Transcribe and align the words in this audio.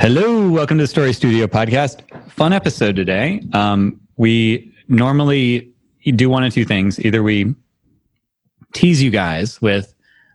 Hello, 0.00 0.48
welcome 0.48 0.78
to 0.78 0.84
the 0.84 0.88
Story 0.88 1.12
Studio 1.12 1.48
podcast. 1.48 2.02
Fun 2.30 2.52
episode 2.52 2.94
today. 2.94 3.42
Um, 3.52 4.00
we 4.16 4.72
normally 4.86 5.72
do 6.14 6.30
one 6.30 6.44
of 6.44 6.54
two 6.54 6.64
things. 6.64 7.00
Either 7.00 7.20
we 7.20 7.52
tease 8.74 9.02
you 9.02 9.10
guys 9.10 9.60
with, 9.60 9.92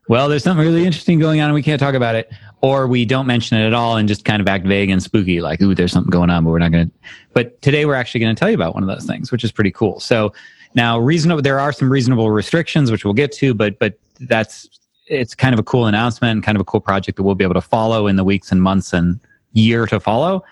well, 0.09 0.27
there's 0.27 0.43
something 0.43 0.65
really 0.65 0.85
interesting 0.85 1.17
going 1.17 1.39
on 1.39 1.45
and 1.45 1.53
we 1.53 1.63
can't 1.63 1.79
talk 1.79 1.95
about 1.95 2.13
it, 2.13 2.29
or 2.59 2.87
we 2.87 3.05
don't 3.05 3.25
mention 3.25 3.57
it 3.57 3.65
at 3.65 3.73
all 3.73 3.95
and 3.95 4.09
just 4.09 4.25
kind 4.25 4.41
of 4.41 4.49
act 4.49 4.65
vague 4.65 4.89
and 4.89 5.01
spooky, 5.01 5.39
like, 5.39 5.61
ooh, 5.61 5.73
there's 5.73 5.93
something 5.93 6.11
going 6.11 6.29
on, 6.29 6.43
but 6.43 6.49
we're 6.51 6.59
not 6.59 6.73
going 6.73 6.89
to. 6.89 6.95
But 7.33 7.61
today 7.61 7.85
we're 7.85 7.95
actually 7.95 8.19
going 8.19 8.35
to 8.35 8.39
tell 8.39 8.49
you 8.49 8.55
about 8.55 8.73
one 8.73 8.83
of 8.83 8.89
those 8.89 9.05
things, 9.05 9.31
which 9.31 9.45
is 9.45 9.51
pretty 9.53 9.71
cool. 9.71 10.01
So 10.01 10.33
now, 10.75 10.99
reasonable, 10.99 11.41
there 11.41 11.61
are 11.61 11.71
some 11.71 11.89
reasonable 11.89 12.31
restrictions, 12.31 12.91
which 12.91 13.05
we'll 13.05 13.13
get 13.13 13.31
to, 13.33 13.53
but 13.53 13.79
but 13.79 13.97
that's 14.19 14.67
it's 15.07 15.33
kind 15.33 15.53
of 15.53 15.59
a 15.59 15.63
cool 15.63 15.85
announcement 15.85 16.43
kind 16.43 16.55
of 16.55 16.61
a 16.61 16.65
cool 16.65 16.79
project 16.79 17.17
that 17.17 17.23
we'll 17.23 17.35
be 17.35 17.43
able 17.43 17.53
to 17.53 17.61
follow 17.61 18.07
in 18.07 18.15
the 18.15 18.23
weeks 18.23 18.51
and 18.51 18.61
months 18.61 18.93
and 18.93 19.19
year 19.53 19.85
to 19.87 19.99
follow. 19.99 20.43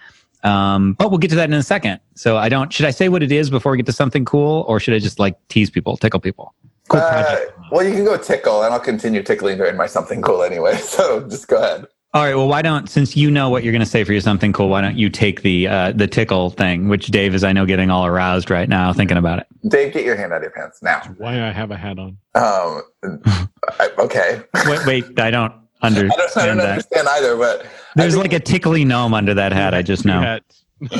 Um, 0.43 0.93
but 0.93 1.11
we'll 1.11 1.19
get 1.19 1.29
to 1.29 1.35
that 1.35 1.49
in 1.49 1.53
a 1.53 1.63
second. 1.63 1.99
So 2.15 2.37
I 2.37 2.49
don't, 2.49 2.73
should 2.73 2.85
I 2.85 2.91
say 2.91 3.09
what 3.09 3.21
it 3.21 3.31
is 3.31 3.49
before 3.49 3.71
we 3.71 3.77
get 3.77 3.85
to 3.87 3.93
something 3.93 4.25
cool 4.25 4.65
or 4.67 4.79
should 4.79 4.93
I 4.93 4.99
just 4.99 5.19
like 5.19 5.35
tease 5.49 5.69
people, 5.69 5.97
tickle 5.97 6.19
people? 6.19 6.53
Cool 6.89 6.99
uh, 6.99 7.39
well, 7.71 7.85
you 7.85 7.93
can 7.93 8.03
go 8.03 8.17
tickle 8.17 8.63
and 8.63 8.73
I'll 8.73 8.79
continue 8.79 9.23
tickling 9.23 9.57
during 9.57 9.77
my 9.77 9.85
something 9.85 10.21
cool 10.21 10.43
anyway. 10.43 10.77
So 10.81 11.21
just 11.27 11.47
go 11.47 11.57
ahead. 11.57 11.87
All 12.13 12.23
right. 12.23 12.35
Well, 12.35 12.49
why 12.49 12.61
don't 12.61 12.89
since 12.89 13.15
you 13.15 13.31
know 13.31 13.49
what 13.49 13.63
you're 13.63 13.71
going 13.71 13.79
to 13.79 13.85
say 13.85 14.03
for 14.03 14.11
your 14.11 14.19
something 14.19 14.51
cool, 14.51 14.67
why 14.67 14.81
don't 14.81 14.97
you 14.97 15.09
take 15.09 15.43
the 15.43 15.67
uh, 15.67 15.91
the 15.93 16.07
tickle 16.07 16.49
thing, 16.49 16.89
which 16.89 17.07
Dave 17.07 17.33
is 17.33 17.41
I 17.45 17.53
know 17.53 17.65
getting 17.65 17.89
all 17.89 18.05
aroused 18.05 18.49
right 18.49 18.67
now 18.67 18.91
thinking 18.91 19.15
about 19.15 19.39
it. 19.39 19.47
Dave, 19.69 19.93
get 19.93 20.03
your 20.03 20.17
hand 20.17 20.33
out 20.33 20.37
of 20.37 20.43
your 20.43 20.51
pants 20.51 20.83
now. 20.83 21.01
Why 21.17 21.41
I 21.41 21.51
have 21.51 21.71
a 21.71 21.77
hat 21.77 21.97
on? 21.99 22.17
Um. 22.35 22.81
I, 23.79 23.89
okay. 23.97 24.41
wait, 24.65 24.85
wait. 24.85 25.19
I 25.21 25.31
don't 25.31 25.53
understand. 25.81 26.11
I 26.11 26.17
don't, 26.17 26.37
I 26.37 26.45
don't 26.45 26.57
that. 26.57 26.69
understand 26.69 27.07
either. 27.07 27.35
But 27.35 27.65
there's 27.95 28.17
like 28.17 28.33
a 28.33 28.39
tickly 28.39 28.85
gnome 28.85 29.13
under 29.13 29.33
that 29.33 29.51
hat. 29.51 29.73
I 29.73 29.81
just 29.81 30.05
know. 30.05 30.39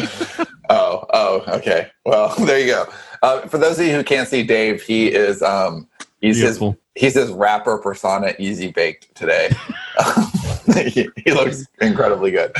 oh. 0.70 1.06
Oh. 1.14 1.44
Okay. 1.48 1.90
Well, 2.06 2.34
there 2.46 2.60
you 2.60 2.68
go. 2.68 2.86
Uh, 3.22 3.42
for 3.48 3.58
those 3.58 3.80
of 3.80 3.86
you 3.86 3.94
who 3.94 4.04
can't 4.04 4.28
see 4.28 4.44
Dave, 4.44 4.82
he 4.82 5.08
is 5.08 5.42
um 5.42 5.88
he's 6.22 6.40
Beautiful. 6.40 6.78
his 6.96 7.04
he's 7.04 7.14
his 7.14 7.32
rapper 7.32 7.78
persona, 7.78 8.34
easy 8.40 8.72
baked 8.72 9.14
today. 9.16 9.50
he, 10.88 11.10
he, 11.18 11.32
looks 11.32 11.66
incredibly 11.82 12.32
good. 12.32 12.52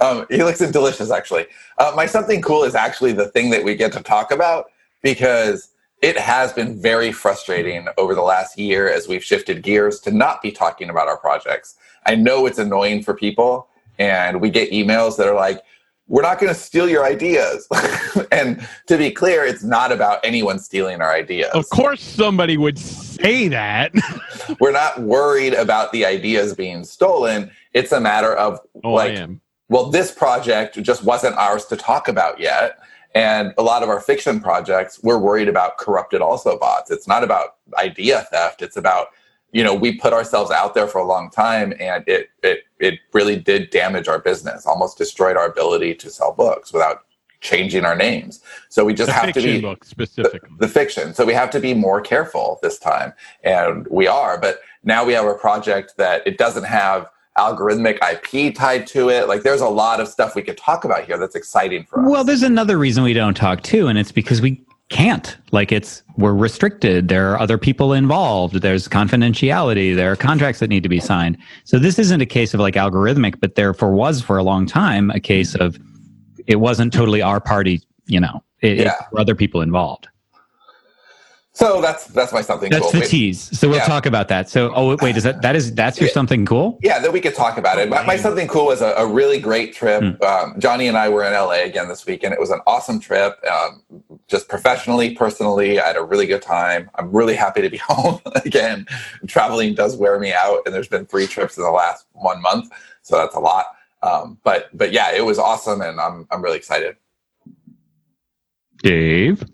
Um, 0.00 0.26
he 0.30 0.42
looks 0.42 0.58
delicious, 0.58 1.10
actually. 1.10 1.46
Uh, 1.78 1.92
my 1.94 2.06
something 2.06 2.42
cool 2.42 2.64
is 2.64 2.74
actually 2.74 3.12
the 3.12 3.28
thing 3.28 3.50
that 3.50 3.64
we 3.64 3.74
get 3.74 3.92
to 3.92 4.02
talk 4.02 4.30
about 4.30 4.66
because 5.02 5.69
it 6.02 6.18
has 6.18 6.52
been 6.52 6.80
very 6.80 7.12
frustrating 7.12 7.86
over 7.98 8.14
the 8.14 8.22
last 8.22 8.58
year 8.58 8.90
as 8.90 9.06
we've 9.06 9.24
shifted 9.24 9.62
gears 9.62 10.00
to 10.00 10.10
not 10.10 10.40
be 10.40 10.50
talking 10.50 10.88
about 10.88 11.08
our 11.08 11.18
projects. 11.18 11.76
I 12.06 12.14
know 12.14 12.46
it's 12.46 12.58
annoying 12.58 13.02
for 13.02 13.14
people, 13.14 13.68
and 13.98 14.40
we 14.40 14.48
get 14.48 14.70
emails 14.70 15.16
that 15.18 15.28
are 15.28 15.34
like, 15.34 15.62
we're 16.08 16.22
not 16.22 16.40
going 16.40 16.52
to 16.52 16.58
steal 16.58 16.88
your 16.88 17.04
ideas. 17.04 17.68
and 18.32 18.66
to 18.86 18.96
be 18.96 19.10
clear, 19.10 19.44
it's 19.44 19.62
not 19.62 19.92
about 19.92 20.18
anyone 20.24 20.58
stealing 20.58 21.00
our 21.00 21.14
ideas. 21.14 21.50
Of 21.52 21.68
course, 21.68 22.02
somebody 22.02 22.56
would 22.56 22.78
say 22.78 23.46
that. 23.48 23.92
we're 24.60 24.72
not 24.72 25.00
worried 25.02 25.54
about 25.54 25.92
the 25.92 26.04
ideas 26.04 26.54
being 26.54 26.82
stolen. 26.82 27.50
It's 27.74 27.92
a 27.92 28.00
matter 28.00 28.34
of 28.34 28.58
oh, 28.82 28.92
like, 28.92 29.28
well, 29.68 29.90
this 29.90 30.10
project 30.10 30.82
just 30.82 31.04
wasn't 31.04 31.36
ours 31.36 31.66
to 31.66 31.76
talk 31.76 32.08
about 32.08 32.40
yet. 32.40 32.80
And 33.14 33.52
a 33.58 33.62
lot 33.62 33.82
of 33.82 33.88
our 33.88 34.00
fiction 34.00 34.40
projects, 34.40 35.00
we're 35.02 35.18
worried 35.18 35.48
about 35.48 35.78
corrupted 35.78 36.20
also 36.20 36.58
bots. 36.58 36.90
It's 36.90 37.08
not 37.08 37.24
about 37.24 37.56
idea 37.76 38.26
theft. 38.30 38.62
It's 38.62 38.76
about 38.76 39.08
you 39.52 39.64
know 39.64 39.74
we 39.74 39.92
put 39.92 40.12
ourselves 40.12 40.50
out 40.50 40.74
there 40.74 40.86
for 40.86 40.98
a 40.98 41.06
long 41.06 41.30
time 41.30 41.72
and 41.80 42.04
it 42.06 42.30
it 42.42 42.64
it 42.78 43.00
really 43.12 43.36
did 43.36 43.70
damage 43.70 44.08
our 44.08 44.18
business 44.18 44.66
almost 44.66 44.98
destroyed 44.98 45.36
our 45.36 45.46
ability 45.46 45.94
to 45.94 46.10
sell 46.10 46.32
books 46.32 46.72
without 46.72 47.04
changing 47.40 47.84
our 47.84 47.96
names 47.96 48.40
so 48.68 48.84
we 48.84 48.92
just 48.92 49.08
the 49.08 49.12
have 49.12 49.32
to 49.32 49.42
be 49.42 49.60
book 49.60 49.84
specifically 49.84 50.40
the, 50.58 50.66
the, 50.66 50.68
fiction 50.68 51.14
so 51.14 51.24
we 51.24 51.32
have 51.32 51.50
to 51.50 51.58
be 51.58 51.72
more 51.72 52.00
careful 52.00 52.58
this 52.62 52.78
time 52.78 53.12
and 53.42 53.86
we 53.88 54.06
are 54.06 54.38
but 54.38 54.60
now 54.84 55.04
we 55.04 55.12
have 55.12 55.24
a 55.24 55.34
project 55.34 55.94
that 55.96 56.24
it 56.26 56.36
doesn't 56.38 56.64
have 56.64 57.08
algorithmic 57.40 57.98
ip 58.12 58.54
tied 58.54 58.86
to 58.88 59.08
it. 59.08 59.28
Like 59.28 59.42
there's 59.42 59.60
a 59.60 59.68
lot 59.68 60.00
of 60.00 60.08
stuff 60.08 60.34
we 60.34 60.42
could 60.42 60.58
talk 60.58 60.84
about 60.84 61.04
here 61.04 61.18
that's 61.18 61.34
exciting 61.34 61.84
for 61.84 62.00
us. 62.00 62.10
well 62.10 62.24
there's 62.24 62.42
another 62.42 62.78
reason 62.78 63.02
we 63.02 63.14
don't 63.14 63.34
talk 63.34 63.62
too 63.62 63.88
and 63.88 63.98
it's 63.98 64.12
because 64.12 64.40
we 64.40 64.62
can't. 64.90 65.36
Like 65.52 65.70
it's 65.70 66.02
we're 66.16 66.34
restricted. 66.34 67.08
There 67.08 67.30
are 67.30 67.38
other 67.38 67.58
people 67.58 67.92
involved. 67.92 68.56
There's 68.56 68.88
confidentiality. 68.88 69.94
There 69.94 70.10
are 70.10 70.16
contracts 70.16 70.58
that 70.60 70.68
need 70.68 70.82
to 70.82 70.88
be 70.88 70.98
signed. 70.98 71.38
So 71.62 71.78
this 71.78 71.96
isn't 71.98 72.20
a 72.20 72.26
case 72.26 72.54
of 72.54 72.60
like 72.60 72.74
algorithmic 72.74 73.40
but 73.40 73.54
therefore 73.54 73.92
was 73.92 74.20
for 74.20 74.36
a 74.36 74.42
long 74.42 74.66
time 74.66 75.10
a 75.10 75.20
case 75.20 75.54
of 75.54 75.78
it 76.46 76.56
wasn't 76.56 76.92
totally 76.92 77.22
our 77.22 77.40
party 77.40 77.80
you 78.06 78.20
know 78.20 78.42
it, 78.60 78.78
yeah. 78.78 78.94
it, 79.12 79.18
other 79.18 79.34
people 79.34 79.62
involved 79.62 80.08
so 81.60 81.82
that's 81.82 82.06
that's 82.06 82.32
my 82.32 82.40
something. 82.40 82.70
That's 82.70 82.90
cool. 82.90 83.00
the 83.00 83.06
tease. 83.06 83.58
So 83.58 83.68
we'll 83.68 83.78
yeah. 83.78 83.84
talk 83.84 84.06
about 84.06 84.28
that. 84.28 84.48
So 84.48 84.72
oh 84.74 84.96
wait, 85.02 85.18
is 85.18 85.24
that 85.24 85.42
that 85.42 85.54
is 85.54 85.74
that's 85.74 86.00
your 86.00 86.08
something 86.08 86.46
cool? 86.46 86.78
Yeah, 86.80 86.98
that 87.00 87.12
we 87.12 87.20
could 87.20 87.34
talk 87.34 87.58
about 87.58 87.78
it. 87.78 87.90
My, 87.90 88.02
my 88.02 88.16
something 88.16 88.48
cool 88.48 88.66
was 88.66 88.80
a, 88.80 88.94
a 88.96 89.06
really 89.06 89.38
great 89.38 89.74
trip. 89.74 90.02
Mm. 90.02 90.22
Um, 90.22 90.58
Johnny 90.58 90.86
and 90.86 90.96
I 90.96 91.10
were 91.10 91.22
in 91.22 91.34
LA 91.34 91.64
again 91.64 91.88
this 91.88 92.06
week, 92.06 92.24
and 92.24 92.32
it 92.32 92.40
was 92.40 92.48
an 92.48 92.60
awesome 92.66 92.98
trip. 92.98 93.38
Um, 93.44 93.82
just 94.26 94.48
professionally, 94.48 95.14
personally, 95.14 95.78
I 95.78 95.88
had 95.88 95.96
a 95.96 96.02
really 96.02 96.26
good 96.26 96.40
time. 96.40 96.88
I'm 96.94 97.12
really 97.12 97.34
happy 97.34 97.60
to 97.60 97.68
be 97.68 97.76
home 97.84 98.20
again. 98.42 98.86
Traveling 99.26 99.74
does 99.74 99.98
wear 99.98 100.18
me 100.18 100.32
out, 100.32 100.62
and 100.64 100.74
there's 100.74 100.88
been 100.88 101.04
three 101.04 101.26
trips 101.26 101.58
in 101.58 101.62
the 101.62 101.70
last 101.70 102.06
one 102.12 102.40
month, 102.40 102.72
so 103.02 103.18
that's 103.18 103.34
a 103.34 103.40
lot. 103.40 103.66
Um, 104.02 104.38
but 104.44 104.70
but 104.72 104.92
yeah, 104.92 105.12
it 105.12 105.26
was 105.26 105.38
awesome, 105.38 105.82
and 105.82 106.00
I'm 106.00 106.26
I'm 106.30 106.42
really 106.42 106.56
excited. 106.56 106.96
Dave. 108.82 109.44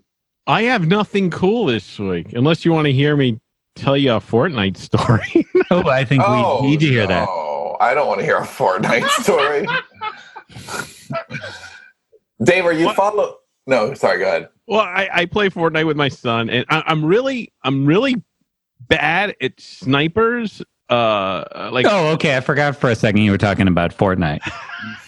I 0.47 0.63
have 0.63 0.87
nothing 0.87 1.29
cool 1.29 1.65
this 1.65 1.99
week, 1.99 2.31
unless 2.31 2.63
you 2.63 2.71
want 2.71 2.85
to 2.85 2.93
hear 2.93 3.17
me 3.17 3.39
tell 3.75 3.97
you 3.97 4.13
a 4.13 4.21
Fortnite 4.21 4.77
story. 4.77 5.45
oh, 5.71 5.89
I 5.89 6.05
think 6.05 6.23
oh, 6.25 6.61
we 6.61 6.69
need 6.69 6.79
to 6.79 6.87
hear 6.87 7.01
no. 7.01 7.07
that. 7.07 7.83
I 7.83 7.93
don't 7.93 8.07
want 8.07 8.21
to 8.21 8.25
hear 8.25 8.37
a 8.37 8.45
Fortnite 8.47 9.07
story. 9.21 9.67
Dave, 12.43 12.65
are 12.65 12.71
you 12.71 12.85
what? 12.85 12.95
follow? 12.95 13.39
No, 13.67 13.93
sorry. 13.93 14.19
Go 14.19 14.27
ahead. 14.27 14.49
Well, 14.67 14.79
I, 14.79 15.09
I 15.11 15.25
play 15.25 15.49
Fortnite 15.49 15.85
with 15.85 15.97
my 15.97 16.07
son, 16.07 16.49
and 16.49 16.65
I, 16.69 16.81
am 16.87 17.03
really, 17.03 17.51
I'm 17.63 17.85
really 17.85 18.23
bad 18.87 19.35
at 19.41 19.59
snipers. 19.59 20.61
Uh, 20.89 21.69
like 21.73 21.85
oh, 21.89 22.11
okay. 22.13 22.37
I 22.37 22.39
forgot 22.39 22.77
for 22.77 22.89
a 22.89 22.95
second 22.95 23.21
you 23.21 23.31
were 23.31 23.37
talking 23.37 23.67
about 23.67 23.95
Fortnite. 23.95 24.39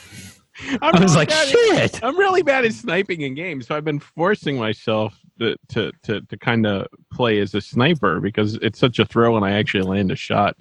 i 0.81 0.91
was 0.91 1.01
really 1.01 1.15
like, 1.15 1.31
shit. 1.31 1.95
At, 1.95 2.03
I'm 2.03 2.17
really 2.17 2.43
bad 2.43 2.65
at 2.65 2.73
sniping 2.73 3.21
in 3.21 3.35
games, 3.35 3.67
so 3.67 3.75
I've 3.75 3.85
been 3.85 3.99
forcing 3.99 4.57
myself 4.57 5.19
to 5.39 5.55
to 5.69 5.91
to, 6.03 6.21
to 6.21 6.37
kind 6.37 6.65
of 6.65 6.87
play 7.11 7.39
as 7.39 7.53
a 7.55 7.61
sniper 7.61 8.19
because 8.19 8.55
it's 8.55 8.79
such 8.79 8.99
a 8.99 9.05
thrill 9.05 9.33
when 9.33 9.43
I 9.43 9.53
actually 9.53 9.83
land 9.83 10.11
a 10.11 10.15
shot. 10.15 10.57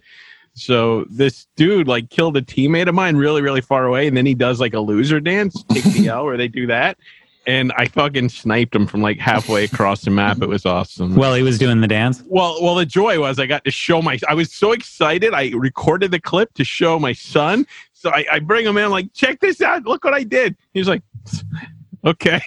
So 0.55 1.05
this 1.11 1.47
dude 1.57 1.89
like 1.89 2.11
killed 2.11 2.37
a 2.37 2.43
teammate 2.43 2.89
of 2.89 2.95
mine 2.95 3.17
really 3.17 3.43
really 3.43 3.61
far 3.61 3.87
away, 3.87 4.07
and 4.07 4.17
then 4.17 4.27
he 4.27 4.35
does 4.35 4.61
like 4.61 4.75
a 4.75 4.81
loser 4.81 5.21
dance, 5.21 5.63
take 5.65 5.85
the 5.85 6.09
L, 6.09 6.25
where 6.25 6.37
they 6.37 6.49
do 6.49 6.67
that. 6.67 6.99
And 7.47 7.73
I 7.79 7.87
fucking 7.87 8.29
sniped 8.29 8.75
him 8.75 8.87
from 8.87 9.01
like 9.01 9.19
halfway 9.19 9.65
across 9.65 10.03
the 10.03 10.11
map. 10.11 10.43
It 10.43 10.51
was 10.51 10.67
awesome. 10.67 11.15
Well, 11.15 11.33
he 11.33 11.43
was 11.43 11.59
doing 11.59 11.81
the 11.81 11.87
dance. 11.87 12.23
Well, 12.27 12.63
well, 12.63 12.75
the 12.75 12.85
joy 12.85 13.19
was 13.21 13.39
I 13.39 13.47
got 13.47 13.65
to 13.65 13.71
show 13.71 14.03
my. 14.03 14.19
I 14.29 14.35
was 14.35 14.53
so 14.53 14.73
excited. 14.73 15.33
I 15.33 15.53
recorded 15.55 16.11
the 16.11 16.21
clip 16.21 16.53
to 16.55 16.65
show 16.65 16.99
my 16.99 17.15
son. 17.15 17.67
So 17.99 18.11
I, 18.11 18.25
I 18.31 18.39
bring 18.39 18.65
him 18.65 18.77
in. 18.79 18.85
I'm 18.85 18.91
like, 18.93 19.13
check 19.13 19.41
this 19.41 19.61
out. 19.61 19.85
Look 19.85 20.05
what 20.05 20.15
I 20.15 20.23
did. 20.23 20.57
He 20.73 20.79
was 20.79 20.89
like, 20.89 21.03
okay. 22.05 22.41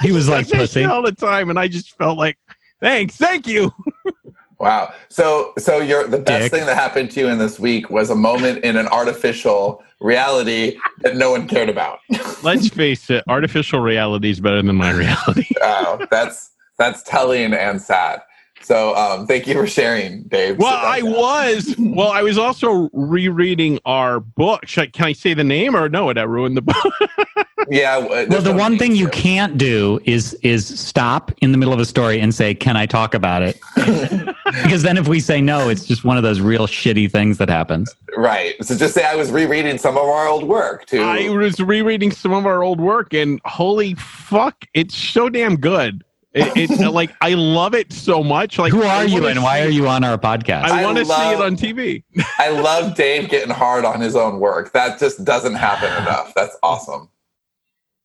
He 0.00 0.12
was 0.12 0.28
like 0.28 0.48
pussy 0.50 0.84
all 0.84 1.02
the 1.02 1.12
time, 1.12 1.50
and 1.50 1.58
I 1.58 1.68
just 1.68 1.96
felt 1.98 2.16
like, 2.16 2.38
thanks, 2.80 3.16
thank 3.16 3.46
you. 3.46 3.70
wow. 4.58 4.94
So, 5.10 5.52
so 5.58 5.78
you're 5.78 6.08
the 6.08 6.18
best 6.18 6.44
Dick. 6.44 6.52
thing 6.52 6.66
that 6.66 6.76
happened 6.76 7.10
to 7.12 7.20
you 7.20 7.28
in 7.28 7.36
this 7.38 7.60
week 7.60 7.90
was 7.90 8.08
a 8.08 8.14
moment 8.14 8.64
in 8.64 8.76
an 8.78 8.88
artificial 8.88 9.84
reality 10.00 10.78
that 11.02 11.16
no 11.16 11.32
one 11.32 11.46
cared 11.46 11.68
about. 11.68 11.98
Let's 12.42 12.68
face 12.68 13.10
it, 13.10 13.22
artificial 13.28 13.80
reality 13.80 14.30
is 14.30 14.40
better 14.40 14.62
than 14.62 14.76
my 14.76 14.90
reality. 14.92 15.46
wow, 15.60 16.00
that's 16.10 16.52
that's 16.78 17.02
telling 17.02 17.52
and 17.52 17.82
sad. 17.82 18.22
So 18.68 18.94
um, 18.96 19.26
thank 19.26 19.46
you 19.46 19.54
for 19.54 19.66
sharing, 19.66 20.24
Dave. 20.24 20.58
Well, 20.58 20.76
I 20.76 21.00
was. 21.00 21.74
Well, 21.78 22.10
I 22.10 22.20
was 22.20 22.36
also 22.36 22.90
rereading 22.92 23.78
our 23.86 24.20
book. 24.20 24.64
I, 24.76 24.84
can 24.84 25.06
I 25.06 25.14
say 25.14 25.32
the 25.32 25.42
name 25.42 25.74
or 25.74 25.88
no? 25.88 26.04
Would 26.04 26.18
I 26.18 26.24
ruin 26.24 26.52
the 26.52 26.60
book? 26.60 26.92
yeah. 27.70 27.96
Well, 27.96 28.42
the 28.42 28.52
one 28.52 28.76
thing 28.76 28.94
you 28.94 29.08
can't 29.08 29.56
do 29.56 30.00
is 30.04 30.34
is 30.42 30.66
stop 30.78 31.32
in 31.40 31.52
the 31.52 31.56
middle 31.56 31.72
of 31.72 31.80
a 31.80 31.86
story 31.86 32.20
and 32.20 32.34
say, 32.34 32.52
"Can 32.52 32.76
I 32.76 32.84
talk 32.84 33.14
about 33.14 33.40
it?" 33.40 33.58
because 34.62 34.82
then, 34.82 34.98
if 34.98 35.08
we 35.08 35.18
say 35.18 35.40
no, 35.40 35.70
it's 35.70 35.86
just 35.86 36.04
one 36.04 36.18
of 36.18 36.22
those 36.22 36.42
real 36.42 36.66
shitty 36.66 37.10
things 37.10 37.38
that 37.38 37.48
happens. 37.48 37.96
Right. 38.18 38.62
So 38.62 38.76
just 38.76 38.92
say 38.92 39.02
I 39.02 39.14
was 39.14 39.32
rereading 39.32 39.78
some 39.78 39.96
of 39.96 40.04
our 40.04 40.28
old 40.28 40.44
work 40.44 40.84
too. 40.84 41.00
I 41.00 41.30
was 41.30 41.58
rereading 41.58 42.10
some 42.10 42.34
of 42.34 42.44
our 42.44 42.62
old 42.62 42.82
work, 42.82 43.14
and 43.14 43.40
holy 43.46 43.94
fuck, 43.94 44.66
it's 44.74 44.94
so 44.94 45.30
damn 45.30 45.56
good 45.56 46.04
It, 46.34 46.70
it 46.70 46.90
like 46.92 47.10
I 47.20 47.34
love 47.34 47.74
it 47.74 47.92
so 47.92 48.22
much. 48.22 48.58
Like 48.58 48.72
who 48.72 48.82
are 48.82 49.04
you 49.06 49.26
and 49.26 49.42
why 49.42 49.60
see- 49.60 49.66
are 49.66 49.70
you 49.70 49.88
on 49.88 50.04
our 50.04 50.18
podcast? 50.18 50.64
I 50.64 50.82
I 50.82 50.84
want 50.84 50.98
to 50.98 51.04
see 51.04 51.12
it 51.12 51.40
on 51.40 51.56
TV. 51.56 52.04
I 52.38 52.50
love 52.50 52.94
Dave 52.94 53.30
getting 53.30 53.50
hard 53.50 53.84
on 53.84 54.00
his 54.00 54.14
own 54.14 54.38
work. 54.38 54.72
That 54.72 54.98
just 54.98 55.24
doesn't 55.24 55.54
happen 55.54 55.90
enough. 56.02 56.34
That's 56.34 56.56
awesome. 56.62 57.08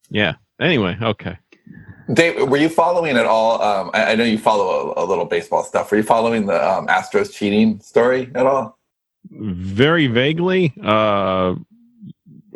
Yeah. 0.09 0.35
Anyway, 0.61 0.97
okay. 1.01 1.37
Dave, 2.13 2.49
were 2.49 2.57
you 2.57 2.69
following 2.69 3.17
at 3.17 3.25
all? 3.25 3.61
Um, 3.61 3.89
I, 3.93 4.11
I 4.11 4.15
know 4.15 4.23
you 4.23 4.37
follow 4.37 4.93
a, 4.95 5.03
a 5.03 5.05
little 5.05 5.25
baseball 5.25 5.63
stuff. 5.63 5.89
Were 5.91 5.97
you 5.97 6.03
following 6.03 6.45
the 6.45 6.69
um, 6.69 6.87
Astros 6.87 7.33
cheating 7.33 7.79
story 7.81 8.29
at 8.35 8.45
all? 8.45 8.77
Very 9.31 10.07
vaguely. 10.07 10.73
Uh, 10.81 11.55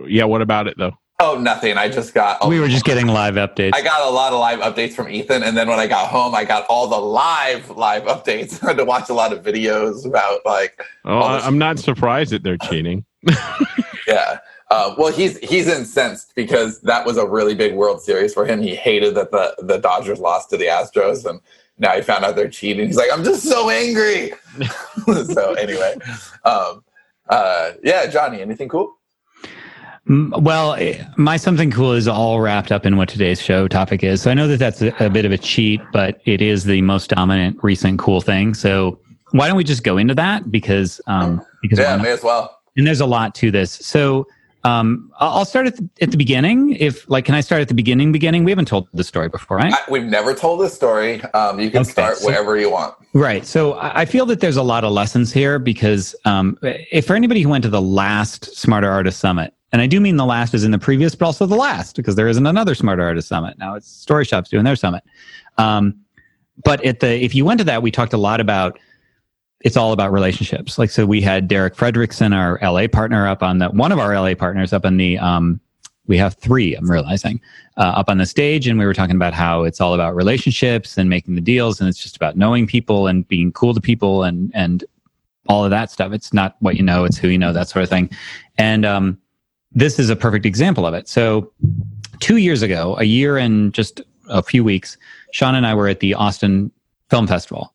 yeah. 0.05 0.25
What 0.25 0.41
about 0.41 0.67
it 0.67 0.77
though? 0.77 0.97
Oh, 1.19 1.35
nothing. 1.39 1.77
I 1.77 1.89
just 1.89 2.13
got. 2.13 2.47
we 2.47 2.59
were 2.59 2.67
just 2.67 2.85
getting 2.85 3.07
live 3.07 3.35
updates. 3.35 3.71
I 3.73 3.81
got 3.81 4.07
a 4.07 4.09
lot 4.11 4.33
of 4.33 4.39
live 4.39 4.59
updates 4.59 4.93
from 4.93 5.09
Ethan, 5.09 5.41
and 5.41 5.57
then 5.57 5.67
when 5.67 5.79
I 5.79 5.87
got 5.87 6.09
home, 6.09 6.35
I 6.35 6.45
got 6.45 6.67
all 6.69 6.87
the 6.87 6.97
live 6.97 7.71
live 7.71 8.03
updates. 8.13 8.63
I 8.63 8.67
had 8.67 8.77
to 8.77 8.85
watch 8.85 9.09
a 9.09 9.13
lot 9.13 9.33
of 9.33 9.43
videos 9.43 10.05
about 10.05 10.45
like, 10.45 10.79
Oh, 11.05 11.17
I, 11.19 11.37
this- 11.37 11.45
I'm 11.45 11.57
not 11.57 11.79
surprised 11.79 12.31
that 12.33 12.43
they're 12.43 12.57
cheating. 12.57 13.03
yeah. 14.07 14.39
Uh, 14.69 14.93
well, 14.97 15.11
he's 15.11 15.37
he's 15.39 15.67
incensed 15.67 16.33
because 16.35 16.81
that 16.81 17.03
was 17.05 17.17
a 17.17 17.25
really 17.25 17.55
big 17.55 17.73
World 17.73 18.01
Series 18.01 18.33
for 18.33 18.45
him. 18.45 18.61
He 18.61 18.75
hated 18.75 19.15
that 19.15 19.31
the 19.31 19.55
the 19.59 19.77
Dodgers 19.77 20.19
lost 20.19 20.51
to 20.51 20.57
the 20.57 20.65
Astros, 20.65 21.25
and 21.25 21.39
now 21.79 21.93
he 21.95 22.01
found 22.01 22.25
out 22.25 22.35
they're 22.35 22.49
cheating. 22.49 22.85
He's 22.85 22.97
like, 22.97 23.09
I'm 23.11 23.23
just 23.23 23.43
so 23.43 23.69
angry. 23.71 24.33
so 25.33 25.53
anyway, 25.53 25.95
um, 26.45 26.83
uh, 27.29 27.71
yeah, 27.81 28.05
Johnny, 28.07 28.41
anything 28.41 28.67
cool? 28.69 28.93
Well, 30.09 30.73
eh, 30.75 31.03
my 31.17 31.37
something 31.37 31.69
cool 31.71 31.91
is 31.93 32.07
all 32.07 32.39
wrapped 32.39 32.71
up 32.71 32.85
in 32.85 32.97
what 32.97 33.09
today's 33.09 33.41
show 33.41 33.67
topic 33.67 34.03
is. 34.03 34.21
So 34.21 34.31
I 34.31 34.33
know 34.33 34.47
that 34.47 34.57
that's 34.57 34.81
a, 34.81 34.93
a 35.05 35.09
bit 35.09 35.25
of 35.25 35.31
a 35.31 35.37
cheat, 35.37 35.81
but 35.91 36.21
it 36.25 36.41
is 36.41 36.63
the 36.63 36.81
most 36.81 37.09
dominant 37.09 37.57
recent 37.61 37.99
cool 37.99 38.21
thing. 38.21 38.53
So 38.53 38.99
why 39.31 39.47
don't 39.47 39.57
we 39.57 39.63
just 39.65 39.83
go 39.83 39.97
into 39.97 40.15
that? 40.15 40.49
Because 40.49 41.01
um, 41.07 41.41
because 41.61 41.79
Yeah, 41.79 41.97
may 41.97 42.11
as 42.11 42.23
well. 42.23 42.57
and 42.77 42.87
there's 42.87 43.01
a 43.01 43.05
lot 43.05 43.35
to 43.35 43.51
this. 43.51 43.71
So 43.71 44.25
um, 44.63 45.11
I'll 45.19 45.45
start 45.45 45.67
at 45.67 45.75
the, 45.77 45.89
at 46.01 46.11
the 46.11 46.17
beginning. 46.17 46.75
If 46.75 47.09
like, 47.09 47.25
can 47.25 47.35
I 47.35 47.41
start 47.41 47.61
at 47.61 47.67
the 47.67 47.73
beginning? 47.73 48.11
Beginning. 48.11 48.43
We 48.43 48.51
haven't 48.51 48.67
told 48.67 48.87
the 48.93 49.03
story 49.03 49.29
before, 49.29 49.57
right? 49.57 49.73
I, 49.73 49.77
we've 49.91 50.03
never 50.03 50.33
told 50.33 50.61
this 50.61 50.73
story. 50.73 51.21
Um, 51.33 51.59
you 51.59 51.69
can 51.69 51.81
Okay, 51.81 51.91
start 51.91 52.17
so- 52.17 52.27
wherever 52.27 52.57
you 52.57 52.71
want. 52.71 52.95
Right. 53.13 53.45
So 53.45 53.73
I 53.73 54.01
I 54.01 54.05
feel 54.05 54.25
that 54.27 54.39
there's 54.39 54.57
a 54.57 54.63
lot 54.63 54.83
of 54.83 54.91
lessons 54.93 55.33
here 55.33 55.59
because 55.59 56.15
um, 56.25 56.57
if 56.61 57.05
for 57.07 57.15
anybody 57.15 57.41
who 57.41 57.49
went 57.49 57.63
to 57.63 57.69
the 57.69 57.81
last 57.81 58.55
Smarter 58.57 58.89
Artist 58.89 59.19
Summit, 59.19 59.53
and 59.71 59.81
I 59.81 59.87
do 59.87 59.99
mean 59.99 60.15
the 60.15 60.25
last 60.25 60.53
is 60.53 60.63
in 60.63 60.71
the 60.71 60.79
previous, 60.79 61.13
but 61.15 61.25
also 61.25 61.45
the 61.45 61.55
last 61.55 61.95
because 61.95 62.15
there 62.15 62.27
isn't 62.27 62.45
another 62.45 62.73
Smarter 62.73 63.03
Artist 63.03 63.27
Summit 63.27 63.57
now. 63.57 63.75
It's 63.75 63.87
Story 63.87 64.25
Shops 64.25 64.49
doing 64.49 64.63
their 64.63 64.75
summit. 64.75 65.03
Um, 65.57 65.99
but 66.63 66.83
at 66.85 67.01
the 67.01 67.23
if 67.23 67.35
you 67.35 67.45
went 67.45 67.59
to 67.59 67.63
that, 67.65 67.81
we 67.81 67.91
talked 67.91 68.13
a 68.13 68.17
lot 68.17 68.39
about 68.39 68.79
it's 69.61 69.77
all 69.77 69.91
about 69.91 70.11
relationships. 70.11 70.77
Like 70.77 70.89
so, 70.89 71.05
we 71.05 71.21
had 71.21 71.47
Derek 71.47 71.75
Fredrickson, 71.75 72.33
our 72.35 72.59
LA 72.61 72.87
partner, 72.87 73.27
up 73.27 73.43
on 73.43 73.57
the 73.57 73.69
one 73.69 73.91
of 73.91 73.99
our 73.99 74.13
LA 74.13 74.35
partners 74.35 74.73
up 74.73 74.85
on 74.85 74.97
the. 74.97 75.17
Um, 75.17 75.59
we 76.05 76.17
have 76.17 76.35
three. 76.35 76.73
I'm 76.73 76.89
realizing 76.89 77.41
uh, 77.75 77.81
up 77.81 78.07
on 78.07 78.17
the 78.17 78.25
stage, 78.25 78.65
and 78.65 78.79
we 78.79 78.85
were 78.85 78.93
talking 78.93 79.17
about 79.17 79.33
how 79.33 79.63
it's 79.63 79.81
all 79.81 79.93
about 79.93 80.15
relationships 80.15 80.97
and 80.97 81.09
making 81.09 81.35
the 81.35 81.41
deals, 81.41 81.81
and 81.81 81.89
it's 81.89 82.01
just 82.01 82.15
about 82.15 82.37
knowing 82.37 82.65
people 82.65 83.07
and 83.07 83.27
being 83.27 83.51
cool 83.51 83.73
to 83.73 83.81
people 83.81 84.23
and 84.23 84.49
and 84.53 84.85
all 85.49 85.65
of 85.65 85.71
that 85.71 85.91
stuff. 85.91 86.13
It's 86.13 86.33
not 86.33 86.55
what 86.59 86.77
you 86.77 86.83
know; 86.83 87.03
it's 87.03 87.17
who 87.17 87.27
you 87.27 87.37
know, 87.37 87.51
that 87.51 87.67
sort 87.67 87.83
of 87.83 87.89
thing. 87.89 88.09
And 88.57 88.85
um, 88.85 89.17
this 89.77 89.99
is 89.99 90.09
a 90.09 90.15
perfect 90.15 90.45
example 90.45 90.87
of 90.87 90.95
it. 90.95 91.07
So, 91.07 91.51
two 92.19 92.37
years 92.37 92.63
ago, 92.63 92.95
a 92.97 93.03
year 93.03 93.37
and 93.37 93.71
just 93.73 94.01
a 94.27 94.41
few 94.41 94.63
weeks, 94.63 94.97
Sean 95.31 95.53
and 95.53 95.67
I 95.67 95.75
were 95.75 95.87
at 95.87 95.99
the 95.99 96.15
Austin 96.15 96.71
Film 97.11 97.27
Festival. 97.27 97.73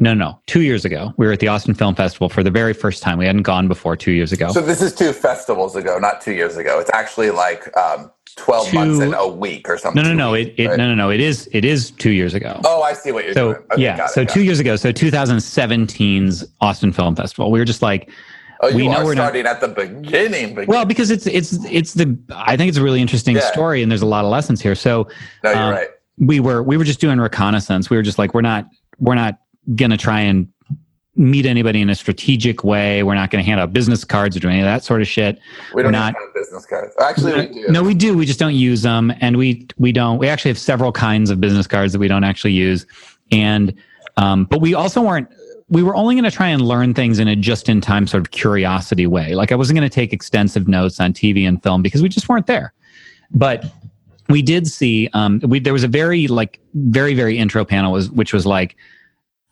No, 0.00 0.12
no, 0.12 0.40
two 0.46 0.62
years 0.62 0.84
ago, 0.84 1.14
we 1.16 1.24
were 1.24 1.32
at 1.32 1.38
the 1.38 1.46
Austin 1.46 1.72
Film 1.72 1.94
Festival 1.94 2.28
for 2.28 2.42
the 2.42 2.50
very 2.50 2.72
first 2.72 3.04
time. 3.04 3.18
We 3.18 3.26
hadn't 3.26 3.42
gone 3.42 3.68
before 3.68 3.96
two 3.96 4.10
years 4.10 4.32
ago. 4.32 4.48
So 4.50 4.60
this 4.60 4.82
is 4.82 4.92
two 4.92 5.12
festivals 5.12 5.76
ago, 5.76 6.00
not 6.00 6.20
two 6.20 6.32
years 6.32 6.56
ago. 6.56 6.80
It's 6.80 6.90
actually 6.92 7.30
like 7.30 7.74
um, 7.76 8.10
twelve 8.34 8.66
Two- 8.66 8.74
months 8.74 8.98
and 8.98 9.14
a 9.16 9.28
week 9.28 9.68
or 9.68 9.78
something. 9.78 10.02
no, 10.02 10.08
no, 10.08 10.14
no, 10.16 10.32
weeks, 10.32 10.50
it, 10.58 10.62
it 10.64 10.68
right? 10.70 10.78
no, 10.78 10.88
no, 10.88 10.96
no. 10.96 11.10
It 11.10 11.20
is 11.20 11.48
it 11.52 11.64
is 11.64 11.92
two 11.92 12.10
years 12.10 12.34
ago. 12.34 12.60
Oh, 12.64 12.82
I 12.82 12.94
see 12.94 13.12
what 13.12 13.24
you're 13.24 13.34
so 13.34 13.52
doing. 13.52 13.64
Okay, 13.70 13.82
yeah, 13.82 13.96
got 13.96 14.10
it, 14.10 14.14
so 14.14 14.24
two 14.24 14.40
it. 14.40 14.46
years 14.46 14.58
ago, 14.58 14.74
so 14.74 14.92
2017's 14.92 16.44
Austin 16.60 16.90
Film 16.92 17.14
Festival. 17.14 17.52
We 17.52 17.60
were 17.60 17.64
just 17.64 17.80
like, 17.80 18.10
Oh, 18.72 18.74
we 18.76 18.88
know 18.88 19.04
we're 19.04 19.14
not- 19.14 19.22
starting 19.24 19.46
at 19.46 19.60
the 19.60 19.68
beginning. 19.68 20.48
beginning. 20.54 20.66
well, 20.68 20.84
because 20.84 21.10
it's 21.10 21.26
it's 21.26 21.52
it's 21.66 21.94
the 21.94 22.16
I 22.34 22.56
think 22.56 22.68
it's 22.68 22.78
a 22.78 22.82
really 22.82 23.00
interesting 23.00 23.36
Yeah. 23.36 23.50
story, 23.52 23.82
and 23.82 23.90
there's 23.90 24.02
a 24.02 24.06
lot 24.06 24.24
of 24.24 24.30
lessons 24.30 24.60
here. 24.60 24.74
So 24.74 25.08
no, 25.42 25.50
you're 25.50 25.58
um, 25.58 25.72
right. 25.72 25.88
we 26.18 26.40
were 26.40 26.62
we 26.62 26.76
were 26.76 26.84
just 26.84 27.00
doing 27.00 27.18
reconnaissance. 27.20 27.90
We 27.90 27.96
were 27.96 28.02
just 28.02 28.18
like, 28.18 28.34
we're 28.34 28.40
not 28.42 28.68
we're 28.98 29.14
not 29.16 29.38
gonna 29.74 29.96
try 29.96 30.20
and 30.20 30.48
meet 31.16 31.46
anybody 31.46 31.80
in 31.80 31.88
a 31.90 31.94
strategic 31.94 32.64
way. 32.64 33.04
We're 33.04 33.14
not 33.14 33.30
going 33.30 33.40
to 33.42 33.48
hand 33.48 33.60
out 33.60 33.72
business 33.72 34.02
cards 34.04 34.36
or 34.36 34.40
do 34.40 34.48
any 34.48 34.58
of 34.58 34.64
that 34.64 34.82
sort 34.82 35.00
of 35.00 35.06
shit. 35.06 35.38
We 35.72 35.82
don't 35.84 35.92
we're 35.92 35.98
not- 35.98 36.14
business 36.34 36.66
cards. 36.66 36.92
Actually, 37.00 37.46
we 37.46 37.54
do. 37.54 37.68
No, 37.68 37.84
we 37.84 37.94
do. 37.94 38.16
We 38.16 38.26
just 38.26 38.40
don't 38.40 38.56
use 38.56 38.82
them, 38.82 39.12
and 39.20 39.36
we 39.36 39.68
we 39.78 39.92
don't. 39.92 40.18
We 40.18 40.28
actually 40.28 40.50
have 40.50 40.58
several 40.58 40.90
kinds 40.90 41.30
of 41.30 41.40
business 41.40 41.68
cards 41.68 41.92
that 41.92 42.00
we 42.00 42.08
don't 42.08 42.24
actually 42.24 42.52
use, 42.54 42.84
and 43.30 43.72
um, 44.16 44.44
but 44.46 44.60
we 44.60 44.74
also 44.74 45.02
weren't. 45.02 45.28
We 45.68 45.82
were 45.82 45.96
only 45.96 46.14
going 46.14 46.24
to 46.24 46.30
try 46.30 46.48
and 46.48 46.62
learn 46.62 46.94
things 46.94 47.18
in 47.18 47.26
a 47.26 47.34
just-in-time 47.34 48.06
sort 48.06 48.22
of 48.22 48.30
curiosity 48.30 49.06
way. 49.06 49.34
Like 49.34 49.50
I 49.50 49.54
wasn't 49.54 49.78
going 49.78 49.88
to 49.88 49.94
take 49.94 50.12
extensive 50.12 50.68
notes 50.68 51.00
on 51.00 51.12
TV 51.12 51.48
and 51.48 51.62
film 51.62 51.82
because 51.82 52.02
we 52.02 52.08
just 52.08 52.28
weren't 52.28 52.46
there. 52.46 52.72
But 53.30 53.64
we 54.28 54.42
did 54.42 54.66
see. 54.66 55.08
Um, 55.12 55.40
we 55.42 55.60
there 55.60 55.72
was 55.72 55.84
a 55.84 55.88
very 55.88 56.28
like 56.28 56.60
very 56.74 57.14
very 57.14 57.38
intro 57.38 57.64
panel 57.64 57.92
was 57.92 58.10
which 58.10 58.32
was 58.32 58.46
like 58.46 58.76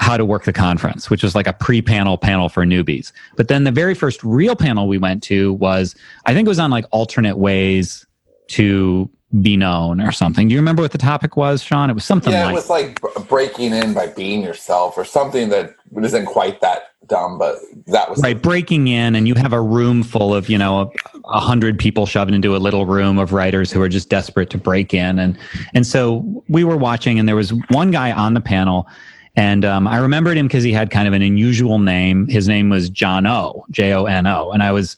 how 0.02 0.16
to 0.16 0.24
work 0.24 0.44
the 0.44 0.52
conference, 0.52 1.08
which 1.08 1.22
was 1.22 1.36
like 1.36 1.46
a 1.46 1.52
pre-panel 1.52 2.18
panel 2.18 2.48
for 2.48 2.64
newbies. 2.64 3.12
But 3.36 3.46
then 3.46 3.62
the 3.62 3.70
very 3.70 3.94
first 3.94 4.22
real 4.24 4.56
panel 4.56 4.88
we 4.88 4.98
went 4.98 5.22
to 5.24 5.52
was, 5.54 5.94
I 6.26 6.34
think 6.34 6.46
it 6.46 6.48
was 6.48 6.58
on 6.58 6.72
like 6.72 6.86
alternate 6.90 7.38
ways 7.38 8.04
to 8.48 9.08
be 9.40 9.56
known 9.56 10.00
or 10.00 10.12
something. 10.12 10.48
Do 10.48 10.54
you 10.54 10.60
remember 10.60 10.82
what 10.82 10.92
the 10.92 10.98
topic 10.98 11.36
was, 11.36 11.62
Sean? 11.62 11.88
It 11.88 11.94
was 11.94 12.04
something 12.04 12.32
yeah, 12.32 12.46
like 12.46 12.52
it 12.52 12.54
was 12.54 12.68
like 12.70 13.28
breaking 13.28 13.72
in 13.72 13.94
by 13.94 14.08
being 14.08 14.42
yourself 14.42 14.98
or 14.98 15.04
something 15.04 15.48
that 15.48 15.74
isn't 16.02 16.26
quite 16.26 16.60
that 16.60 16.92
dumb, 17.06 17.38
but 17.38 17.58
that 17.86 18.10
was 18.10 18.20
right 18.22 18.40
breaking 18.40 18.88
in 18.88 19.14
and 19.14 19.26
you 19.26 19.34
have 19.34 19.52
a 19.52 19.60
room 19.60 20.02
full 20.02 20.34
of 20.34 20.48
you 20.48 20.58
know 20.58 20.92
a, 21.24 21.40
hundred 21.40 21.78
people 21.78 22.06
shoved 22.06 22.32
into 22.32 22.54
a 22.56 22.58
little 22.58 22.86
room 22.86 23.18
of 23.18 23.32
writers 23.32 23.72
who 23.72 23.80
are 23.82 23.88
just 23.88 24.08
desperate 24.08 24.50
to 24.50 24.58
break 24.58 24.94
in 24.94 25.18
and 25.18 25.38
and 25.74 25.86
so 25.86 26.44
we 26.48 26.64
were 26.64 26.76
watching 26.76 27.18
and 27.18 27.28
there 27.28 27.36
was 27.36 27.52
one 27.70 27.90
guy 27.90 28.12
on 28.12 28.34
the 28.34 28.40
panel 28.40 28.86
and 29.34 29.64
um, 29.64 29.88
i 29.88 29.98
remembered 29.98 30.36
him 30.36 30.46
because 30.46 30.62
he 30.62 30.72
had 30.72 30.90
kind 30.90 31.08
of 31.08 31.14
an 31.14 31.22
unusual 31.22 31.78
name 31.78 32.26
his 32.28 32.48
name 32.48 32.70
was 32.70 32.88
john 32.88 33.26
o 33.26 33.64
j-o-n-o 33.70 34.50
and 34.50 34.62
i 34.62 34.70
was 34.70 34.96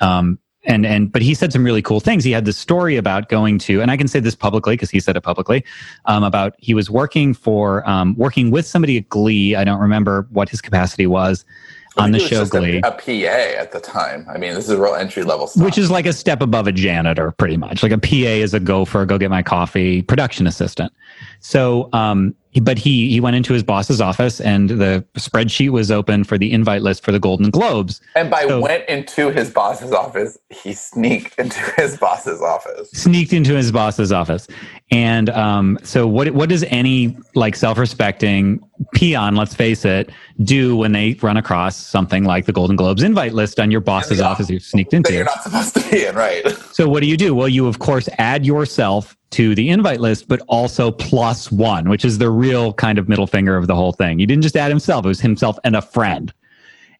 um, 0.00 0.38
and 0.64 0.86
and 0.86 1.12
but 1.12 1.22
he 1.22 1.34
said 1.34 1.52
some 1.52 1.64
really 1.64 1.82
cool 1.82 2.00
things 2.00 2.24
he 2.24 2.32
had 2.32 2.44
this 2.44 2.56
story 2.56 2.96
about 2.96 3.28
going 3.28 3.58
to 3.58 3.80
and 3.80 3.90
i 3.90 3.96
can 3.96 4.08
say 4.08 4.20
this 4.20 4.34
publicly 4.34 4.74
because 4.74 4.90
he 4.90 5.00
said 5.00 5.16
it 5.16 5.20
publicly 5.20 5.64
um, 6.06 6.24
about 6.24 6.54
he 6.58 6.74
was 6.74 6.90
working 6.90 7.34
for 7.34 7.88
um, 7.88 8.14
working 8.16 8.50
with 8.50 8.66
somebody 8.66 8.96
at 8.96 9.08
glee 9.08 9.54
i 9.54 9.64
don't 9.64 9.80
remember 9.80 10.26
what 10.30 10.48
his 10.48 10.60
capacity 10.60 11.06
was 11.06 11.44
I 11.96 12.04
on 12.04 12.10
the 12.10 12.18
was 12.18 12.28
show 12.28 12.44
Glee, 12.44 12.80
A, 12.82 12.88
a 12.88 12.90
PA 12.90 13.60
at 13.60 13.72
the 13.72 13.80
time. 13.80 14.26
I 14.28 14.36
mean, 14.36 14.54
this 14.54 14.64
is 14.64 14.70
a 14.70 14.80
real 14.80 14.94
entry 14.94 15.22
level 15.22 15.46
stuff. 15.46 15.64
which 15.64 15.78
is 15.78 15.90
like 15.90 16.06
a 16.06 16.12
step 16.12 16.42
above 16.42 16.66
a 16.66 16.72
janitor, 16.72 17.30
pretty 17.32 17.56
much. 17.56 17.82
Like 17.82 17.92
a 17.92 17.98
PA 17.98 18.08
is 18.10 18.52
a 18.52 18.60
gopher, 18.60 19.06
go 19.06 19.16
get 19.16 19.30
my 19.30 19.42
coffee, 19.42 20.02
production 20.02 20.46
assistant. 20.46 20.92
So, 21.40 21.88
um, 21.92 22.34
but 22.62 22.78
he 22.78 23.10
he 23.10 23.20
went 23.20 23.36
into 23.36 23.52
his 23.52 23.62
boss's 23.62 24.00
office, 24.00 24.40
and 24.40 24.70
the 24.70 25.04
spreadsheet 25.16 25.70
was 25.70 25.90
open 25.90 26.24
for 26.24 26.38
the 26.38 26.52
invite 26.52 26.82
list 26.82 27.04
for 27.04 27.12
the 27.12 27.18
Golden 27.20 27.50
Globes. 27.50 28.00
and 28.14 28.30
by 28.30 28.46
so- 28.46 28.60
went 28.60 28.88
into 28.88 29.30
his 29.30 29.50
boss's 29.50 29.92
office, 29.92 30.38
he 30.50 30.72
sneaked 30.72 31.38
into 31.38 31.58
his 31.76 31.96
boss's 31.96 32.40
office. 32.40 32.90
Sneaked 32.92 33.32
into 33.32 33.54
his 33.54 33.72
boss's 33.72 34.12
office, 34.12 34.46
and 34.90 35.30
um, 35.30 35.78
so 35.82 36.06
what? 36.06 36.30
What 36.30 36.48
does 36.48 36.62
any 36.64 37.16
like 37.34 37.56
self-respecting 37.56 38.60
peon, 38.94 39.36
let's 39.36 39.54
face 39.54 39.84
it, 39.84 40.10
do 40.42 40.76
when 40.76 40.92
they 40.92 41.14
run 41.22 41.36
across 41.36 41.76
something 41.76 42.24
like 42.24 42.46
the 42.46 42.52
Golden 42.52 42.76
Globes 42.76 43.02
invite 43.02 43.32
list 43.32 43.58
on 43.60 43.70
your 43.70 43.80
boss's 43.80 44.20
office 44.20 44.50
you 44.50 44.58
sneaked 44.60 44.90
That 44.90 44.96
into? 44.98 45.12
you're 45.14 45.24
not 45.24 45.42
supposed 45.42 45.74
to 45.76 45.90
be 45.90 46.04
in, 46.06 46.14
right? 46.14 46.46
So 46.72 46.88
what 46.88 47.00
do 47.00 47.06
you 47.08 47.16
do? 47.16 47.34
Well, 47.34 47.48
you 47.48 47.66
of 47.66 47.78
course 47.78 48.08
add 48.18 48.44
yourself 48.44 49.16
to 49.34 49.54
the 49.54 49.70
invite 49.70 50.00
list, 50.00 50.28
but 50.28 50.40
also 50.48 50.90
plus 50.90 51.52
one, 51.52 51.88
which 51.88 52.04
is 52.04 52.18
the 52.18 52.30
real 52.30 52.72
kind 52.72 52.98
of 52.98 53.08
middle 53.08 53.26
finger 53.26 53.56
of 53.56 53.66
the 53.66 53.74
whole 53.74 53.92
thing. 53.92 54.18
He 54.18 54.26
didn't 54.26 54.42
just 54.42 54.56
add 54.56 54.70
himself; 54.70 55.04
it 55.04 55.08
was 55.08 55.20
himself 55.20 55.58
and 55.64 55.76
a 55.76 55.82
friend. 55.82 56.32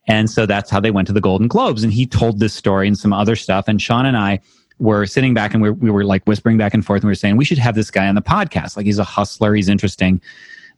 And 0.06 0.30
so 0.30 0.46
that's 0.46 0.70
how 0.70 0.80
they 0.80 0.90
went 0.90 1.06
to 1.08 1.14
the 1.14 1.20
Golden 1.20 1.48
Globes. 1.48 1.82
And 1.82 1.92
he 1.92 2.06
told 2.06 2.38
this 2.38 2.54
story 2.54 2.86
and 2.86 2.98
some 2.98 3.12
other 3.12 3.36
stuff. 3.36 3.68
And 3.68 3.80
Sean 3.80 4.06
and 4.06 4.16
I 4.16 4.40
were 4.78 5.06
sitting 5.06 5.34
back 5.34 5.54
and 5.54 5.62
we, 5.62 5.70
we 5.70 5.90
were 5.90 6.04
like 6.04 6.24
whispering 6.24 6.58
back 6.58 6.74
and 6.74 6.84
forth. 6.84 7.02
And 7.02 7.08
we 7.08 7.12
were 7.12 7.16
saying, 7.16 7.36
we 7.36 7.44
should 7.44 7.58
have 7.58 7.74
this 7.74 7.90
guy 7.90 8.06
on 8.06 8.14
the 8.14 8.22
podcast. 8.22 8.76
Like 8.76 8.86
he's 8.86 8.98
a 8.98 9.04
hustler. 9.04 9.54
He's 9.54 9.68
interesting. 9.68 10.20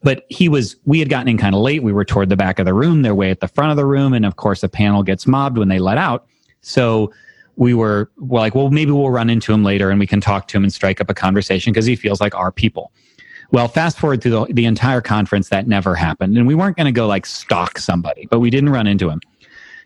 But 0.02 0.26
he 0.28 0.48
was, 0.48 0.76
we 0.84 0.98
had 0.98 1.08
gotten 1.08 1.28
in 1.28 1.38
kind 1.38 1.54
of 1.54 1.60
late. 1.60 1.82
We 1.82 1.92
were 1.92 2.04
toward 2.04 2.28
the 2.28 2.36
back 2.36 2.58
of 2.58 2.66
the 2.66 2.74
room. 2.74 3.02
They're 3.02 3.14
way 3.14 3.30
at 3.30 3.40
the 3.40 3.48
front 3.48 3.70
of 3.70 3.76
the 3.76 3.86
room. 3.86 4.12
And 4.12 4.24
of 4.24 4.36
course, 4.36 4.62
a 4.62 4.68
panel 4.68 5.02
gets 5.02 5.26
mobbed 5.26 5.58
when 5.58 5.68
they 5.68 5.78
let 5.78 5.98
out. 5.98 6.26
So 6.60 7.12
we 7.56 7.74
were, 7.74 8.10
well, 8.18 8.42
like, 8.42 8.54
well, 8.54 8.70
maybe 8.70 8.90
we'll 8.90 9.10
run 9.10 9.30
into 9.30 9.52
him 9.52 9.64
later 9.64 9.90
and 9.90 9.98
we 9.98 10.06
can 10.06 10.20
talk 10.20 10.48
to 10.48 10.56
him 10.56 10.62
and 10.62 10.72
strike 10.72 11.00
up 11.00 11.10
a 11.10 11.14
conversation 11.14 11.72
because 11.72 11.86
he 11.86 11.96
feels 11.96 12.20
like 12.20 12.34
our 12.34 12.52
people. 12.52 12.92
Well, 13.50 13.68
fast 13.68 13.98
forward 13.98 14.22
through 14.22 14.32
the, 14.32 14.52
the 14.52 14.64
entire 14.64 15.00
conference, 15.00 15.48
that 15.48 15.66
never 15.66 15.94
happened. 15.94 16.36
And 16.36 16.46
we 16.46 16.54
weren't 16.54 16.76
going 16.76 16.86
to 16.86 16.92
go 16.92 17.06
like 17.06 17.26
stalk 17.26 17.78
somebody, 17.78 18.26
but 18.30 18.40
we 18.40 18.50
didn't 18.50 18.70
run 18.70 18.86
into 18.86 19.08
him. 19.08 19.20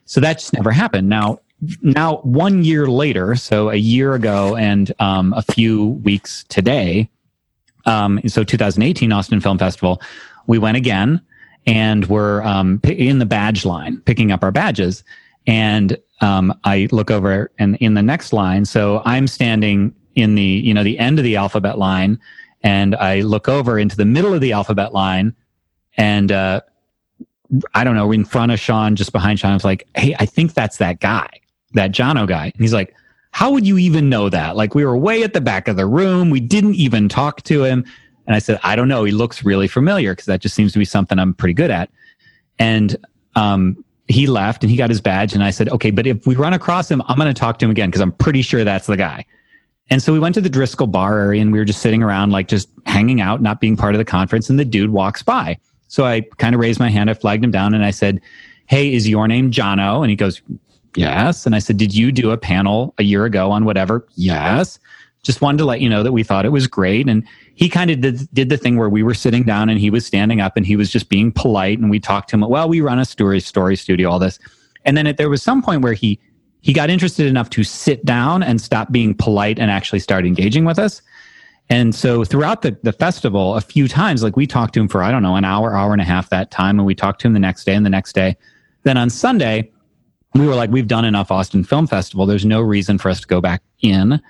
So 0.07 0.21
that 0.21 0.39
just 0.39 0.53
never 0.53 0.71
happened. 0.71 1.09
Now, 1.09 1.41
now 1.83 2.17
one 2.19 2.65
year 2.65 2.87
later, 2.87 3.37
so 3.37 3.71
a 3.71 3.77
year 3.77 4.15
ago 4.15 4.57
and 4.57 4.93
um, 4.99 5.33
a 5.35 5.43
few 5.43 6.01
weeks 6.03 6.45
today, 6.49 7.09
um, 7.87 8.21
so 8.27 8.43
2018 8.43 9.13
Austin 9.13 9.41
Film 9.41 9.59
Festival, 9.59 10.01
we 10.47 10.59
went 10.59 10.77
again 10.77 11.21
and 11.67 12.07
we're 12.07 12.43
um, 12.43 12.81
in 12.85 13.19
the 13.19 13.27
badge 13.27 13.65
line, 13.65 14.01
picking 14.01 14.33
up 14.33 14.43
our 14.43 14.51
badges. 14.51 15.05
And 15.51 15.99
um, 16.21 16.57
I 16.63 16.87
look 16.93 17.11
over 17.11 17.51
and 17.59 17.75
in 17.79 17.95
the 17.95 18.03
next 18.03 18.33
line, 18.33 18.65
so 18.65 19.03
I'm 19.05 19.27
standing 19.27 19.93
in 20.15 20.37
the 20.37 20.43
you 20.43 20.73
know 20.73 20.85
the 20.85 20.97
end 20.97 21.19
of 21.19 21.25
the 21.25 21.35
alphabet 21.35 21.77
line, 21.77 22.21
and 22.63 22.95
I 22.95 23.23
look 23.23 23.49
over 23.49 23.77
into 23.77 23.97
the 23.97 24.05
middle 24.05 24.33
of 24.33 24.41
the 24.41 24.53
alphabet 24.53 24.95
line, 24.95 25.35
and 25.97 26.31
uh, 26.31 26.61
I 27.75 27.83
don't 27.83 27.97
know 27.97 28.13
in 28.13 28.25
front 28.25 28.53
of 28.53 28.61
Sean, 28.61 28.95
just 28.95 29.11
behind 29.11 29.41
Sean. 29.41 29.51
I 29.51 29.55
was 29.55 29.65
like, 29.65 29.89
"Hey, 29.97 30.15
I 30.21 30.25
think 30.25 30.55
that's 30.55 30.77
that 30.77 31.01
guy, 31.01 31.29
that 31.73 31.91
Jono 31.91 32.29
guy." 32.29 32.45
And 32.45 32.61
he's 32.61 32.73
like, 32.73 32.95
"How 33.33 33.51
would 33.51 33.67
you 33.67 33.77
even 33.77 34.09
know 34.09 34.29
that? 34.29 34.55
Like 34.55 34.77
we 34.77 34.85
were 34.85 34.97
way 34.97 35.25
at 35.25 35.33
the 35.33 35.41
back 35.41 35.67
of 35.67 35.75
the 35.75 35.87
room, 35.87 36.31
we 36.31 36.39
didn't 36.39 36.77
even 36.77 37.09
talk 37.09 37.43
to 37.43 37.65
him." 37.65 37.85
And 38.29 38.37
I 38.37 38.39
said, 38.39 38.61
"I 38.63 38.77
don't 38.77 38.87
know. 38.87 39.03
He 39.03 39.11
looks 39.11 39.45
really 39.45 39.67
familiar 39.67 40.13
because 40.13 40.27
that 40.27 40.43
just 40.43 40.55
seems 40.55 40.73
to 40.75 40.79
be 40.79 40.85
something 40.85 41.19
I'm 41.19 41.35
pretty 41.35 41.55
good 41.55 41.73
at." 41.73 41.91
And 42.61 42.97
um, 43.35 43.85
he 44.11 44.27
left 44.27 44.63
and 44.63 44.71
he 44.71 44.77
got 44.77 44.91
his 44.91 45.01
badge 45.01 45.35
and 45.35 45.43
I 45.43 45.51
said, 45.51 45.69
okay, 45.69 45.91
but 45.91 46.07
if 46.07 46.27
we 46.27 46.35
run 46.35 46.53
across 46.53 46.91
him, 46.91 47.03
I'm 47.07 47.17
going 47.17 47.33
to 47.33 47.39
talk 47.39 47.59
to 47.61 47.65
him 47.65 47.71
again 47.71 47.91
because 47.91 48.01
I'm 48.01 48.13
pretty 48.13 48.43
sure 48.43 48.65
that's 48.65 48.87
the 48.87 48.97
guy. 48.97 49.25
And 49.89 50.03
so 50.03 50.13
we 50.13 50.19
went 50.19 50.35
to 50.37 50.41
the 50.41 50.51
Driskill 50.51 50.91
bar 50.91 51.19
area 51.19 51.43
and 51.43 51.53
we 51.53 51.59
were 51.59 51.65
just 51.65 51.81
sitting 51.81 52.03
around, 52.03 52.31
like 52.31 52.49
just 52.49 52.69
hanging 52.87 53.21
out, 53.21 53.43
not 53.43 53.61
being 53.61 53.77
part 53.77 53.95
of 53.95 53.99
the 53.99 54.05
conference. 54.05 54.49
And 54.49 54.59
the 54.59 54.65
dude 54.65 54.91
walks 54.91 55.23
by. 55.23 55.59
So 55.89 56.05
I 56.05 56.23
kind 56.39 56.55
of 56.55 56.61
raised 56.61 56.79
my 56.79 56.89
hand. 56.89 57.11
I 57.11 57.15
flagged 57.15 57.43
him 57.43 57.51
down 57.51 57.75
and 57.75 57.85
I 57.85 57.91
said, 57.91 58.21
Hey, 58.67 58.93
is 58.95 59.09
your 59.09 59.27
name 59.27 59.51
Jono? 59.51 60.01
And 60.01 60.11
he 60.11 60.17
goes, 60.17 60.43
Yes. 60.97 61.47
And 61.47 61.55
I 61.55 61.59
said, 61.59 61.77
Did 61.77 61.95
you 61.95 62.13
do 62.13 62.31
a 62.31 62.37
panel 62.37 62.95
a 62.99 63.03
year 63.03 63.25
ago 63.25 63.51
on 63.51 63.65
whatever? 63.65 64.07
Yes. 64.15 64.79
Just 65.23 65.41
wanted 65.41 65.59
to 65.59 65.65
let 65.65 65.81
you 65.81 65.89
know 65.89 66.03
that 66.03 66.13
we 66.13 66.23
thought 66.23 66.47
it 66.47 66.51
was 66.51 66.67
great. 66.67 67.09
And 67.09 67.27
he 67.55 67.69
kind 67.69 67.91
of 67.91 68.01
did, 68.01 68.29
did 68.33 68.49
the 68.49 68.57
thing 68.57 68.77
where 68.77 68.89
we 68.89 69.03
were 69.03 69.15
sitting 69.15 69.43
down 69.43 69.69
and 69.69 69.79
he 69.79 69.91
was 69.91 70.07
standing 70.07 70.41
up 70.41 70.57
and 70.57 70.67
he 70.67 70.77
was 70.77 70.91
just 70.91 71.09
being 71.09 71.33
polite 71.33 71.79
and 71.79 71.91
we 71.91 72.01
talked 72.01 72.31
to 72.31 72.37
him 72.37 72.41
well 72.41 72.69
we 72.69 72.81
run 72.81 72.99
a 72.99 73.05
story 73.05 73.41
story 73.41 73.77
studio 73.77 74.11
all 74.11 74.19
this. 74.19 74.39
And 74.85 74.97
then 74.97 75.07
it, 75.07 75.17
there 75.19 75.29
was 75.29 75.43
some 75.43 75.63
point 75.63 75.83
where 75.83 75.93
he 75.93 76.19
he 76.63 76.73
got 76.73 76.91
interested 76.91 77.27
enough 77.27 77.51
to 77.51 77.65
sit 77.65 78.05
down 78.05 78.43
and 78.43 78.61
stop 78.61 78.93
being 78.93 79.15
polite 79.15 79.59
and 79.59 79.71
actually 79.71 79.99
start 79.99 80.27
engaging 80.27 80.65
with 80.65 80.79
us. 80.79 81.01
And 81.71 81.95
so 81.95 82.25
throughout 82.25 82.63
the, 82.63 82.77
the 82.83 82.93
festival 82.93 83.57
a 83.57 83.61
few 83.61 83.89
times 83.89 84.23
like 84.23 84.37
we 84.37 84.47
talked 84.47 84.75
to 84.75 84.81
him 84.81 84.89
for 84.89 85.03
i 85.03 85.11
don't 85.11 85.23
know 85.23 85.37
an 85.37 85.45
hour 85.45 85.77
hour 85.77 85.93
and 85.93 86.03
a 86.03 86.05
half 86.05 86.29
that 86.31 86.51
time 86.51 86.79
and 86.79 86.87
we 86.87 86.95
talked 86.95 87.21
to 87.21 87.29
him 87.29 87.33
the 87.33 87.41
next 87.41 87.65
day 87.65 87.75
and 87.75 87.87
the 87.87 87.91
next 87.91 88.15
day. 88.15 88.37
Then 88.83 88.97
on 88.97 89.11
sunday 89.11 89.71
we 90.35 90.47
were 90.47 90.55
like 90.55 90.71
we've 90.71 90.89
done 90.89 91.05
enough 91.05 91.31
austin 91.31 91.65
film 91.65 91.87
festival. 91.87 92.27
There's 92.27 92.45
no 92.45 92.61
reason 92.61 92.99
for 92.99 93.11
us 93.11 93.21
to 93.21 93.27
go 93.27 93.41
back 93.41 93.63
in 93.83 94.21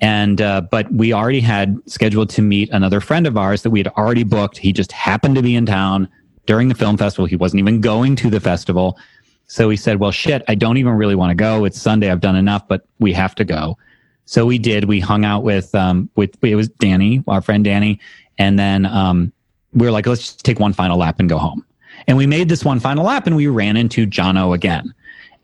and, 0.00 0.40
uh, 0.40 0.60
but 0.60 0.92
we 0.92 1.12
already 1.12 1.40
had 1.40 1.78
scheduled 1.86 2.28
to 2.30 2.42
meet 2.42 2.68
another 2.70 3.00
friend 3.00 3.26
of 3.26 3.36
ours 3.36 3.62
that 3.62 3.70
we 3.70 3.78
had 3.80 3.88
already 3.88 4.24
booked. 4.24 4.58
He 4.58 4.72
just 4.72 4.92
happened 4.92 5.36
to 5.36 5.42
be 5.42 5.56
in 5.56 5.64
town 5.64 6.08
during 6.44 6.68
the 6.68 6.74
film 6.74 6.96
festival. 6.96 7.26
He 7.26 7.36
wasn't 7.36 7.60
even 7.60 7.80
going 7.80 8.14
to 8.16 8.30
the 8.30 8.40
festival. 8.40 8.98
So 9.46 9.70
he 9.70 9.76
said, 9.76 9.98
well, 9.98 10.10
shit, 10.10 10.42
I 10.48 10.54
don't 10.54 10.76
even 10.76 10.92
really 10.94 11.14
want 11.14 11.30
to 11.30 11.34
go. 11.34 11.64
It's 11.64 11.80
Sunday. 11.80 12.10
I've 12.10 12.20
done 12.20 12.36
enough, 12.36 12.66
but 12.68 12.86
we 12.98 13.12
have 13.14 13.34
to 13.36 13.44
go. 13.44 13.78
So 14.26 14.44
we 14.44 14.58
did. 14.58 14.84
We 14.84 15.00
hung 15.00 15.24
out 15.24 15.44
with, 15.44 15.74
um, 15.74 16.10
with, 16.16 16.36
it 16.42 16.56
was 16.56 16.68
Danny, 16.68 17.22
our 17.28 17.40
friend 17.40 17.64
Danny. 17.64 18.00
And 18.38 18.58
then, 18.58 18.84
um, 18.86 19.32
we 19.72 19.86
were 19.86 19.92
like, 19.92 20.06
let's 20.06 20.22
just 20.22 20.44
take 20.44 20.58
one 20.58 20.72
final 20.72 20.98
lap 20.98 21.20
and 21.20 21.28
go 21.28 21.38
home. 21.38 21.64
And 22.06 22.16
we 22.16 22.26
made 22.26 22.48
this 22.48 22.64
one 22.64 22.80
final 22.80 23.04
lap 23.04 23.26
and 23.26 23.36
we 23.36 23.46
ran 23.46 23.76
into 23.76 24.06
Jono 24.06 24.54
again 24.54 24.94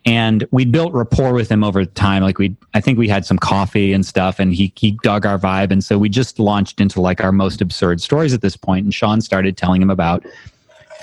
and 0.04 0.46
we 0.50 0.64
built 0.64 0.92
rapport 0.92 1.32
with 1.32 1.50
him 1.50 1.62
over 1.62 1.84
time. 1.84 2.22
Like 2.22 2.38
we 2.38 2.56
i 2.74 2.80
think 2.80 2.98
we 2.98 3.08
had 3.08 3.24
some 3.24 3.38
coffee 3.38 3.92
and 3.92 4.04
stuff 4.04 4.38
and 4.38 4.54
he 4.54 4.72
he 4.76 4.98
dug 5.02 5.24
our 5.26 5.38
vibe. 5.38 5.70
And 5.70 5.84
so 5.84 5.98
we 5.98 6.08
just 6.08 6.38
launched 6.38 6.80
into 6.80 7.00
like 7.00 7.22
our 7.22 7.32
most 7.32 7.60
absurd 7.60 8.00
stories 8.00 8.34
at 8.34 8.40
this 8.40 8.56
point. 8.56 8.84
And 8.84 8.94
sean 8.94 9.20
started 9.20 9.56
telling 9.56 9.80
him 9.80 9.90
about 9.90 10.24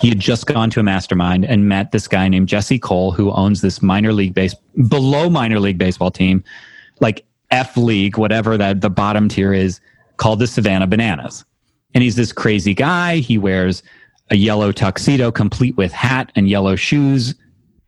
he 0.01 0.09
had 0.09 0.19
just 0.19 0.45
gone 0.45 0.69
to 0.69 0.79
a 0.79 0.83
mastermind 0.83 1.45
and 1.45 1.67
met 1.67 1.91
this 1.91 2.07
guy 2.07 2.27
named 2.27 2.47
jesse 2.47 2.79
cole 2.79 3.11
who 3.11 3.31
owns 3.31 3.61
this 3.61 3.81
minor 3.81 4.13
league 4.13 4.33
base 4.33 4.53
below 4.87 5.29
minor 5.29 5.59
league 5.59 5.77
baseball 5.77 6.11
team 6.11 6.43
like 7.01 7.25
f 7.51 7.75
league 7.75 8.17
whatever 8.17 8.57
that 8.57 8.81
the 8.81 8.89
bottom 8.89 9.27
tier 9.27 9.53
is 9.53 9.81
called 10.19 10.39
the 10.39 10.47
savannah 10.47 10.85
bananas. 10.85 11.45
And 11.95 12.03
he's 12.03 12.15
this 12.15 12.31
crazy 12.31 12.75
guy. 12.75 13.17
He 13.17 13.39
wears 13.39 13.81
a 14.29 14.35
yellow 14.35 14.71
tuxedo 14.71 15.31
complete 15.31 15.75
with 15.75 15.91
hat 15.91 16.31
and 16.35 16.47
yellow 16.47 16.75
shoes 16.75 17.33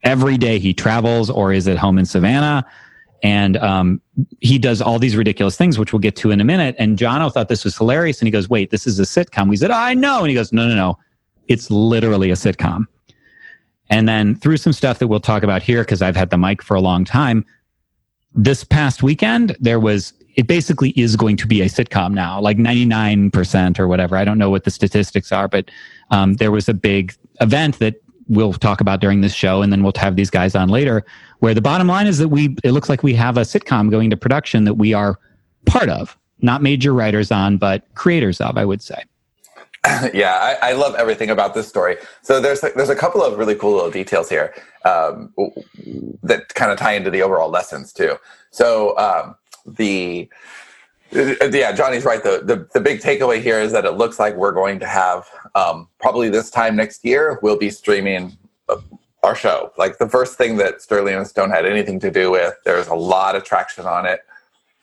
every 0.03 0.37
day 0.37 0.59
he 0.59 0.73
travels 0.73 1.29
or 1.29 1.53
is 1.53 1.67
at 1.67 1.77
home 1.77 1.97
in 1.97 2.05
Savannah. 2.05 2.65
And 3.23 3.57
um, 3.57 4.01
he 4.39 4.57
does 4.57 4.81
all 4.81 4.97
these 4.97 5.15
ridiculous 5.15 5.55
things, 5.55 5.77
which 5.77 5.93
we'll 5.93 5.99
get 5.99 6.15
to 6.17 6.31
in 6.31 6.41
a 6.41 6.43
minute. 6.43 6.75
And 6.79 6.97
Jono 6.97 7.31
thought 7.31 7.49
this 7.49 7.63
was 7.63 7.77
hilarious. 7.77 8.19
And 8.19 8.27
he 8.27 8.31
goes, 8.31 8.49
Wait, 8.49 8.71
this 8.71 8.87
is 8.87 8.99
a 8.99 9.03
sitcom. 9.03 9.47
We 9.47 9.57
said, 9.57 9.71
I 9.71 9.93
know. 9.93 10.19
And 10.19 10.29
he 10.29 10.33
goes, 10.33 10.51
No, 10.51 10.67
no, 10.67 10.75
no. 10.75 10.97
It's 11.47 11.69
literally 11.69 12.31
a 12.31 12.35
sitcom. 12.35 12.85
And 13.89 14.07
then 14.07 14.35
through 14.35 14.57
some 14.57 14.73
stuff 14.73 14.99
that 14.99 15.07
we'll 15.07 15.19
talk 15.19 15.43
about 15.43 15.61
here, 15.61 15.81
because 15.81 16.01
I've 16.01 16.15
had 16.15 16.29
the 16.29 16.37
mic 16.37 16.63
for 16.63 16.75
a 16.75 16.81
long 16.81 17.03
time, 17.03 17.45
this 18.33 18.63
past 18.63 19.03
weekend, 19.03 19.55
there 19.59 19.79
was, 19.79 20.13
it 20.35 20.47
basically 20.47 20.91
is 20.91 21.17
going 21.17 21.35
to 21.37 21.45
be 21.45 21.61
a 21.61 21.65
sitcom 21.65 22.13
now, 22.13 22.39
like 22.39 22.57
99% 22.57 23.79
or 23.79 23.87
whatever. 23.89 24.15
I 24.15 24.23
don't 24.23 24.37
know 24.37 24.49
what 24.49 24.63
the 24.63 24.71
statistics 24.71 25.33
are, 25.33 25.49
but 25.49 25.69
um, 26.09 26.35
there 26.35 26.51
was 26.51 26.69
a 26.69 26.73
big 26.73 27.13
event 27.41 27.79
that 27.79 27.95
we'll 28.31 28.53
talk 28.53 28.81
about 28.81 29.01
during 29.01 29.21
this 29.21 29.33
show, 29.33 29.61
and 29.61 29.71
then 29.71 29.83
we'll 29.83 29.93
have 29.97 30.15
these 30.15 30.29
guys 30.29 30.55
on 30.55 30.69
later. 30.69 31.05
Where 31.39 31.53
the 31.53 31.61
bottom 31.61 31.87
line 31.87 32.07
is 32.07 32.17
that 32.17 32.29
we, 32.29 32.55
it 32.63 32.71
looks 32.71 32.89
like 32.89 33.03
we 33.03 33.13
have 33.15 33.37
a 33.37 33.41
sitcom 33.41 33.91
going 33.91 34.09
to 34.09 34.17
production 34.17 34.63
that 34.63 34.75
we 34.75 34.93
are 34.93 35.19
part 35.65 35.89
of, 35.89 36.17
not 36.39 36.63
major 36.63 36.93
writers 36.93 37.31
on, 37.31 37.57
but 37.57 37.83
creators 37.93 38.39
of, 38.39 38.57
I 38.57 38.65
would 38.65 38.81
say. 38.81 39.03
yeah, 40.13 40.57
I, 40.61 40.69
I, 40.69 40.73
love 40.73 40.93
everything 40.93 41.31
about 41.31 41.55
this 41.55 41.67
story. 41.67 41.97
So 42.21 42.39
there's 42.39 42.61
there's 42.61 42.89
a 42.89 42.95
couple 42.95 43.23
of 43.23 43.39
really 43.39 43.55
cool 43.55 43.73
little 43.73 43.89
details 43.89 44.29
here 44.29 44.53
um, 44.85 45.33
that 46.21 46.49
kind 46.49 46.71
of 46.71 46.77
tie 46.77 46.93
into 46.93 47.09
the 47.09 47.23
overall 47.23 47.49
lessons 47.49 47.91
too. 47.91 48.15
So 48.51 48.95
um, 48.99 49.35
the 49.65 50.29
yeah, 51.11 51.71
Johnny's 51.71 52.05
right. 52.05 52.23
The, 52.23 52.41
the, 52.43 52.67
the 52.73 52.79
big 52.79 53.01
takeaway 53.01 53.41
here 53.41 53.59
is 53.59 53.71
that 53.71 53.85
it 53.85 53.91
looks 53.91 54.19
like 54.19 54.35
we're 54.35 54.51
going 54.51 54.79
to 54.79 54.87
have 54.87 55.27
um, 55.55 55.87
probably 55.99 56.29
this 56.29 56.49
time 56.49 56.75
next 56.75 57.03
year 57.03 57.39
we'll 57.41 57.57
be 57.57 57.69
streaming 57.69 58.37
uh, 58.69 58.77
our 59.23 59.35
show. 59.35 59.71
Like 59.77 59.97
the 59.97 60.07
first 60.07 60.37
thing 60.37 60.57
that 60.57 60.81
Sterling 60.81 61.15
and 61.15 61.27
Stone 61.27 61.49
had 61.49 61.65
anything 61.65 61.99
to 61.99 62.11
do 62.11 62.31
with. 62.31 62.55
There's 62.65 62.87
a 62.87 62.95
lot 62.95 63.35
of 63.35 63.43
traction 63.43 63.85
on 63.85 64.05
it, 64.05 64.21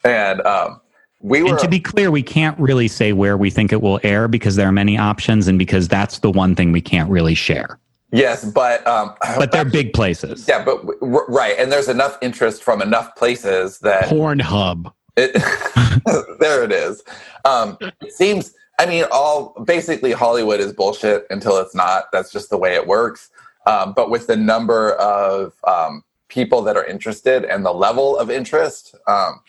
and 0.04 0.40
um, 0.42 0.80
we 1.20 1.42
were. 1.42 1.50
And 1.50 1.58
to 1.60 1.68
be 1.68 1.80
clear, 1.80 2.10
we 2.10 2.22
can't 2.22 2.58
really 2.58 2.88
say 2.88 3.12
where 3.12 3.36
we 3.36 3.50
think 3.50 3.72
it 3.72 3.80
will 3.82 4.00
air 4.02 4.28
because 4.28 4.56
there 4.56 4.68
are 4.68 4.72
many 4.72 4.98
options, 4.98 5.48
and 5.48 5.58
because 5.58 5.88
that's 5.88 6.18
the 6.18 6.30
one 6.30 6.54
thing 6.54 6.72
we 6.72 6.80
can't 6.80 7.10
really 7.10 7.34
share. 7.34 7.78
Yes, 8.10 8.44
but 8.44 8.86
um, 8.86 9.14
but 9.36 9.52
they're 9.52 9.64
big 9.64 9.92
places. 9.92 10.46
Yeah, 10.48 10.64
but 10.64 10.80
right, 11.02 11.56
and 11.58 11.70
there's 11.70 11.88
enough 11.88 12.16
interest 12.22 12.62
from 12.62 12.80
enough 12.80 13.14
places 13.16 13.78
that 13.80 14.04
Pornhub. 14.04 14.92
It, 15.18 16.38
there 16.40 16.62
it 16.64 16.72
is. 16.72 17.02
Um, 17.44 17.76
it 17.80 18.12
seems. 18.12 18.54
I 18.78 18.86
mean, 18.86 19.04
all 19.10 19.54
basically 19.64 20.12
Hollywood 20.12 20.60
is 20.60 20.72
bullshit 20.72 21.26
until 21.30 21.56
it's 21.58 21.74
not. 21.74 22.04
That's 22.12 22.30
just 22.30 22.50
the 22.50 22.58
way 22.58 22.74
it 22.74 22.86
works. 22.86 23.30
Um, 23.66 23.92
but 23.92 24.08
with 24.08 24.28
the 24.28 24.36
number 24.36 24.92
of 24.94 25.54
um, 25.64 26.04
people 26.28 26.62
that 26.62 26.76
are 26.76 26.84
interested 26.84 27.44
and 27.44 27.66
the 27.66 27.72
level 27.72 28.16
of 28.16 28.30
interest, 28.30 28.94
um, 29.08 29.40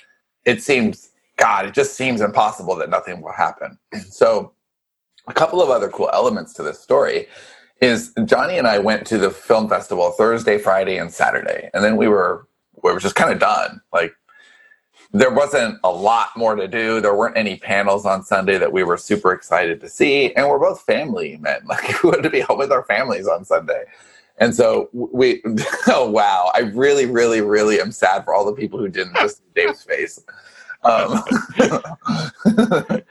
it 0.45 0.63
seems 0.63 1.11
God. 1.37 1.65
It 1.67 1.75
just 1.75 1.93
seems 1.93 2.21
impossible 2.21 2.75
that 2.77 2.89
nothing 2.89 3.21
will 3.21 3.31
happen. 3.31 3.77
So, 4.09 4.53
a 5.27 5.33
couple 5.33 5.61
of 5.61 5.69
other 5.69 5.89
cool 5.89 6.09
elements 6.11 6.53
to 6.53 6.63
this 6.63 6.79
story 6.79 7.27
is 7.81 8.13
Johnny 8.25 8.57
and 8.57 8.67
I 8.67 8.79
went 8.79 9.05
to 9.07 9.19
the 9.19 9.29
film 9.29 9.69
festival 9.69 10.09
Thursday, 10.11 10.57
Friday, 10.57 10.97
and 10.97 11.13
Saturday, 11.13 11.69
and 11.73 11.83
then 11.83 11.97
we 11.97 12.07
were 12.07 12.47
we 12.83 12.91
were 12.91 12.99
just 12.99 13.15
kind 13.15 13.31
of 13.31 13.39
done. 13.39 13.81
Like 13.93 14.13
there 15.11 15.31
wasn't 15.31 15.79
a 15.83 15.89
lot 15.89 16.29
more 16.37 16.55
to 16.55 16.67
do. 16.67 17.01
There 17.01 17.15
weren't 17.15 17.37
any 17.37 17.57
panels 17.57 18.05
on 18.05 18.23
Sunday 18.23 18.57
that 18.57 18.71
we 18.71 18.83
were 18.83 18.97
super 18.97 19.33
excited 19.33 19.81
to 19.81 19.89
see. 19.89 20.33
And 20.35 20.47
we're 20.47 20.59
both 20.59 20.81
family 20.81 21.37
men. 21.37 21.61
Like 21.65 22.03
we 22.03 22.09
wanted 22.09 22.23
to 22.23 22.29
be 22.29 22.41
home 22.41 22.59
with 22.59 22.71
our 22.71 22.83
families 22.83 23.27
on 23.27 23.43
Sunday. 23.43 23.85
And 24.37 24.55
so 24.55 24.89
we, 24.93 25.41
oh 25.87 26.09
wow, 26.09 26.51
I 26.53 26.59
really, 26.59 27.05
really, 27.05 27.41
really 27.41 27.79
am 27.81 27.91
sad 27.91 28.23
for 28.23 28.33
all 28.33 28.45
the 28.45 28.53
people 28.53 28.79
who 28.79 28.87
didn't 28.87 29.15
just 29.15 29.37
see 29.37 29.43
Dave's 29.55 29.83
face. 29.83 30.23
Um, 30.83 31.21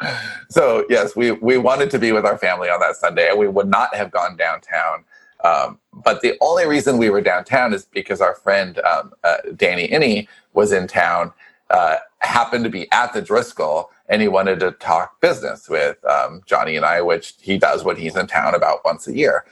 so 0.49 0.87
yes, 0.89 1.15
we 1.15 1.33
we 1.33 1.59
wanted 1.59 1.91
to 1.91 1.99
be 1.99 2.13
with 2.13 2.25
our 2.25 2.39
family 2.39 2.71
on 2.71 2.81
that 2.81 2.97
Sunday, 2.97 3.29
and 3.29 3.39
we 3.39 3.47
would 3.47 3.69
not 3.69 3.95
have 3.95 4.11
gone 4.11 4.37
downtown. 4.37 5.05
Um, 5.45 5.79
but 5.93 6.23
the 6.23 6.37
only 6.41 6.67
reason 6.67 6.97
we 6.97 7.11
were 7.11 7.21
downtown 7.21 7.75
is 7.75 7.85
because 7.85 8.21
our 8.21 8.35
friend 8.35 8.79
um, 8.81 9.13
uh, 9.23 9.37
Danny 9.55 9.87
Iny 9.89 10.29
was 10.55 10.73
in 10.73 10.87
town, 10.89 11.33
uh, 11.71 11.97
happened 12.21 12.65
to 12.65 12.71
be 12.71 12.91
at 12.93 13.13
the 13.13 13.23
Driskill 13.23 13.87
and 14.09 14.23
he 14.23 14.29
wanted 14.29 14.61
to 14.61 14.73
talk 14.73 15.21
business 15.21 15.69
with 15.69 16.03
um, 16.05 16.43
Johnny 16.47 16.77
and 16.77 16.85
I, 16.85 17.03
which 17.03 17.35
he 17.41 17.59
does 17.59 17.85
when 17.85 17.97
he's 17.97 18.17
in 18.17 18.27
town 18.27 18.55
about 18.55 18.85
once 18.85 19.07
a 19.07 19.15
year. 19.15 19.45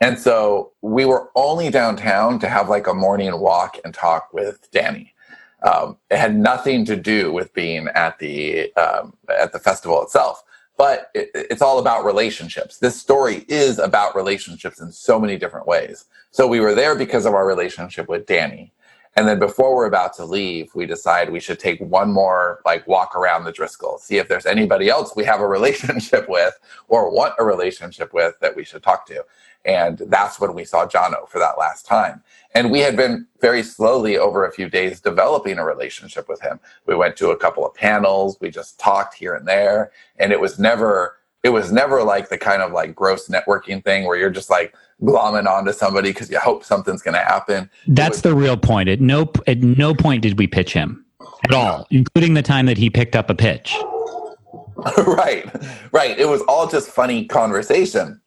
And 0.00 0.18
so 0.18 0.72
we 0.82 1.04
were 1.04 1.30
only 1.34 1.70
downtown 1.70 2.38
to 2.40 2.48
have 2.48 2.68
like 2.68 2.86
a 2.86 2.94
morning 2.94 3.38
walk 3.38 3.78
and 3.84 3.94
talk 3.94 4.32
with 4.32 4.70
Danny. 4.70 5.14
Um, 5.62 5.96
it 6.10 6.18
had 6.18 6.36
nothing 6.36 6.84
to 6.86 6.96
do 6.96 7.32
with 7.32 7.54
being 7.54 7.88
at 7.88 8.18
the 8.18 8.72
um, 8.74 9.16
at 9.30 9.52
the 9.52 9.58
festival 9.58 10.02
itself, 10.02 10.42
but 10.76 11.10
it, 11.14 11.30
it's 11.34 11.62
all 11.62 11.78
about 11.78 12.04
relationships. 12.04 12.78
This 12.78 13.00
story 13.00 13.46
is 13.48 13.78
about 13.78 14.14
relationships 14.14 14.78
in 14.78 14.92
so 14.92 15.18
many 15.18 15.38
different 15.38 15.66
ways. 15.66 16.04
So 16.32 16.46
we 16.46 16.60
were 16.60 16.74
there 16.74 16.94
because 16.94 17.24
of 17.24 17.32
our 17.32 17.46
relationship 17.46 18.08
with 18.10 18.26
Danny. 18.26 18.72
And 19.16 19.28
then 19.28 19.38
before 19.38 19.74
we're 19.74 19.86
about 19.86 20.14
to 20.14 20.24
leave, 20.24 20.74
we 20.74 20.86
decide 20.86 21.30
we 21.30 21.40
should 21.40 21.60
take 21.60 21.80
one 21.80 22.12
more 22.12 22.60
like 22.64 22.86
walk 22.88 23.14
around 23.14 23.44
the 23.44 23.52
Driskill, 23.52 24.00
see 24.00 24.16
if 24.16 24.28
there's 24.28 24.46
anybody 24.46 24.88
else 24.88 25.14
we 25.14 25.24
have 25.24 25.40
a 25.40 25.46
relationship 25.46 26.28
with 26.28 26.58
or 26.88 27.10
want 27.10 27.34
a 27.38 27.44
relationship 27.44 28.12
with 28.12 28.34
that 28.40 28.56
we 28.56 28.64
should 28.64 28.82
talk 28.82 29.06
to. 29.06 29.24
And 29.64 29.98
that's 30.08 30.40
when 30.40 30.52
we 30.54 30.64
saw 30.64 30.86
Jono 30.86 31.28
for 31.28 31.38
that 31.38 31.58
last 31.58 31.86
time. 31.86 32.22
And 32.54 32.70
we 32.70 32.80
had 32.80 32.96
been 32.96 33.26
very 33.40 33.62
slowly 33.62 34.18
over 34.18 34.46
a 34.46 34.52
few 34.52 34.68
days 34.68 35.00
developing 35.00 35.58
a 35.58 35.64
relationship 35.64 36.28
with 36.28 36.40
him. 36.42 36.60
We 36.86 36.94
went 36.94 37.16
to 37.16 37.30
a 37.30 37.36
couple 37.36 37.64
of 37.64 37.74
panels, 37.74 38.36
we 38.40 38.50
just 38.50 38.78
talked 38.78 39.14
here 39.14 39.34
and 39.34 39.46
there, 39.46 39.90
and 40.18 40.32
it 40.32 40.40
was 40.40 40.58
never 40.58 41.16
it 41.44 41.50
was 41.50 41.70
never 41.70 42.02
like 42.02 42.30
the 42.30 42.38
kind 42.38 42.62
of 42.62 42.72
like 42.72 42.94
gross 42.94 43.28
networking 43.28 43.84
thing 43.84 44.06
where 44.06 44.16
you're 44.16 44.30
just 44.30 44.48
like 44.48 44.74
glomming 45.02 45.46
onto 45.46 45.72
somebody 45.72 46.10
because 46.10 46.30
you 46.30 46.38
hope 46.38 46.64
something's 46.64 47.02
going 47.02 47.14
to 47.14 47.20
happen. 47.20 47.70
That's 47.86 48.16
was, 48.16 48.22
the 48.22 48.34
real 48.34 48.56
point. 48.56 48.88
At 48.88 49.00
no 49.00 49.30
at 49.46 49.58
no 49.58 49.94
point 49.94 50.22
did 50.22 50.38
we 50.38 50.46
pitch 50.46 50.72
him 50.72 51.04
at 51.44 51.52
all, 51.52 51.86
including 51.90 52.32
the 52.34 52.42
time 52.42 52.66
that 52.66 52.78
he 52.78 52.88
picked 52.88 53.14
up 53.14 53.28
a 53.28 53.34
pitch. 53.34 53.76
right, 55.06 55.48
right. 55.92 56.18
It 56.18 56.28
was 56.28 56.40
all 56.48 56.66
just 56.66 56.88
funny 56.88 57.26
conversation. 57.26 58.20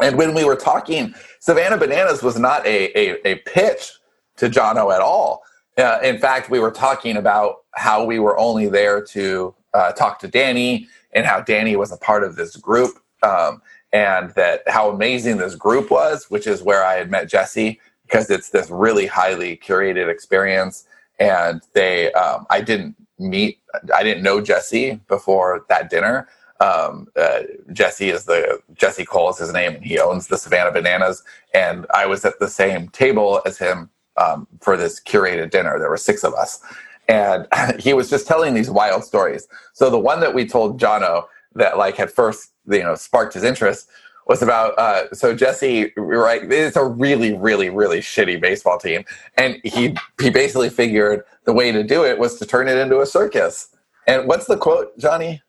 And 0.00 0.16
when 0.16 0.32
we 0.32 0.44
were 0.44 0.56
talking, 0.56 1.14
Savannah 1.40 1.76
Bananas 1.76 2.22
was 2.22 2.38
not 2.38 2.64
a, 2.64 2.98
a, 2.98 3.32
a 3.32 3.34
pitch 3.40 3.92
to 4.36 4.48
Jono 4.48 4.94
at 4.94 5.00
all. 5.00 5.42
Uh, 5.78 5.98
in 6.02 6.18
fact, 6.18 6.50
we 6.50 6.58
were 6.58 6.70
talking 6.70 7.16
about 7.16 7.64
how 7.72 8.04
we 8.04 8.18
were 8.18 8.38
only 8.38 8.68
there 8.68 9.02
to 9.02 9.54
uh, 9.74 9.92
talk 9.92 10.18
to 10.20 10.28
Danny 10.28 10.86
and 11.12 11.24
how 11.24 11.40
Danny 11.40 11.76
was 11.76 11.92
a 11.92 11.96
part 11.96 12.24
of 12.24 12.36
this 12.36 12.56
group. 12.56 12.98
Um, 13.22 13.62
and 13.92 14.30
that 14.30 14.62
how 14.66 14.90
amazing 14.90 15.36
this 15.36 15.54
group 15.54 15.90
was, 15.90 16.30
which 16.30 16.46
is 16.46 16.62
where 16.62 16.84
I 16.84 16.94
had 16.94 17.10
met 17.10 17.28
Jesse 17.28 17.78
because 18.04 18.30
it's 18.30 18.50
this 18.50 18.70
really 18.70 19.06
highly 19.06 19.56
curated 19.56 20.10
experience. 20.10 20.86
And 21.18 21.62
they, 21.72 22.12
um, 22.12 22.46
I 22.50 22.60
didn't 22.60 22.96
meet, 23.18 23.60
I 23.94 24.02
didn't 24.02 24.22
know 24.22 24.40
Jesse 24.40 25.00
before 25.08 25.64
that 25.68 25.90
dinner. 25.90 26.28
Um, 26.60 27.08
uh, 27.16 27.40
Jesse 27.72 28.10
is 28.10 28.24
the 28.24 28.60
Jesse 28.74 29.04
Cole 29.04 29.30
is 29.30 29.38
his 29.38 29.52
name, 29.52 29.74
and 29.74 29.84
he 29.84 29.98
owns 29.98 30.28
the 30.28 30.38
Savannah 30.38 30.70
Bananas. 30.70 31.22
And 31.54 31.86
I 31.92 32.06
was 32.06 32.24
at 32.24 32.38
the 32.38 32.48
same 32.48 32.88
table 32.88 33.42
as 33.44 33.58
him 33.58 33.90
um, 34.16 34.46
for 34.60 34.76
this 34.76 35.00
curated 35.00 35.50
dinner. 35.50 35.78
There 35.78 35.90
were 35.90 35.96
six 35.96 36.24
of 36.24 36.34
us, 36.34 36.60
and 37.08 37.46
he 37.80 37.94
was 37.94 38.10
just 38.10 38.26
telling 38.26 38.54
these 38.54 38.70
wild 38.70 39.04
stories. 39.04 39.48
So 39.72 39.90
the 39.90 39.98
one 39.98 40.20
that 40.20 40.34
we 40.34 40.46
told 40.46 40.80
Jono 40.80 41.26
that 41.54 41.78
like 41.78 41.96
had 41.96 42.10
first 42.10 42.52
you 42.68 42.82
know 42.82 42.94
sparked 42.94 43.34
his 43.34 43.42
interest 43.42 43.88
was 44.26 44.42
about 44.42 44.78
uh, 44.78 45.12
so 45.12 45.34
Jesse 45.34 45.92
right 45.96 46.50
it's 46.50 46.76
a 46.76 46.84
really 46.84 47.34
really 47.34 47.70
really 47.70 48.00
shitty 48.00 48.40
baseball 48.40 48.78
team 48.78 49.04
and 49.36 49.60
he 49.64 49.96
he 50.20 50.30
basically 50.30 50.70
figured 50.70 51.24
the 51.44 51.52
way 51.52 51.72
to 51.72 51.82
do 51.82 52.04
it 52.04 52.18
was 52.18 52.38
to 52.38 52.46
turn 52.46 52.68
it 52.68 52.78
into 52.78 53.00
a 53.00 53.06
circus 53.06 53.74
and 54.06 54.26
what's 54.28 54.46
the 54.46 54.56
quote 54.56 54.96
Johnny 54.98 55.42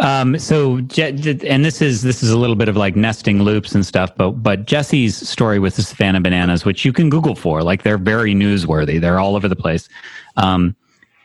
um, 0.00 0.38
so, 0.38 0.76
and 0.76 1.64
this 1.64 1.82
is 1.82 2.00
this 2.00 2.22
is 2.22 2.30
a 2.30 2.38
little 2.38 2.56
bit 2.56 2.68
of 2.68 2.76
like 2.76 2.96
nesting 2.96 3.42
loops 3.42 3.74
and 3.74 3.84
stuff, 3.84 4.10
but 4.16 4.30
but 4.30 4.64
Jesse's 4.64 5.28
story 5.28 5.58
with 5.58 5.76
the 5.76 5.82
Savannah 5.82 6.22
Bananas, 6.22 6.64
which 6.64 6.86
you 6.86 6.92
can 6.92 7.10
Google 7.10 7.34
for, 7.34 7.62
like 7.62 7.82
they're 7.82 7.98
very 7.98 8.34
newsworthy. 8.34 8.98
They're 8.98 9.20
all 9.20 9.36
over 9.36 9.46
the 9.46 9.56
place. 9.56 9.90
Um, 10.36 10.74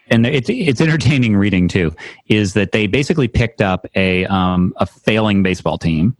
and 0.10 0.26
it's 0.26 0.50
it's 0.50 0.82
entertaining 0.82 1.38
reading 1.38 1.70
too. 1.70 1.96
Is 2.28 2.54
that 2.54 2.74
they 2.74 2.86
basically 2.86 3.30
picked 3.30 3.62
up 3.62 3.86
a 3.96 4.26
um, 4.26 4.74
a 4.78 4.86
failing 4.86 5.42
baseball 5.42 5.78
team, 5.78 6.16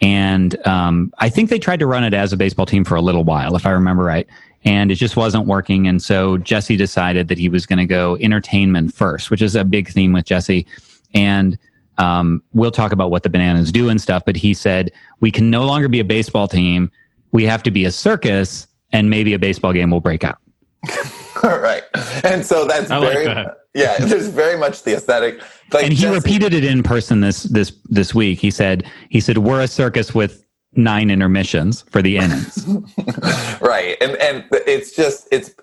and 0.00 0.56
um, 0.66 1.12
I 1.18 1.28
think 1.28 1.50
they 1.50 1.58
tried 1.58 1.80
to 1.80 1.86
run 1.86 2.04
it 2.04 2.14
as 2.14 2.32
a 2.32 2.38
baseball 2.38 2.66
team 2.66 2.84
for 2.84 2.94
a 2.94 3.02
little 3.02 3.24
while, 3.24 3.54
if 3.54 3.66
I 3.66 3.70
remember 3.70 4.02
right, 4.02 4.26
and 4.64 4.90
it 4.90 4.94
just 4.96 5.16
wasn't 5.16 5.46
working. 5.46 5.86
And 5.86 6.02
so 6.02 6.38
Jesse 6.38 6.76
decided 6.76 7.28
that 7.28 7.36
he 7.36 7.50
was 7.50 7.66
going 7.66 7.78
to 7.78 7.86
go 7.86 8.16
entertainment 8.16 8.94
first, 8.94 9.30
which 9.30 9.42
is 9.42 9.54
a 9.54 9.64
big 9.64 9.90
theme 9.90 10.14
with 10.14 10.24
Jesse, 10.24 10.66
and. 11.12 11.58
Um, 11.98 12.42
we'll 12.52 12.70
talk 12.70 12.92
about 12.92 13.10
what 13.10 13.22
the 13.22 13.28
bananas 13.28 13.72
do 13.72 13.88
and 13.88 14.00
stuff, 14.00 14.22
but 14.24 14.36
he 14.36 14.54
said 14.54 14.90
we 15.20 15.30
can 15.30 15.50
no 15.50 15.64
longer 15.64 15.88
be 15.88 16.00
a 16.00 16.04
baseball 16.04 16.48
team. 16.48 16.90
We 17.32 17.44
have 17.44 17.62
to 17.64 17.70
be 17.70 17.84
a 17.84 17.92
circus, 17.92 18.66
and 18.92 19.10
maybe 19.10 19.34
a 19.34 19.38
baseball 19.38 19.72
game 19.72 19.90
will 19.90 20.00
break 20.00 20.24
out. 20.24 20.38
All 21.42 21.58
right. 21.58 21.82
And 22.24 22.44
so 22.44 22.64
that's 22.64 22.90
I 22.90 23.00
very 23.00 23.26
like 23.26 23.34
that. 23.34 23.58
yeah, 23.74 23.98
there's 23.98 24.28
very 24.28 24.58
much 24.58 24.82
the 24.82 24.94
aesthetic. 24.94 25.40
Like 25.72 25.84
and 25.84 25.92
he 25.92 26.02
Jesse, 26.02 26.14
repeated 26.14 26.54
it 26.54 26.64
in 26.64 26.82
person 26.82 27.20
this 27.20 27.44
this 27.44 27.72
this 27.86 28.14
week. 28.14 28.38
He 28.38 28.50
said 28.50 28.90
he 29.10 29.20
said 29.20 29.38
we're 29.38 29.60
a 29.60 29.68
circus 29.68 30.14
with 30.14 30.44
nine 30.74 31.10
intermissions 31.10 31.82
for 31.90 32.02
the 32.02 32.16
innings. 32.16 32.66
right. 33.60 33.96
And 34.00 34.16
and 34.16 34.44
it's 34.52 34.94
just 34.94 35.28
it's 35.30 35.54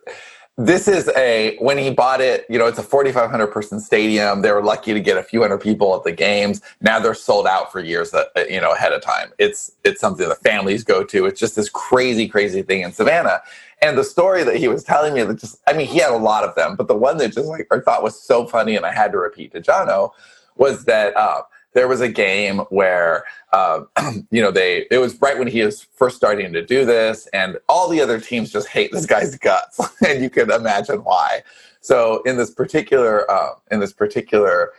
this 0.57 0.87
is 0.87 1.09
a 1.17 1.57
when 1.59 1.77
he 1.77 1.89
bought 1.89 2.21
it 2.21 2.45
you 2.49 2.57
know 2.57 2.65
it's 2.65 2.79
a 2.79 2.83
4500 2.83 3.47
person 3.47 3.79
stadium. 3.79 4.41
They 4.41 4.51
were 4.51 4.63
lucky 4.63 4.93
to 4.93 5.01
get 5.01 5.17
a 5.17 5.23
few 5.23 5.41
hundred 5.41 5.59
people 5.59 5.95
at 5.95 6.03
the 6.03 6.13
games. 6.13 6.61
Now 6.81 6.99
they're 6.99 7.13
sold 7.13 7.45
out 7.45 7.71
for 7.71 7.81
years 7.81 8.13
uh, 8.13 8.25
you 8.49 8.61
know 8.61 8.71
ahead 8.73 8.93
of 8.93 9.01
time. 9.01 9.31
It's 9.37 9.73
it's 9.83 9.99
something 9.99 10.27
the 10.27 10.35
families 10.35 10.83
go 10.83 11.03
to. 11.03 11.25
It's 11.25 11.39
just 11.39 11.55
this 11.55 11.69
crazy 11.69 12.27
crazy 12.27 12.61
thing 12.61 12.81
in 12.81 12.93
savannah. 12.93 13.41
And 13.81 13.97
the 13.97 14.03
story 14.03 14.43
that 14.43 14.55
he 14.55 14.67
was 14.67 14.83
telling 14.83 15.13
me 15.13 15.23
that 15.23 15.37
just, 15.37 15.61
I 15.67 15.73
mean, 15.73 15.87
he 15.87 15.99
had 15.99 16.11
a 16.11 16.17
lot 16.17 16.43
of 16.43 16.55
them, 16.55 16.75
but 16.75 16.87
the 16.87 16.95
one 16.95 17.17
that 17.17 17.33
just 17.33 17.47
like 17.47 17.67
I 17.71 17.79
thought 17.79 18.01
was 18.03 18.19
so 18.19 18.47
funny 18.47 18.75
and 18.75 18.85
I 18.85 18.91
had 18.91 19.11
to 19.11 19.17
repeat 19.17 19.51
to 19.51 19.61
Jono 19.61 20.11
was 20.55 20.85
that 20.85 21.15
uh, 21.17 21.41
there 21.75 21.87
was 21.89 22.01
a 22.01 22.09
game 22.09 22.59
where, 22.69 23.25
uh, 23.53 23.81
you 24.31 24.41
know, 24.41 24.49
they, 24.49 24.87
it 24.89 24.97
was 24.97 25.21
right 25.21 25.37
when 25.37 25.47
he 25.47 25.61
was 25.61 25.83
first 25.83 26.15
starting 26.15 26.51
to 26.53 26.65
do 26.65 26.85
this 26.85 27.27
and 27.27 27.57
all 27.69 27.87
the 27.89 28.01
other 28.01 28.19
teams 28.19 28.51
just 28.51 28.69
hate 28.69 28.91
this 28.91 29.05
guy's 29.05 29.37
guts. 29.37 29.79
and 30.07 30.23
you 30.23 30.29
can 30.29 30.49
imagine 30.49 31.03
why. 31.03 31.43
So 31.81 32.23
in 32.23 32.37
this 32.37 32.49
particular, 32.49 33.29
uh, 33.29 33.51
in 33.69 33.79
this 33.81 33.93
particular 33.93 34.71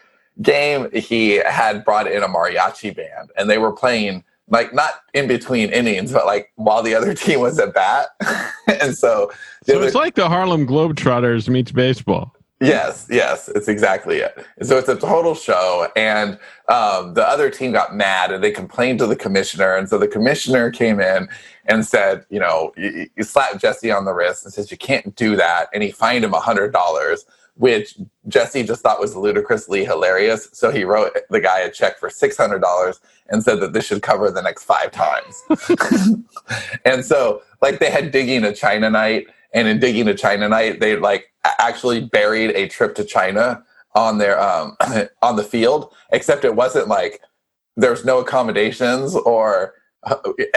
game, 0.42 0.90
he 0.92 1.34
had 1.36 1.84
brought 1.84 2.10
in 2.10 2.22
a 2.22 2.28
mariachi 2.28 2.96
band 2.96 3.30
and 3.36 3.48
they 3.48 3.58
were 3.58 3.72
playing 3.72 4.24
like 4.48 4.72
not 4.72 4.94
in 5.12 5.28
between 5.28 5.70
innings, 5.70 6.12
but 6.12 6.24
like 6.24 6.50
while 6.54 6.82
the 6.82 6.94
other 6.94 7.14
team 7.26 7.40
was 7.40 7.58
at 7.58 7.74
bat. 7.74 8.08
and 8.80 8.96
so, 8.96 9.30
so 9.64 9.76
other, 9.76 9.86
it's 9.86 9.94
like 9.94 10.14
the 10.14 10.28
Harlem 10.28 10.66
Globetrotters 10.66 11.48
meets 11.48 11.72
baseball. 11.72 12.35
Yes, 12.60 13.06
yes, 13.10 13.48
it's 13.50 13.68
exactly 13.68 14.18
it. 14.18 14.46
So 14.62 14.78
it's 14.78 14.88
a 14.88 14.96
total 14.96 15.34
show, 15.34 15.88
and 15.94 16.38
um, 16.68 17.12
the 17.12 17.26
other 17.26 17.50
team 17.50 17.72
got 17.72 17.94
mad 17.94 18.32
and 18.32 18.42
they 18.42 18.50
complained 18.50 18.98
to 19.00 19.06
the 19.06 19.16
commissioner, 19.16 19.76
and 19.76 19.88
so 19.88 19.98
the 19.98 20.08
commissioner 20.08 20.70
came 20.70 20.98
in 20.98 21.28
and 21.66 21.84
said, 21.84 22.24
you 22.30 22.40
know, 22.40 22.72
you, 22.76 23.08
you 23.14 23.24
slapped 23.24 23.60
Jesse 23.60 23.90
on 23.90 24.06
the 24.06 24.14
wrist 24.14 24.44
and 24.44 24.54
says 24.54 24.70
you 24.70 24.78
can't 24.78 25.14
do 25.16 25.36
that, 25.36 25.68
and 25.74 25.82
he 25.82 25.90
fined 25.90 26.24
him 26.24 26.32
a 26.32 26.40
hundred 26.40 26.72
dollars 26.72 27.26
which 27.56 27.96
Jesse 28.28 28.62
just 28.62 28.82
thought 28.82 29.00
was 29.00 29.16
ludicrously 29.16 29.84
hilarious. 29.84 30.48
So 30.52 30.70
he 30.70 30.84
wrote 30.84 31.16
the 31.30 31.40
guy 31.40 31.60
a 31.60 31.70
check 31.70 31.98
for 31.98 32.08
$600 32.10 33.00
and 33.28 33.42
said 33.42 33.60
that 33.60 33.72
this 33.72 33.86
should 33.86 34.02
cover 34.02 34.30
the 34.30 34.42
next 34.42 34.64
five 34.64 34.90
times. 34.92 35.42
and 36.84 37.04
so, 37.04 37.42
like, 37.62 37.78
they 37.78 37.90
had 37.90 38.10
digging 38.10 38.44
a 38.44 38.54
China 38.54 38.90
night, 38.90 39.28
and 39.56 39.66
in 39.66 39.80
digging 39.80 40.04
to 40.06 40.14
China 40.14 40.48
night, 40.48 40.78
they 40.80 40.96
like 40.96 41.32
actually 41.58 42.02
buried 42.02 42.50
a 42.50 42.68
trip 42.68 42.94
to 42.96 43.04
China 43.04 43.64
on 43.94 44.18
their 44.18 44.40
um 44.40 44.76
on 45.22 45.36
the 45.36 45.42
field, 45.42 45.92
except 46.12 46.44
it 46.44 46.54
wasn't 46.54 46.86
like 46.86 47.20
there's 47.76 48.04
no 48.04 48.18
accommodations 48.18 49.16
or 49.16 49.74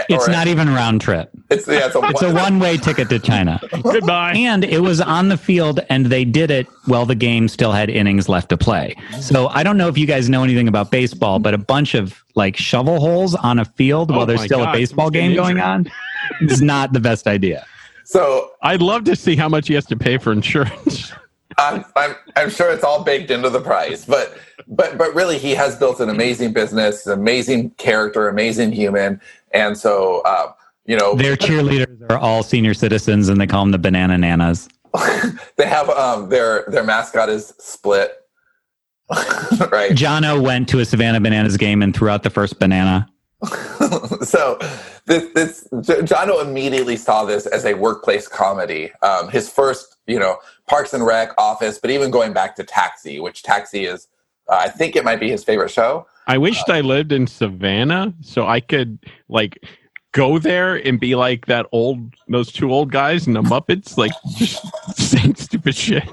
it's 0.08 0.28
not 0.28 0.46
even 0.46 0.68
a 0.68 0.72
round 0.72 1.00
trip. 1.00 1.30
It's, 1.50 1.66
yeah, 1.66 1.86
it's 1.86 1.96
a, 1.96 2.00
it's 2.04 2.22
a 2.22 2.32
one 2.32 2.60
way 2.60 2.76
ticket 2.76 3.08
to 3.08 3.18
China. 3.18 3.60
Goodbye. 3.82 4.34
And 4.34 4.62
it 4.64 4.80
was 4.80 5.00
on 5.00 5.28
the 5.28 5.36
field, 5.36 5.80
and 5.88 6.06
they 6.06 6.24
did 6.24 6.52
it 6.52 6.68
while 6.84 7.04
the 7.04 7.16
game 7.16 7.48
still 7.48 7.72
had 7.72 7.90
innings 7.90 8.28
left 8.28 8.50
to 8.50 8.56
play. 8.56 8.94
So 9.20 9.48
I 9.48 9.64
don't 9.64 9.76
know 9.76 9.88
if 9.88 9.98
you 9.98 10.06
guys 10.06 10.28
know 10.28 10.44
anything 10.44 10.68
about 10.68 10.92
baseball, 10.92 11.40
but 11.40 11.52
a 11.52 11.58
bunch 11.58 11.94
of 11.94 12.22
like 12.36 12.56
shovel 12.56 13.00
holes 13.00 13.34
on 13.34 13.58
a 13.58 13.64
field 13.64 14.12
oh 14.12 14.18
while 14.18 14.26
there's 14.26 14.44
still 14.44 14.60
God, 14.60 14.74
a 14.74 14.78
baseball 14.78 15.10
game 15.10 15.34
going 15.34 15.58
on 15.58 15.90
is 16.42 16.62
not 16.62 16.92
the 16.92 17.00
best 17.00 17.26
idea. 17.26 17.66
So 18.10 18.50
I'd 18.62 18.82
love 18.82 19.04
to 19.04 19.14
see 19.14 19.36
how 19.36 19.48
much 19.48 19.68
he 19.68 19.74
has 19.74 19.86
to 19.86 19.96
pay 19.96 20.18
for 20.18 20.32
insurance. 20.32 21.12
I'm, 21.58 21.84
I'm, 21.94 22.16
I'm 22.34 22.50
sure 22.50 22.72
it's 22.72 22.82
all 22.82 23.04
baked 23.04 23.30
into 23.30 23.50
the 23.50 23.60
price, 23.60 24.04
but 24.04 24.36
but 24.66 24.98
but 24.98 25.14
really, 25.14 25.38
he 25.38 25.54
has 25.54 25.76
built 25.76 26.00
an 26.00 26.08
amazing 26.08 26.52
business, 26.52 27.06
amazing 27.06 27.70
character, 27.72 28.28
amazing 28.28 28.72
human, 28.72 29.20
and 29.52 29.78
so 29.78 30.22
uh, 30.24 30.52
you 30.86 30.96
know 30.96 31.14
their 31.14 31.36
cheerleaders 31.36 32.10
are 32.10 32.18
all 32.18 32.42
senior 32.42 32.74
citizens, 32.74 33.28
and 33.28 33.40
they 33.40 33.46
call 33.46 33.62
them 33.62 33.70
the 33.70 33.78
banana 33.78 34.18
nanas. 34.18 34.68
they 35.56 35.66
have 35.66 35.88
um 35.90 36.30
their 36.30 36.64
their 36.66 36.82
mascot 36.82 37.28
is 37.28 37.54
split. 37.60 38.16
right. 39.70 39.92
Jono 39.92 40.42
went 40.42 40.68
to 40.70 40.80
a 40.80 40.84
Savannah 40.84 41.20
Bananas 41.20 41.56
game 41.56 41.80
and 41.80 41.94
threw 41.94 42.08
out 42.08 42.24
the 42.24 42.30
first 42.30 42.58
banana. 42.58 43.08
so 44.22 44.58
this, 45.06 45.32
this 45.32 45.68
Jono 45.72 46.42
immediately 46.42 46.96
saw 46.96 47.24
this 47.24 47.46
as 47.46 47.64
a 47.64 47.74
workplace 47.74 48.28
comedy. 48.28 48.92
Um, 49.02 49.28
his 49.28 49.50
first, 49.50 49.96
you 50.06 50.18
know, 50.18 50.38
Parks 50.68 50.92
and 50.92 51.04
Rec, 51.04 51.30
Office, 51.38 51.78
but 51.78 51.90
even 51.90 52.10
going 52.10 52.32
back 52.32 52.54
to 52.56 52.64
Taxi, 52.64 53.18
which 53.18 53.42
Taxi 53.42 53.86
is, 53.86 54.08
uh, 54.48 54.56
I 54.56 54.68
think 54.68 54.94
it 54.96 55.04
might 55.04 55.20
be 55.20 55.30
his 55.30 55.42
favorite 55.42 55.70
show. 55.70 56.06
I 56.26 56.38
wished 56.38 56.68
uh, 56.68 56.74
I 56.74 56.80
lived 56.82 57.12
in 57.12 57.26
Savannah 57.26 58.14
so 58.20 58.46
I 58.46 58.60
could 58.60 58.98
like 59.28 59.64
go 60.12 60.38
there 60.38 60.76
and 60.76 61.00
be 61.00 61.14
like 61.14 61.46
that 61.46 61.66
old, 61.72 62.14
those 62.28 62.52
two 62.52 62.72
old 62.72 62.92
guys 62.92 63.26
in 63.26 63.32
the 63.32 63.42
Muppets, 63.42 63.96
like 63.96 64.12
just 64.36 64.64
saying 64.96 65.36
stupid 65.36 65.74
shit. 65.74 66.08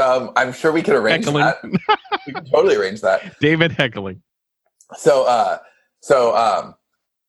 Um, 0.00 0.32
I'm 0.36 0.52
sure 0.52 0.72
we 0.72 0.82
could 0.82 0.94
arrange 0.94 1.26
heckling. 1.26 1.44
that. 1.44 1.98
we 2.26 2.32
can 2.32 2.44
totally 2.46 2.76
arrange 2.76 3.00
that. 3.02 3.38
David 3.40 3.72
heckling. 3.72 4.22
So, 4.96 5.26
uh, 5.26 5.58
so, 6.02 6.36
um, 6.36 6.74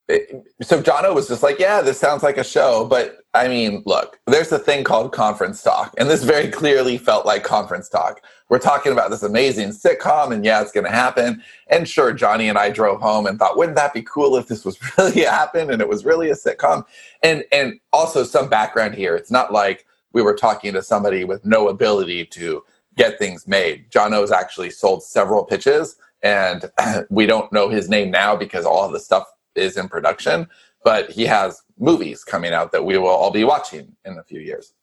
it, 0.09 0.43
so 0.61 0.81
Jono 0.81 1.15
was 1.15 1.29
just 1.29 1.43
like, 1.43 1.59
yeah, 1.59 1.81
this 1.81 1.97
sounds 1.97 2.23
like 2.23 2.37
a 2.37 2.43
show, 2.43 2.85
but 2.85 3.19
I 3.33 3.47
mean, 3.47 3.83
look, 3.85 4.19
there's 4.27 4.51
a 4.51 4.59
thing 4.59 4.83
called 4.83 5.13
conference 5.13 5.63
talk, 5.63 5.93
and 5.97 6.09
this 6.09 6.23
very 6.23 6.49
clearly 6.49 6.97
felt 6.97 7.25
like 7.25 7.43
conference 7.43 7.87
talk. 7.87 8.21
We're 8.49 8.59
talking 8.59 8.91
about 8.91 9.09
this 9.09 9.23
amazing 9.23 9.69
sitcom, 9.69 10.33
and 10.33 10.43
yeah, 10.43 10.61
it's 10.61 10.71
going 10.71 10.85
to 10.85 10.91
happen. 10.91 11.41
And 11.67 11.87
sure, 11.87 12.11
Johnny 12.13 12.49
and 12.49 12.57
I 12.57 12.69
drove 12.69 13.01
home 13.01 13.25
and 13.25 13.39
thought, 13.39 13.57
wouldn't 13.57 13.77
that 13.77 13.93
be 13.93 14.03
cool 14.03 14.35
if 14.35 14.47
this 14.47 14.65
was 14.65 14.77
really 14.97 15.21
happened 15.21 15.71
and 15.71 15.81
it 15.81 15.87
was 15.87 16.05
really 16.05 16.29
a 16.29 16.35
sitcom? 16.35 16.83
And 17.23 17.43
and 17.51 17.79
also 17.91 18.23
some 18.23 18.49
background 18.49 18.95
here. 18.95 19.15
It's 19.15 19.31
not 19.31 19.53
like 19.53 19.85
we 20.11 20.21
were 20.21 20.35
talking 20.35 20.73
to 20.73 20.83
somebody 20.83 21.23
with 21.23 21.43
no 21.45 21.69
ability 21.69 22.25
to 22.25 22.63
get 22.95 23.17
things 23.17 23.47
made. 23.47 23.89
Jono's 23.89 24.31
actually 24.31 24.69
sold 24.69 25.03
several 25.03 25.43
pitches, 25.43 25.95
and 26.23 26.71
we 27.09 27.25
don't 27.25 27.51
know 27.51 27.69
his 27.69 27.89
name 27.89 28.09
now 28.09 28.35
because 28.35 28.65
all 28.65 28.89
the 28.89 28.99
stuff 28.99 29.27
is 29.55 29.77
in 29.77 29.87
production, 29.87 30.47
but 30.83 31.11
he 31.11 31.25
has 31.25 31.61
movies 31.77 32.23
coming 32.23 32.53
out 32.53 32.71
that 32.71 32.85
we 32.85 32.97
will 32.97 33.09
all 33.09 33.31
be 33.31 33.43
watching 33.43 33.95
in 34.05 34.17
a 34.17 34.23
few 34.23 34.39
years. 34.39 34.73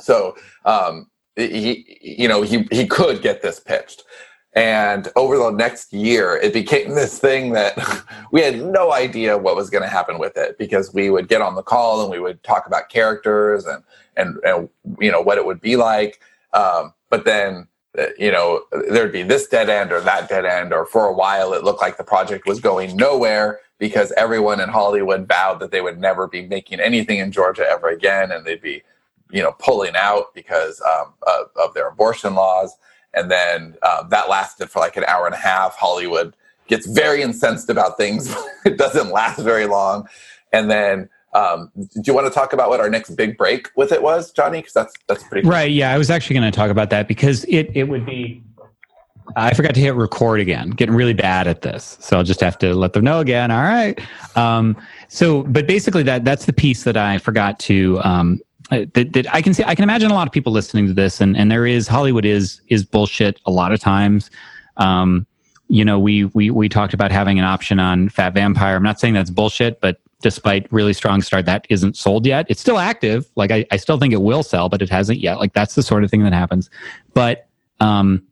So 0.00 0.36
um, 0.64 1.10
he, 1.36 1.98
you 2.02 2.28
know, 2.28 2.42
he 2.42 2.66
he 2.70 2.86
could 2.86 3.22
get 3.22 3.42
this 3.42 3.60
pitched. 3.60 4.02
And 4.54 5.12
over 5.16 5.36
the 5.36 5.50
next 5.50 5.92
year, 5.92 6.36
it 6.36 6.54
became 6.54 6.94
this 6.94 7.18
thing 7.18 7.52
that 7.52 7.76
we 8.32 8.40
had 8.40 8.58
no 8.62 8.90
idea 8.90 9.36
what 9.36 9.54
was 9.54 9.68
going 9.68 9.82
to 9.82 9.88
happen 9.88 10.18
with 10.18 10.38
it 10.38 10.56
because 10.56 10.94
we 10.94 11.10
would 11.10 11.28
get 11.28 11.42
on 11.42 11.54
the 11.54 11.62
call 11.62 12.00
and 12.00 12.10
we 12.10 12.20
would 12.20 12.42
talk 12.42 12.66
about 12.66 12.88
characters 12.88 13.66
and 13.66 13.82
and, 14.16 14.38
and 14.44 14.68
you 14.98 15.12
know 15.12 15.20
what 15.20 15.38
it 15.38 15.44
would 15.44 15.60
be 15.60 15.76
like. 15.76 16.20
Um, 16.54 16.94
but 17.10 17.26
then 17.26 17.68
you 18.18 18.30
know 18.30 18.62
there'd 18.90 19.12
be 19.12 19.22
this 19.22 19.46
dead 19.46 19.68
end 19.68 19.92
or 19.92 20.00
that 20.00 20.28
dead 20.28 20.44
end, 20.44 20.72
or 20.72 20.86
for 20.86 21.06
a 21.06 21.12
while 21.12 21.52
it 21.52 21.64
looked 21.64 21.80
like 21.80 21.96
the 21.96 22.04
project 22.04 22.46
was 22.46 22.60
going 22.60 22.96
nowhere 22.96 23.60
because 23.78 24.12
everyone 24.16 24.60
in 24.60 24.68
Hollywood 24.68 25.28
vowed 25.28 25.60
that 25.60 25.70
they 25.70 25.80
would 25.80 25.98
never 25.98 26.26
be 26.26 26.46
making 26.46 26.80
anything 26.80 27.18
in 27.18 27.30
Georgia 27.30 27.66
ever 27.68 27.88
again, 27.88 28.32
and 28.32 28.44
they'd 28.44 28.62
be, 28.62 28.82
you 29.30 29.42
know, 29.42 29.52
pulling 29.58 29.94
out 29.96 30.34
because 30.34 30.80
um, 30.80 31.12
of, 31.26 31.46
of, 31.56 31.74
their 31.74 31.88
abortion 31.88 32.34
laws. 32.34 32.74
And 33.12 33.30
then 33.30 33.76
um, 33.82 34.08
that 34.10 34.28
lasted 34.28 34.70
for 34.70 34.78
like 34.78 34.96
an 34.96 35.04
hour 35.04 35.26
and 35.26 35.34
a 35.34 35.38
half. 35.38 35.76
Hollywood 35.76 36.34
gets 36.68 36.86
very 36.86 37.22
incensed 37.22 37.68
about 37.68 37.96
things. 37.96 38.34
it 38.64 38.78
doesn't 38.78 39.10
last 39.10 39.40
very 39.40 39.66
long. 39.66 40.08
And 40.52 40.70
then, 40.70 41.08
um, 41.36 41.70
do 41.76 42.02
you 42.04 42.14
want 42.14 42.26
to 42.26 42.32
talk 42.32 42.52
about 42.52 42.70
what 42.70 42.80
our 42.80 42.88
next 42.88 43.10
big 43.10 43.36
break 43.36 43.68
with 43.76 43.92
it 43.92 44.02
was, 44.02 44.32
Johnny? 44.32 44.58
Because 44.58 44.72
that's 44.72 44.94
that's 45.06 45.22
pretty 45.24 45.42
cool. 45.42 45.52
right. 45.52 45.70
Yeah, 45.70 45.92
I 45.92 45.98
was 45.98 46.10
actually 46.10 46.34
going 46.34 46.50
to 46.50 46.56
talk 46.56 46.70
about 46.70 46.90
that 46.90 47.08
because 47.08 47.44
it 47.44 47.70
it 47.74 47.84
would 47.84 48.06
be 48.06 48.42
I 49.34 49.52
forgot 49.52 49.74
to 49.74 49.80
hit 49.80 49.94
record 49.94 50.40
again. 50.40 50.70
Getting 50.70 50.94
really 50.94 51.12
bad 51.12 51.46
at 51.46 51.62
this, 51.62 51.98
so 52.00 52.16
I'll 52.16 52.24
just 52.24 52.40
have 52.40 52.58
to 52.58 52.74
let 52.74 52.92
them 52.92 53.04
know 53.04 53.20
again. 53.20 53.50
All 53.50 53.62
right. 53.62 54.00
Um, 54.36 54.76
so, 55.08 55.42
but 55.42 55.66
basically, 55.66 56.02
that 56.04 56.24
that's 56.24 56.46
the 56.46 56.52
piece 56.52 56.84
that 56.84 56.96
I 56.96 57.18
forgot 57.18 57.58
to. 57.60 58.00
Um, 58.02 58.40
that, 58.70 59.12
that 59.12 59.34
I 59.34 59.42
can 59.42 59.52
see. 59.52 59.62
I 59.64 59.74
can 59.74 59.82
imagine 59.82 60.10
a 60.10 60.14
lot 60.14 60.26
of 60.26 60.32
people 60.32 60.52
listening 60.52 60.86
to 60.86 60.94
this, 60.94 61.20
and 61.20 61.36
and 61.36 61.50
there 61.50 61.66
is 61.66 61.86
Hollywood 61.88 62.24
is 62.24 62.60
is 62.68 62.84
bullshit 62.84 63.40
a 63.44 63.50
lot 63.50 63.72
of 63.72 63.80
times. 63.80 64.30
Um, 64.78 65.26
you 65.68 65.84
know, 65.84 65.98
we 65.98 66.24
we 66.26 66.50
we 66.50 66.68
talked 66.68 66.94
about 66.94 67.10
having 67.10 67.38
an 67.38 67.44
option 67.44 67.78
on 67.78 68.08
Fat 68.08 68.32
Vampire. 68.32 68.76
I'm 68.76 68.82
not 68.82 69.00
saying 69.00 69.14
that's 69.14 69.30
bullshit, 69.30 69.80
but 69.80 70.00
despite 70.22 70.70
really 70.72 70.92
strong 70.92 71.22
start, 71.22 71.46
that 71.46 71.66
isn't 71.68 71.96
sold 71.96 72.26
yet. 72.26 72.46
It's 72.48 72.60
still 72.60 72.78
active. 72.78 73.26
Like 73.36 73.50
I, 73.50 73.66
I 73.70 73.76
still 73.76 73.98
think 73.98 74.12
it 74.12 74.22
will 74.22 74.42
sell, 74.42 74.68
but 74.68 74.82
it 74.82 74.90
hasn't 74.90 75.20
yet. 75.20 75.38
Like 75.38 75.52
that's 75.52 75.74
the 75.74 75.82
sort 75.82 76.04
of 76.04 76.10
thing 76.10 76.22
that 76.24 76.32
happens. 76.32 76.70
But 77.14 77.48
um, 77.80 78.22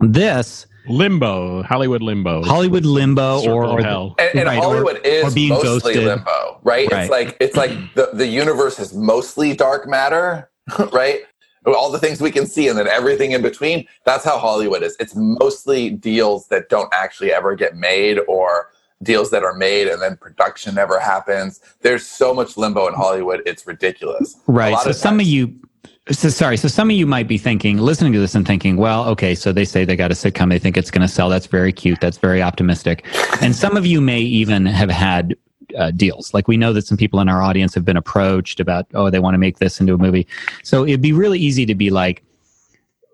this 0.00 0.66
limbo, 0.88 1.62
Hollywood 1.62 2.02
limbo, 2.02 2.42
Hollywood 2.42 2.84
limbo, 2.84 3.46
or, 3.48 3.66
or 3.66 3.82
hell. 3.82 4.14
And, 4.18 4.40
and 4.40 4.46
right, 4.46 4.58
Hollywood 4.58 4.96
or, 4.96 5.06
is 5.06 5.24
or 5.24 5.30
being 5.34 5.50
mostly 5.50 5.94
ghosted. 5.94 6.04
limbo, 6.04 6.60
right? 6.62 6.90
right? 6.90 7.02
It's 7.02 7.10
like 7.10 7.36
it's 7.40 7.56
like 7.56 7.70
the 7.94 8.10
the 8.12 8.26
universe 8.26 8.78
is 8.78 8.94
mostly 8.94 9.54
dark 9.54 9.88
matter, 9.88 10.50
right? 10.92 11.20
All 11.66 11.90
the 11.90 11.98
things 11.98 12.20
we 12.20 12.30
can 12.30 12.46
see, 12.46 12.68
and 12.68 12.78
then 12.78 12.86
everything 12.86 13.32
in 13.32 13.42
between. 13.42 13.86
That's 14.04 14.24
how 14.24 14.38
Hollywood 14.38 14.84
is. 14.84 14.96
It's 15.00 15.14
mostly 15.16 15.90
deals 15.90 16.46
that 16.48 16.68
don't 16.68 16.92
actually 16.94 17.32
ever 17.32 17.56
get 17.56 17.76
made, 17.76 18.20
or 18.28 18.70
deals 19.02 19.30
that 19.30 19.44
are 19.44 19.54
made 19.54 19.88
and 19.88 20.00
then 20.00 20.16
production 20.16 20.74
never 20.74 20.98
happens. 20.98 21.60
There's 21.82 22.06
so 22.06 22.32
much 22.32 22.56
limbo 22.56 22.86
in 22.88 22.94
Hollywood; 22.94 23.42
it's 23.46 23.66
ridiculous. 23.66 24.36
Right. 24.46 24.78
So 24.80 24.90
of 24.90 24.96
some 24.96 25.20
of 25.20 25.26
you 25.26 25.58
so 26.10 26.28
sorry. 26.28 26.56
So 26.56 26.68
some 26.68 26.88
of 26.88 26.96
you 26.96 27.06
might 27.06 27.26
be 27.26 27.36
thinking, 27.36 27.78
listening 27.78 28.12
to 28.12 28.20
this 28.20 28.34
and 28.36 28.46
thinking, 28.46 28.76
well, 28.76 29.08
okay, 29.08 29.34
so 29.34 29.52
they 29.52 29.64
say 29.64 29.84
they 29.84 29.96
got 29.96 30.12
a 30.12 30.14
sitcom, 30.14 30.50
they 30.50 30.58
think 30.58 30.76
it's 30.76 30.90
going 30.90 31.06
to 31.06 31.12
sell. 31.12 31.28
That's 31.28 31.46
very 31.46 31.72
cute. 31.72 32.00
That's 32.00 32.18
very 32.18 32.40
optimistic. 32.40 33.04
And 33.42 33.56
some 33.56 33.76
of 33.76 33.84
you 33.84 34.00
may 34.00 34.20
even 34.20 34.66
have 34.66 34.88
had 34.88 35.36
uh, 35.76 35.90
deals. 35.90 36.32
Like 36.32 36.46
we 36.46 36.56
know 36.56 36.72
that 36.72 36.86
some 36.86 36.96
people 36.96 37.18
in 37.20 37.28
our 37.28 37.42
audience 37.42 37.74
have 37.74 37.84
been 37.84 37.96
approached 37.96 38.60
about, 38.60 38.86
oh, 38.94 39.10
they 39.10 39.18
want 39.18 39.34
to 39.34 39.38
make 39.38 39.58
this 39.58 39.80
into 39.80 39.94
a 39.94 39.98
movie. 39.98 40.28
So 40.62 40.86
it'd 40.86 41.02
be 41.02 41.12
really 41.12 41.40
easy 41.40 41.66
to 41.66 41.74
be 41.74 41.90
like, 41.90 42.22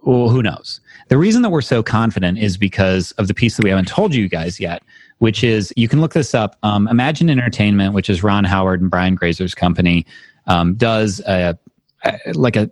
well, 0.03 0.29
who 0.29 0.43
knows? 0.43 0.81
The 1.09 1.17
reason 1.17 1.43
that 1.43 1.51
we're 1.51 1.63
so 1.63 1.83
confident 1.83 2.39
is 2.39 2.57
because 2.57 3.13
of 3.13 3.29
the 3.29 3.35
piece 3.35 3.57
that 3.57 3.65
we 3.65 3.71
haven't 3.71 3.89
told 3.89 4.15
you 4.15 4.29
guys 4.29 4.61
yet, 4.61 4.83
which 5.23 5.45
is 5.45 5.73
you 5.77 5.87
can 5.87 6.01
look 6.01 6.15
this 6.15 6.35
up. 6.35 6.57
Um, 6.65 6.89
Imagine 6.89 7.31
Entertainment, 7.31 7.95
which 7.95 8.11
is 8.11 8.25
Ron 8.25 8.43
Howard 8.43 8.81
and 8.81 8.91
Brian 8.91 9.15
Grazer's 9.15 9.55
company, 9.55 10.05
um, 10.49 10.75
does 10.75 11.21
a 11.21 11.57
uh, 12.05 12.13
like 12.35 12.57
a 12.57 12.69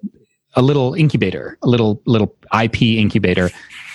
a 0.57 0.63
little 0.63 0.95
incubator, 0.95 1.57
a 1.63 1.69
little 1.69 2.03
little 2.07 2.35
IP 2.61 2.83
incubator, 2.83 3.51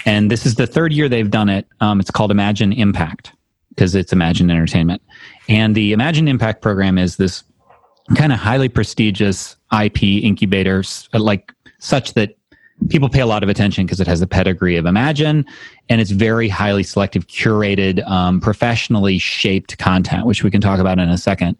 and 0.05 0.31
this 0.31 0.45
is 0.45 0.55
the 0.55 0.65
third 0.65 0.93
year 0.93 1.09
they've 1.09 1.29
done 1.29 1.49
it. 1.49 1.67
Um, 1.81 1.99
it's 1.99 2.09
called 2.09 2.31
Imagine 2.31 2.71
Impact 2.71 3.33
because 3.69 3.93
it's 3.93 4.13
Imagine 4.13 4.49
Entertainment, 4.49 5.01
and 5.49 5.75
the 5.75 5.91
Imagine 5.91 6.29
Impact 6.29 6.61
program 6.61 6.97
is 6.97 7.17
this 7.17 7.43
kind 8.15 8.31
of 8.31 8.39
highly 8.39 8.69
prestigious 8.69 9.57
IP 9.77 10.01
incubator, 10.01 10.81
uh, 11.13 11.19
like 11.19 11.51
such 11.79 12.13
that 12.13 12.37
people 12.89 13.09
pay 13.09 13.21
a 13.21 13.25
lot 13.25 13.43
of 13.43 13.49
attention 13.49 13.85
because 13.85 13.99
it 13.99 14.07
has 14.07 14.19
the 14.19 14.27
pedigree 14.27 14.75
of 14.75 14.85
Imagine, 14.85 15.45
and 15.89 16.01
it's 16.01 16.11
very 16.11 16.49
highly 16.49 16.83
selective, 16.83 17.27
curated, 17.27 18.05
um, 18.07 18.39
professionally 18.39 19.17
shaped 19.17 19.77
content, 19.77 20.25
which 20.25 20.43
we 20.43 20.51
can 20.51 20.61
talk 20.61 20.79
about 20.79 20.99
in 20.99 21.09
a 21.09 21.17
second. 21.17 21.57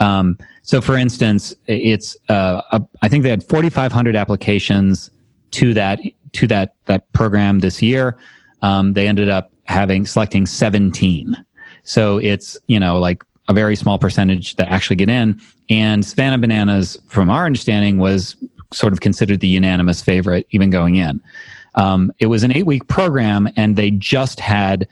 Um, 0.00 0.38
so, 0.62 0.80
for 0.80 0.96
instance, 0.96 1.54
it's 1.66 2.16
uh, 2.28 2.62
a, 2.72 2.82
I 3.02 3.08
think 3.08 3.22
they 3.22 3.30
had 3.30 3.44
4,500 3.44 4.16
applications 4.16 5.10
to 5.52 5.72
that 5.74 6.00
to 6.32 6.46
that 6.48 6.74
that 6.86 7.10
program 7.12 7.60
this 7.60 7.80
year. 7.80 8.18
Um, 8.62 8.92
they 8.92 9.08
ended 9.08 9.28
up 9.28 9.52
having 9.64 10.06
selecting 10.06 10.46
17. 10.46 11.36
So 11.82 12.18
it's 12.18 12.58
you 12.66 12.80
know 12.80 12.98
like 12.98 13.22
a 13.48 13.54
very 13.54 13.76
small 13.76 13.98
percentage 13.98 14.56
that 14.56 14.68
actually 14.68 14.96
get 14.96 15.08
in. 15.08 15.40
And 15.70 16.04
Savannah 16.04 16.38
Bananas, 16.38 16.98
from 17.08 17.30
our 17.30 17.46
understanding, 17.46 17.98
was 17.98 18.36
sort 18.72 18.92
of 18.92 19.00
considered 19.00 19.40
the 19.40 19.48
unanimous 19.48 20.02
favorite 20.02 20.46
even 20.50 20.70
going 20.70 20.96
in. 20.96 21.20
Um, 21.76 22.12
it 22.18 22.26
was 22.26 22.42
an 22.42 22.56
eight 22.56 22.66
week 22.66 22.88
program, 22.88 23.48
and 23.56 23.76
they 23.76 23.90
just 23.90 24.40
had 24.40 24.88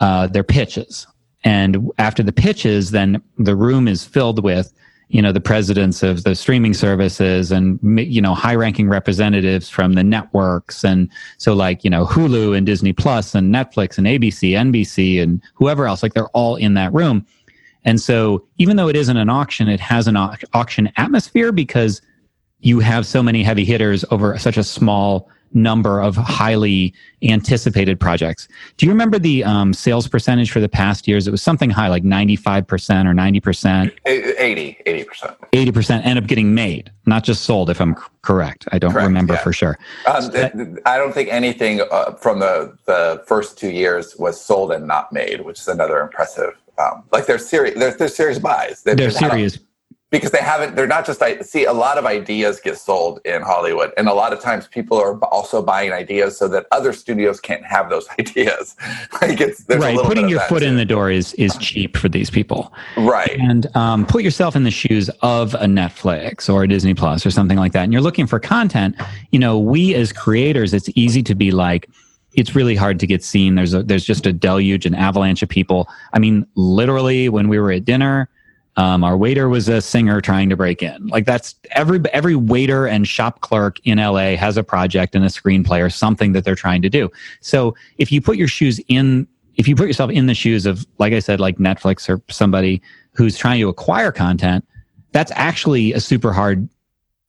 uh, 0.00 0.26
their 0.28 0.44
pitches. 0.44 1.06
And 1.44 1.90
after 1.98 2.22
the 2.22 2.32
pitches, 2.32 2.90
then 2.90 3.22
the 3.38 3.56
room 3.56 3.88
is 3.88 4.04
filled 4.04 4.42
with, 4.42 4.72
you 5.08 5.22
know, 5.22 5.32
the 5.32 5.40
presidents 5.40 6.02
of 6.02 6.22
the 6.24 6.34
streaming 6.34 6.74
services 6.74 7.50
and, 7.50 7.80
you 7.98 8.20
know, 8.20 8.34
high 8.34 8.54
ranking 8.54 8.88
representatives 8.88 9.68
from 9.68 9.94
the 9.94 10.04
networks. 10.04 10.84
And 10.84 11.08
so 11.38 11.54
like, 11.54 11.82
you 11.82 11.90
know, 11.90 12.04
Hulu 12.04 12.56
and 12.56 12.66
Disney 12.66 12.92
Plus 12.92 13.34
and 13.34 13.52
Netflix 13.52 13.98
and 13.98 14.06
ABC, 14.06 14.50
NBC 14.50 15.22
and 15.22 15.42
whoever 15.54 15.86
else, 15.86 16.02
like 16.02 16.14
they're 16.14 16.28
all 16.28 16.56
in 16.56 16.74
that 16.74 16.92
room. 16.92 17.26
And 17.84 18.00
so 18.00 18.46
even 18.58 18.76
though 18.76 18.88
it 18.88 18.96
isn't 18.96 19.16
an 19.16 19.30
auction, 19.30 19.68
it 19.68 19.80
has 19.80 20.06
an 20.06 20.16
au- 20.16 20.34
auction 20.52 20.92
atmosphere 20.96 21.50
because 21.50 22.02
you 22.60 22.80
have 22.80 23.06
so 23.06 23.22
many 23.22 23.42
heavy 23.42 23.64
hitters 23.64 24.04
over 24.10 24.36
such 24.38 24.56
a 24.56 24.64
small 24.64 25.28
number 25.52 26.00
of 26.00 26.16
highly 26.16 26.94
anticipated 27.22 27.98
projects. 27.98 28.48
Do 28.76 28.86
you 28.86 28.92
remember 28.92 29.18
the 29.18 29.44
um, 29.44 29.72
sales 29.72 30.06
percentage 30.06 30.50
for 30.50 30.60
the 30.60 30.68
past 30.68 31.08
years? 31.08 31.26
It 31.26 31.30
was 31.30 31.42
something 31.42 31.70
high, 31.70 31.88
like 31.88 32.04
95% 32.04 32.62
or 33.06 33.14
90%. 33.14 33.92
80, 34.06 34.78
80%. 34.86 35.36
80% 35.52 36.06
end 36.06 36.18
up 36.18 36.26
getting 36.26 36.54
made, 36.54 36.90
not 37.06 37.24
just 37.24 37.42
sold, 37.42 37.70
if 37.70 37.80
I'm 37.80 37.96
correct. 38.22 38.68
I 38.72 38.78
don't 38.78 38.92
correct, 38.92 39.06
remember 39.06 39.34
yeah. 39.34 39.42
for 39.42 39.52
sure. 39.52 39.78
Um, 40.06 40.22
so 40.22 40.76
I 40.86 40.96
don't 40.96 41.12
think 41.12 41.28
anything 41.30 41.80
uh, 41.90 42.12
from 42.12 42.38
the, 42.38 42.76
the 42.86 43.22
first 43.26 43.58
two 43.58 43.70
years 43.70 44.16
was 44.16 44.40
sold 44.40 44.72
and 44.72 44.86
not 44.86 45.12
made, 45.12 45.40
which 45.40 45.58
is 45.58 45.68
another 45.68 46.00
impressive. 46.00 46.54
Um, 46.78 47.04
like 47.12 47.26
they're 47.26 47.38
serious, 47.38 47.78
they're, 47.78 47.92
they're 47.92 48.08
serious 48.08 48.38
buys. 48.38 48.82
They're, 48.82 48.94
they're 48.94 49.10
serious 49.10 49.58
because 50.10 50.32
they 50.32 50.38
haven't 50.38 50.74
they're 50.76 50.86
not 50.86 51.06
just 51.06 51.22
I 51.22 51.40
see 51.40 51.64
a 51.64 51.72
lot 51.72 51.98
of 51.98 52.04
ideas 52.04 52.60
get 52.60 52.76
sold 52.76 53.20
in 53.24 53.42
hollywood 53.42 53.92
and 53.96 54.08
a 54.08 54.14
lot 54.14 54.32
of 54.32 54.40
times 54.40 54.66
people 54.66 54.98
are 54.98 55.18
also 55.24 55.62
buying 55.62 55.92
ideas 55.92 56.36
so 56.36 56.48
that 56.48 56.66
other 56.72 56.92
studios 56.92 57.40
can't 57.40 57.64
have 57.64 57.90
those 57.90 58.08
ideas. 58.18 58.76
Like 59.20 59.40
it's 59.40 59.64
right 59.68 59.98
putting 59.98 60.28
your 60.28 60.40
foot 60.40 60.60
too. 60.60 60.68
in 60.68 60.76
the 60.76 60.84
door 60.84 61.10
is 61.10 61.34
is 61.34 61.56
cheap 61.58 61.96
for 61.96 62.08
these 62.08 62.30
people. 62.30 62.72
Right. 62.96 63.38
And 63.38 63.74
um, 63.76 64.06
put 64.06 64.22
yourself 64.22 64.56
in 64.56 64.64
the 64.64 64.70
shoes 64.70 65.08
of 65.22 65.54
a 65.54 65.66
netflix 65.66 66.52
or 66.52 66.64
a 66.64 66.68
disney 66.68 66.94
plus 66.94 67.24
or 67.24 67.30
something 67.30 67.58
like 67.58 67.72
that 67.72 67.84
and 67.84 67.92
you're 67.92 68.02
looking 68.02 68.26
for 68.26 68.38
content 68.38 68.96
you 69.30 69.38
know 69.38 69.58
we 69.58 69.94
as 69.94 70.12
creators 70.12 70.74
it's 70.74 70.88
easy 70.94 71.22
to 71.22 71.34
be 71.34 71.50
like 71.50 71.88
it's 72.34 72.54
really 72.54 72.76
hard 72.76 73.00
to 73.00 73.06
get 73.06 73.24
seen. 73.24 73.56
There's 73.56 73.74
a 73.74 73.82
there's 73.82 74.04
just 74.04 74.24
a 74.26 74.32
deluge 74.32 74.86
an 74.86 74.94
avalanche 74.94 75.42
of 75.42 75.48
people. 75.48 75.88
I 76.12 76.18
mean 76.18 76.46
literally 76.54 77.28
when 77.28 77.48
we 77.48 77.58
were 77.58 77.72
at 77.72 77.84
dinner 77.84 78.28
um, 78.76 79.02
our 79.04 79.16
waiter 79.16 79.48
was 79.48 79.68
a 79.68 79.80
singer 79.80 80.20
trying 80.20 80.48
to 80.48 80.56
break 80.56 80.82
in. 80.82 81.08
Like 81.08 81.26
that's 81.26 81.54
every 81.72 82.00
every 82.12 82.36
waiter 82.36 82.86
and 82.86 83.06
shop 83.06 83.40
clerk 83.40 83.78
in 83.84 83.98
LA 83.98 84.36
has 84.36 84.56
a 84.56 84.62
project 84.62 85.14
and 85.14 85.24
a 85.24 85.28
screenplay 85.28 85.84
or 85.84 85.90
something 85.90 86.32
that 86.32 86.44
they're 86.44 86.54
trying 86.54 86.82
to 86.82 86.88
do. 86.88 87.10
So 87.40 87.74
if 87.98 88.12
you 88.12 88.20
put 88.20 88.36
your 88.36 88.48
shoes 88.48 88.80
in, 88.88 89.26
if 89.56 89.66
you 89.66 89.74
put 89.74 89.86
yourself 89.86 90.10
in 90.10 90.26
the 90.26 90.34
shoes 90.34 90.66
of, 90.66 90.86
like 90.98 91.12
I 91.12 91.18
said, 91.18 91.40
like 91.40 91.58
Netflix 91.58 92.08
or 92.08 92.22
somebody 92.28 92.80
who's 93.12 93.36
trying 93.36 93.60
to 93.60 93.68
acquire 93.68 94.12
content, 94.12 94.64
that's 95.12 95.32
actually 95.34 95.92
a 95.92 96.00
super 96.00 96.32
hard 96.32 96.68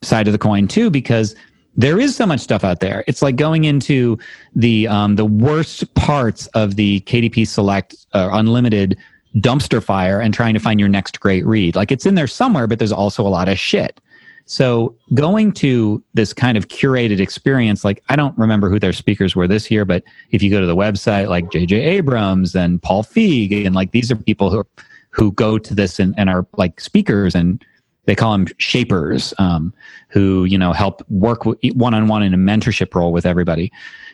side 0.03 0.27
of 0.27 0.31
the 0.31 0.39
coin 0.39 0.67
too, 0.67 0.89
because 0.89 1.35
there 1.75 1.99
is 1.99 2.15
so 2.15 2.25
much 2.25 2.41
stuff 2.41 2.63
out 2.63 2.81
there. 2.81 3.03
It's 3.07 3.21
like 3.21 3.35
going 3.35 3.63
into 3.63 4.17
the 4.55 4.87
um, 4.87 5.15
the 5.15 5.25
worst 5.25 5.93
parts 5.95 6.47
of 6.47 6.75
the 6.75 6.99
KDP 7.01 7.47
Select 7.47 7.95
uh, 8.13 8.29
Unlimited 8.31 8.97
dumpster 9.37 9.81
fire 9.83 10.19
and 10.19 10.33
trying 10.33 10.53
to 10.53 10.59
find 10.59 10.79
your 10.79 10.89
next 10.89 11.19
great 11.19 11.45
read. 11.45 11.75
Like 11.75 11.91
it's 11.91 12.05
in 12.05 12.15
there 12.15 12.27
somewhere, 12.27 12.67
but 12.67 12.79
there's 12.79 12.91
also 12.91 13.25
a 13.25 13.29
lot 13.29 13.47
of 13.49 13.57
shit. 13.57 13.99
So 14.45 14.95
going 15.13 15.53
to 15.53 16.03
this 16.13 16.33
kind 16.33 16.57
of 16.57 16.67
curated 16.67 17.19
experience, 17.19 17.85
like 17.85 18.03
I 18.09 18.15
don't 18.15 18.37
remember 18.37 18.69
who 18.69 18.79
their 18.79 18.93
speakers 18.93 19.35
were 19.35 19.47
this 19.47 19.71
year, 19.71 19.85
but 19.85 20.03
if 20.31 20.43
you 20.43 20.49
go 20.49 20.59
to 20.59 20.65
the 20.65 20.75
website, 20.75 21.29
like 21.29 21.45
JJ 21.45 21.71
Abrams 21.71 22.55
and 22.55 22.81
Paul 22.81 23.03
Feig, 23.03 23.65
and 23.65 23.75
like 23.75 23.91
these 23.91 24.11
are 24.11 24.15
people 24.15 24.49
who 24.49 24.65
who 25.11 25.31
go 25.33 25.57
to 25.57 25.75
this 25.75 25.99
and, 25.99 26.13
and 26.17 26.29
are 26.29 26.45
like 26.57 26.79
speakers 26.79 27.35
and 27.35 27.63
they 28.05 28.15
call 28.15 28.31
them 28.31 28.47
shapers, 28.57 29.33
um, 29.37 29.73
who 30.09 30.45
you 30.45 30.57
know 30.57 30.73
help 30.73 31.01
work 31.09 31.45
one 31.45 31.93
on 31.93 32.07
one 32.07 32.23
in 32.23 32.33
a 32.33 32.37
mentorship 32.37 32.93
role 32.95 33.13
with 33.13 33.25
everybody. 33.25 33.71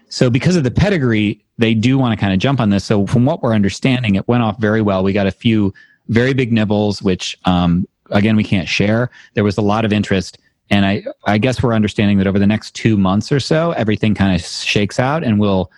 So 0.10 0.30
because 0.30 0.56
of 0.56 0.64
the 0.64 0.72
pedigree, 0.72 1.44
they 1.58 1.74
do 1.74 1.98
want 1.98 2.18
to 2.18 2.22
kind 2.22 2.34
of 2.34 2.40
jump 2.40 2.60
on 2.60 2.70
this. 2.70 2.86
So 2.86 3.06
from 3.08 3.26
what 3.26 3.42
we're 3.42 3.54
understanding, 3.54 4.16
it 4.16 4.28
went 4.28 4.44
off 4.44 4.60
very 4.60 4.82
well. 4.82 5.04
We 5.04 5.14
got 5.14 5.28
a 5.28 5.32
few 5.32 5.74
very 6.08 6.34
big 6.34 6.54
nibbles, 6.54 7.02
which 7.02 7.38
um, 7.46 7.88
again 8.12 8.36
we 8.36 8.44
can't 8.44 8.68
share. 8.68 9.10
There 9.34 9.44
was 9.44 9.58
a 9.58 9.62
lot 9.62 9.86
of 9.86 9.92
interest, 9.92 10.38
and 10.70 10.86
I 10.86 11.04
I 11.26 11.38
guess 11.38 11.62
we're 11.62 11.74
understanding 11.74 12.18
that 12.20 12.28
over 12.28 12.40
the 12.40 12.48
next 12.48 12.76
two 12.76 12.98
months 12.98 13.32
or 13.32 13.40
so, 13.40 13.72
everything 13.72 14.16
kind 14.16 14.36
of 14.36 14.46
shakes 14.46 15.00
out, 15.00 15.24
and 15.24 15.40
we'll 15.40 15.72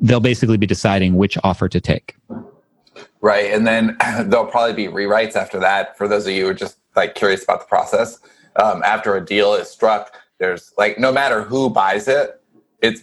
they'll 0.00 0.20
basically 0.20 0.56
be 0.56 0.66
deciding 0.66 1.16
which 1.16 1.36
offer 1.44 1.68
to 1.68 1.80
take. 1.80 2.16
Right, 3.20 3.52
and 3.52 3.66
then 3.66 3.96
there'll 4.26 4.46
probably 4.46 4.74
be 4.74 4.90
rewrites 4.90 5.36
after 5.36 5.58
that. 5.60 5.96
For 5.98 6.08
those 6.08 6.26
of 6.26 6.32
you 6.32 6.44
who 6.44 6.50
are 6.50 6.54
just 6.54 6.78
like 6.94 7.14
curious 7.14 7.44
about 7.44 7.60
the 7.60 7.66
process, 7.66 8.20
um, 8.56 8.82
after 8.82 9.16
a 9.16 9.24
deal 9.24 9.54
is 9.54 9.68
struck, 9.68 10.14
there's 10.38 10.72
like 10.78 10.98
no 10.98 11.12
matter 11.12 11.42
who 11.42 11.68
buys 11.68 12.08
it, 12.08 12.40
it's 12.80 13.02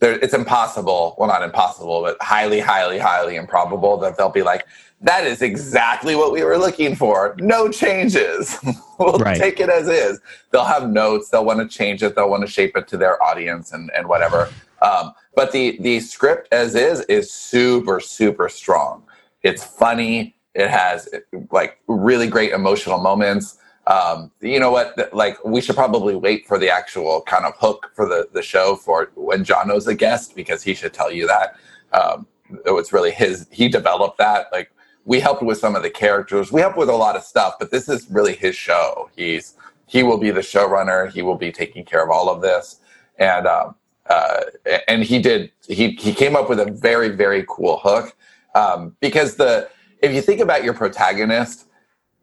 there, 0.00 0.18
it's 0.18 0.34
impossible. 0.34 1.14
Well, 1.18 1.28
not 1.28 1.42
impossible, 1.42 2.02
but 2.02 2.16
highly, 2.20 2.58
highly, 2.58 2.98
highly 2.98 3.36
improbable 3.36 3.98
that 3.98 4.16
they'll 4.16 4.30
be 4.30 4.42
like, 4.42 4.66
that 5.02 5.26
is 5.26 5.40
exactly 5.42 6.14
what 6.14 6.32
we 6.32 6.42
were 6.42 6.58
looking 6.58 6.94
for. 6.94 7.34
No 7.38 7.68
changes. 7.70 8.58
we'll 8.98 9.18
right. 9.18 9.36
take 9.36 9.60
it 9.60 9.68
as 9.68 9.88
is. 9.88 10.20
They'll 10.50 10.64
have 10.64 10.90
notes. 10.90 11.28
They'll 11.30 11.44
want 11.44 11.60
to 11.60 11.68
change 11.68 12.02
it. 12.02 12.16
They'll 12.16 12.30
want 12.30 12.44
to 12.44 12.50
shape 12.50 12.76
it 12.76 12.88
to 12.88 12.96
their 12.96 13.22
audience 13.22 13.72
and, 13.72 13.90
and 13.96 14.08
whatever. 14.08 14.50
Um, 14.82 15.12
but 15.34 15.52
the, 15.52 15.78
the 15.80 16.00
script 16.00 16.48
as 16.52 16.74
is 16.74 17.00
is 17.02 17.32
super, 17.32 18.00
super 18.00 18.48
strong. 18.48 19.04
It's 19.42 19.64
funny. 19.64 20.36
It 20.54 20.68
has 20.68 21.08
like 21.50 21.78
really 21.86 22.26
great 22.26 22.52
emotional 22.52 22.98
moments 22.98 23.58
um, 23.86 24.30
you 24.40 24.60
know 24.60 24.70
what? 24.70 25.12
Like, 25.12 25.42
we 25.44 25.60
should 25.60 25.76
probably 25.76 26.14
wait 26.14 26.46
for 26.46 26.58
the 26.58 26.70
actual 26.70 27.22
kind 27.22 27.44
of 27.44 27.54
hook 27.58 27.90
for 27.94 28.06
the 28.06 28.28
the 28.32 28.42
show 28.42 28.76
for 28.76 29.10
when 29.14 29.44
Jono's 29.44 29.86
a 29.86 29.94
guest 29.94 30.36
because 30.36 30.62
he 30.62 30.74
should 30.74 30.92
tell 30.92 31.10
you 31.10 31.26
that. 31.26 31.56
Um, 31.92 32.26
it 32.66 32.72
was 32.72 32.92
really 32.92 33.10
his. 33.10 33.46
He 33.50 33.68
developed 33.68 34.18
that. 34.18 34.46
Like, 34.52 34.70
we 35.04 35.20
helped 35.20 35.42
with 35.42 35.58
some 35.58 35.74
of 35.74 35.82
the 35.82 35.90
characters. 35.90 36.52
We 36.52 36.60
helped 36.60 36.76
with 36.76 36.88
a 36.88 36.94
lot 36.94 37.16
of 37.16 37.24
stuff, 37.24 37.54
but 37.58 37.70
this 37.70 37.88
is 37.88 38.08
really 38.10 38.34
his 38.34 38.54
show. 38.54 39.10
He's 39.16 39.54
he 39.86 40.02
will 40.02 40.18
be 40.18 40.30
the 40.30 40.40
showrunner. 40.40 41.10
He 41.10 41.22
will 41.22 41.36
be 41.36 41.50
taking 41.50 41.84
care 41.84 42.04
of 42.04 42.10
all 42.10 42.28
of 42.28 42.42
this, 42.42 42.80
and 43.18 43.46
um, 43.46 43.74
uh, 44.08 44.42
and 44.86 45.02
he 45.02 45.18
did. 45.18 45.50
He 45.66 45.92
he 45.92 46.12
came 46.12 46.36
up 46.36 46.48
with 46.48 46.60
a 46.60 46.70
very 46.70 47.08
very 47.08 47.44
cool 47.48 47.78
hook 47.78 48.14
um, 48.54 48.96
because 49.00 49.36
the 49.36 49.68
if 50.02 50.12
you 50.12 50.22
think 50.22 50.40
about 50.40 50.64
your 50.64 50.74
protagonist 50.74 51.66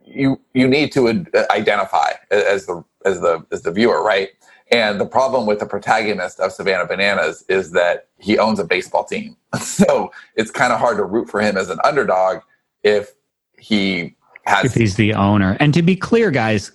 you 0.07 0.39
you 0.53 0.67
need 0.67 0.91
to 0.93 1.07
uh, 1.07 1.43
identify 1.51 2.13
as 2.31 2.65
the 2.65 2.83
as 3.05 3.21
the 3.21 3.45
as 3.51 3.63
the 3.63 3.71
viewer, 3.71 4.03
right? 4.03 4.29
And 4.71 4.99
the 4.99 5.05
problem 5.05 5.45
with 5.45 5.59
the 5.59 5.65
protagonist 5.65 6.39
of 6.39 6.51
Savannah 6.51 6.85
Bananas 6.85 7.43
is 7.47 7.71
that 7.71 8.07
he 8.17 8.37
owns 8.37 8.59
a 8.59 8.65
baseball 8.65 9.03
team. 9.03 9.35
So 9.61 10.11
it's 10.35 10.51
kind 10.51 10.73
of 10.73 10.79
hard 10.79 10.97
to 10.97 11.03
root 11.03 11.29
for 11.29 11.39
him 11.39 11.57
as 11.57 11.69
an 11.69 11.79
underdog 11.83 12.41
if 12.83 13.13
he 13.57 14.15
has 14.45 14.65
if 14.65 14.73
he's 14.73 14.95
the 14.95 15.13
owner. 15.13 15.55
And 15.59 15.73
to 15.73 15.81
be 15.81 15.95
clear, 15.95 16.31
guys, 16.31 16.71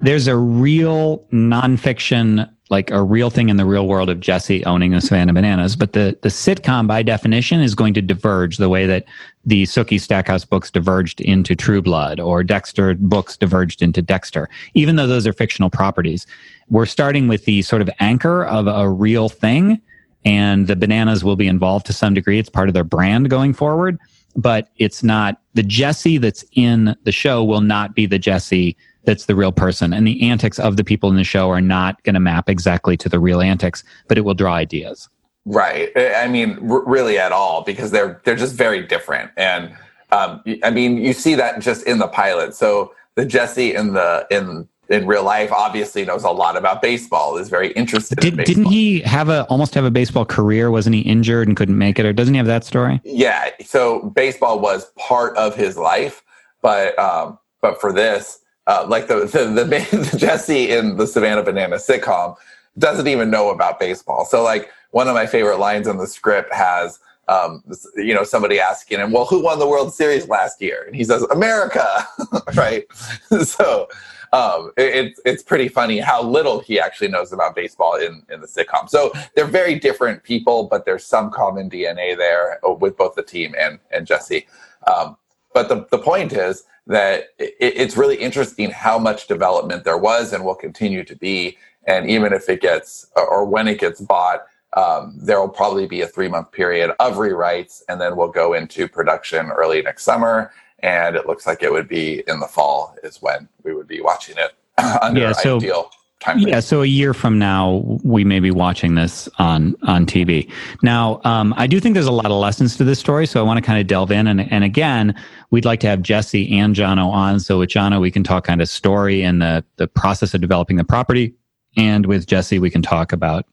there's 0.00 0.26
a 0.26 0.36
real 0.36 1.24
nonfiction 1.32 2.50
like 2.70 2.90
a 2.90 3.02
real 3.02 3.30
thing 3.30 3.48
in 3.48 3.56
the 3.56 3.64
real 3.64 3.86
world 3.86 4.10
of 4.10 4.20
Jesse 4.20 4.64
owning 4.64 4.90
the 4.90 5.00
Savannah 5.00 5.32
Bananas. 5.32 5.76
But 5.76 5.92
the, 5.92 6.18
the 6.22 6.28
sitcom, 6.28 6.86
by 6.86 7.02
definition, 7.02 7.60
is 7.60 7.74
going 7.74 7.94
to 7.94 8.02
diverge 8.02 8.58
the 8.58 8.68
way 8.68 8.86
that 8.86 9.04
the 9.44 9.64
Sookie 9.64 10.00
Stackhouse 10.00 10.44
books 10.44 10.70
diverged 10.70 11.20
into 11.20 11.56
True 11.56 11.80
Blood 11.80 12.20
or 12.20 12.44
Dexter 12.44 12.94
books 12.94 13.36
diverged 13.36 13.80
into 13.80 14.02
Dexter, 14.02 14.48
even 14.74 14.96
though 14.96 15.06
those 15.06 15.26
are 15.26 15.32
fictional 15.32 15.70
properties. 15.70 16.26
We're 16.68 16.86
starting 16.86 17.28
with 17.28 17.44
the 17.46 17.62
sort 17.62 17.80
of 17.80 17.88
anchor 18.00 18.44
of 18.44 18.66
a 18.66 18.90
real 18.90 19.28
thing, 19.28 19.80
and 20.24 20.66
the 20.66 20.76
bananas 20.76 21.24
will 21.24 21.36
be 21.36 21.46
involved 21.46 21.86
to 21.86 21.92
some 21.92 22.12
degree. 22.12 22.38
It's 22.38 22.50
part 22.50 22.68
of 22.68 22.74
their 22.74 22.84
brand 22.84 23.30
going 23.30 23.54
forward, 23.54 23.98
but 24.36 24.68
it's 24.76 25.02
not 25.02 25.40
the 25.54 25.62
Jesse 25.62 26.18
that's 26.18 26.44
in 26.52 26.94
the 27.04 27.12
show 27.12 27.42
will 27.42 27.62
not 27.62 27.94
be 27.94 28.04
the 28.04 28.18
Jesse 28.18 28.76
that's 29.08 29.24
the 29.24 29.34
real 29.34 29.52
person. 29.52 29.94
And 29.94 30.06
the 30.06 30.28
antics 30.28 30.58
of 30.58 30.76
the 30.76 30.84
people 30.84 31.08
in 31.08 31.16
the 31.16 31.24
show 31.24 31.48
are 31.48 31.62
not 31.62 32.02
going 32.02 32.12
to 32.12 32.20
map 32.20 32.50
exactly 32.50 32.94
to 32.98 33.08
the 33.08 33.18
real 33.18 33.40
antics, 33.40 33.82
but 34.06 34.18
it 34.18 34.20
will 34.20 34.34
draw 34.34 34.52
ideas. 34.52 35.08
Right. 35.46 35.90
I 35.96 36.28
mean, 36.28 36.58
r- 36.70 36.84
really 36.84 37.18
at 37.18 37.32
all, 37.32 37.62
because 37.62 37.90
they're 37.90 38.20
they're 38.24 38.36
just 38.36 38.54
very 38.54 38.86
different. 38.86 39.30
And 39.38 39.74
um, 40.12 40.42
I 40.62 40.70
mean, 40.70 40.98
you 40.98 41.14
see 41.14 41.34
that 41.36 41.60
just 41.60 41.86
in 41.86 41.98
the 41.98 42.08
pilot. 42.08 42.54
So 42.54 42.92
the 43.14 43.24
Jesse 43.24 43.74
in 43.74 43.94
the 43.94 44.26
in 44.30 44.68
in 44.90 45.06
real 45.06 45.24
life 45.24 45.50
obviously 45.52 46.04
knows 46.04 46.22
a 46.24 46.30
lot 46.30 46.58
about 46.58 46.82
baseball 46.82 47.38
is 47.38 47.48
very 47.48 47.72
interested 47.72 48.18
Did, 48.20 48.38
in 48.38 48.44
didn't 48.44 48.64
he 48.66 49.00
have 49.00 49.30
a 49.30 49.44
almost 49.44 49.74
have 49.74 49.84
a 49.84 49.90
baseball 49.90 50.24
career 50.24 50.70
wasn't 50.70 50.94
he 50.94 51.02
injured 51.02 51.46
and 51.46 51.54
couldn't 51.54 51.76
make 51.76 51.98
it 51.98 52.06
or 52.06 52.14
doesn't 52.14 52.32
he 52.32 52.38
have 52.38 52.46
that 52.46 52.64
story 52.64 52.98
yeah 53.04 53.50
so 53.62 54.08
baseball 54.14 54.60
was 54.60 54.86
part 54.96 55.36
of 55.36 55.54
his 55.54 55.76
life 55.76 56.24
but 56.62 56.98
um, 56.98 57.38
but 57.60 57.78
for 57.82 57.92
this 57.92 58.40
uh, 58.68 58.86
like 58.86 59.08
the 59.08 59.20
the, 59.20 59.64
the, 59.64 60.16
Jesse 60.18 60.70
in 60.70 60.96
the 60.96 61.06
Savannah 61.06 61.42
Banana 61.42 61.76
sitcom 61.76 62.36
doesn't 62.76 63.08
even 63.08 63.30
know 63.30 63.50
about 63.50 63.80
baseball. 63.80 64.24
So 64.24 64.42
like 64.44 64.70
one 64.92 65.08
of 65.08 65.14
my 65.14 65.26
favorite 65.26 65.58
lines 65.58 65.88
in 65.88 65.96
the 65.96 66.06
script 66.06 66.52
has 66.54 67.00
um, 67.28 67.64
you 67.96 68.14
know 68.14 68.24
somebody 68.24 68.60
asking 68.60 69.00
him, 69.00 69.10
well, 69.10 69.24
who 69.24 69.42
won 69.42 69.58
the 69.58 69.66
World 69.68 69.92
Series 69.92 70.28
last 70.28 70.62
year? 70.62 70.84
And 70.86 70.94
he 70.94 71.02
says 71.02 71.22
America, 71.24 72.06
right? 72.54 72.86
so 73.42 73.88
um, 74.32 74.72
it, 74.76 75.18
it's 75.24 75.42
pretty 75.42 75.68
funny 75.68 75.98
how 75.98 76.22
little 76.22 76.60
he 76.60 76.78
actually 76.78 77.08
knows 77.08 77.32
about 77.32 77.54
baseball 77.54 77.96
in, 77.96 78.22
in 78.30 78.42
the 78.42 78.46
sitcom. 78.46 78.88
So 78.88 79.12
they're 79.34 79.46
very 79.46 79.78
different 79.78 80.22
people, 80.22 80.64
but 80.64 80.84
there's 80.84 81.04
some 81.04 81.30
common 81.30 81.70
DNA 81.70 82.16
there 82.16 82.58
with 82.62 82.98
both 82.98 83.14
the 83.14 83.22
team 83.22 83.54
and 83.58 83.78
and 83.90 84.06
Jesse. 84.06 84.46
Um, 84.86 85.16
but 85.54 85.68
the, 85.68 85.86
the 85.90 85.98
point 85.98 86.32
is 86.32 86.64
that 86.86 87.28
it, 87.38 87.54
it's 87.58 87.96
really 87.96 88.16
interesting 88.16 88.70
how 88.70 88.98
much 88.98 89.26
development 89.26 89.84
there 89.84 89.98
was 89.98 90.32
and 90.32 90.44
will 90.44 90.54
continue 90.54 91.04
to 91.04 91.16
be 91.16 91.56
And 91.86 92.08
even 92.10 92.32
if 92.32 92.48
it 92.48 92.60
gets, 92.60 93.06
or 93.16 93.44
when 93.44 93.66
it 93.66 93.80
gets 93.80 94.00
bought, 94.00 94.44
um, 94.76 95.14
there 95.16 95.40
will 95.40 95.48
probably 95.48 95.86
be 95.86 96.02
a 96.02 96.06
three 96.06 96.28
month 96.28 96.52
period 96.52 96.90
of 97.00 97.14
rewrites, 97.14 97.82
and 97.88 97.98
then 98.00 98.16
we'll 98.16 98.28
go 98.28 98.52
into 98.52 98.86
production 98.86 99.50
early 99.50 99.80
next 99.80 100.02
summer. 100.02 100.52
And 100.80 101.16
it 101.16 101.26
looks 101.26 101.46
like 101.46 101.62
it 101.62 101.72
would 101.72 101.88
be 101.88 102.22
in 102.28 102.40
the 102.40 102.46
fall 102.46 102.94
is 103.02 103.22
when 103.22 103.48
we 103.64 103.74
would 103.74 103.88
be 103.88 104.00
watching 104.00 104.36
it 104.36 104.52
under 105.02 105.20
yeah, 105.20 105.32
so, 105.32 105.56
ideal 105.56 105.90
time. 106.20 106.38
Yeah, 106.38 106.60
so 106.60 106.82
a 106.82 106.86
year 106.86 107.14
from 107.14 107.38
now, 107.38 107.98
we 108.02 108.24
may 108.24 108.40
be 108.40 108.50
watching 108.50 108.94
this 108.94 109.28
on 109.38 109.76
on 109.82 110.06
TV. 110.06 110.50
Now, 110.82 111.20
um, 111.24 111.54
I 111.56 111.66
do 111.66 111.80
think 111.80 111.94
there's 111.94 112.06
a 112.06 112.12
lot 112.12 112.26
of 112.26 112.32
lessons 112.32 112.76
to 112.76 112.84
this 112.84 112.98
story, 112.98 113.26
so 113.26 113.40
I 113.40 113.42
want 113.42 113.58
to 113.58 113.62
kind 113.62 113.80
of 113.80 113.86
delve 113.86 114.10
in. 114.10 114.26
And, 114.26 114.52
and 114.52 114.64
again, 114.64 115.14
we'd 115.50 115.64
like 115.64 115.80
to 115.80 115.86
have 115.86 116.02
Jesse 116.02 116.58
and 116.58 116.74
Jono 116.74 117.10
on. 117.10 117.40
So 117.40 117.58
with 117.58 117.70
Jono, 117.70 118.00
we 118.00 118.10
can 118.10 118.24
talk 118.24 118.44
kind 118.44 118.60
of 118.60 118.68
story 118.68 119.22
and 119.22 119.40
the 119.40 119.64
the 119.76 119.86
process 119.86 120.34
of 120.34 120.40
developing 120.40 120.76
the 120.76 120.84
property, 120.84 121.34
and 121.76 122.06
with 122.06 122.26
Jesse, 122.26 122.58
we 122.58 122.70
can 122.70 122.82
talk 122.82 123.12
about 123.12 123.46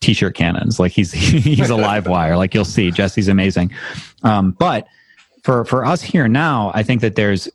t-shirt 0.00 0.34
cannons. 0.34 0.78
Like 0.78 0.92
he's 0.92 1.12
he's 1.12 1.70
a 1.70 1.76
live 1.76 2.06
wire. 2.06 2.36
Like 2.36 2.54
you'll 2.54 2.64
see, 2.64 2.90
Jesse's 2.90 3.28
amazing. 3.28 3.72
Um, 4.22 4.52
but 4.52 4.86
for 5.42 5.64
for 5.64 5.84
us 5.84 6.02
here 6.02 6.28
now, 6.28 6.70
I 6.74 6.82
think 6.82 7.00
that 7.00 7.16
there's 7.16 7.48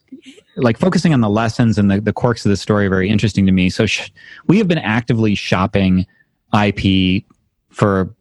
like 0.55 0.77
focusing 0.77 1.13
on 1.13 1.21
the 1.21 1.29
lessons 1.29 1.77
and 1.77 1.89
the, 1.89 2.01
the 2.01 2.13
quirks 2.13 2.45
of 2.45 2.49
the 2.49 2.57
story 2.57 2.85
are 2.85 2.89
very 2.89 3.09
interesting 3.09 3.45
to 3.45 3.51
me. 3.51 3.69
So 3.69 3.85
sh- 3.85 4.11
we 4.47 4.57
have 4.57 4.67
been 4.67 4.77
actively 4.77 5.35
shopping 5.35 6.05
IP 6.53 7.23
for 7.69 8.13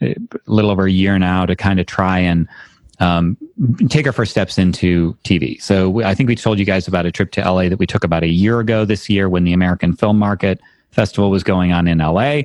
a 0.00 0.14
little 0.46 0.70
over 0.70 0.86
a 0.86 0.90
year 0.90 1.18
now 1.18 1.46
to 1.46 1.56
kind 1.56 1.80
of 1.80 1.86
try 1.86 2.18
and 2.18 2.48
um, 2.98 3.36
take 3.88 4.06
our 4.06 4.12
first 4.12 4.30
steps 4.30 4.58
into 4.58 5.16
TV. 5.24 5.60
So 5.62 5.90
we, 5.90 6.04
I 6.04 6.14
think 6.14 6.28
we 6.28 6.36
told 6.36 6.58
you 6.58 6.64
guys 6.64 6.88
about 6.88 7.06
a 7.06 7.12
trip 7.12 7.30
to 7.32 7.40
LA 7.40 7.68
that 7.68 7.78
we 7.78 7.86
took 7.86 8.04
about 8.04 8.22
a 8.22 8.28
year 8.28 8.60
ago 8.60 8.84
this 8.84 9.08
year 9.08 9.28
when 9.28 9.44
the 9.44 9.52
American 9.52 9.94
Film 9.94 10.18
Market 10.18 10.60
Festival 10.90 11.30
was 11.30 11.44
going 11.44 11.72
on 11.72 11.86
in 11.86 11.98
LA 11.98 12.42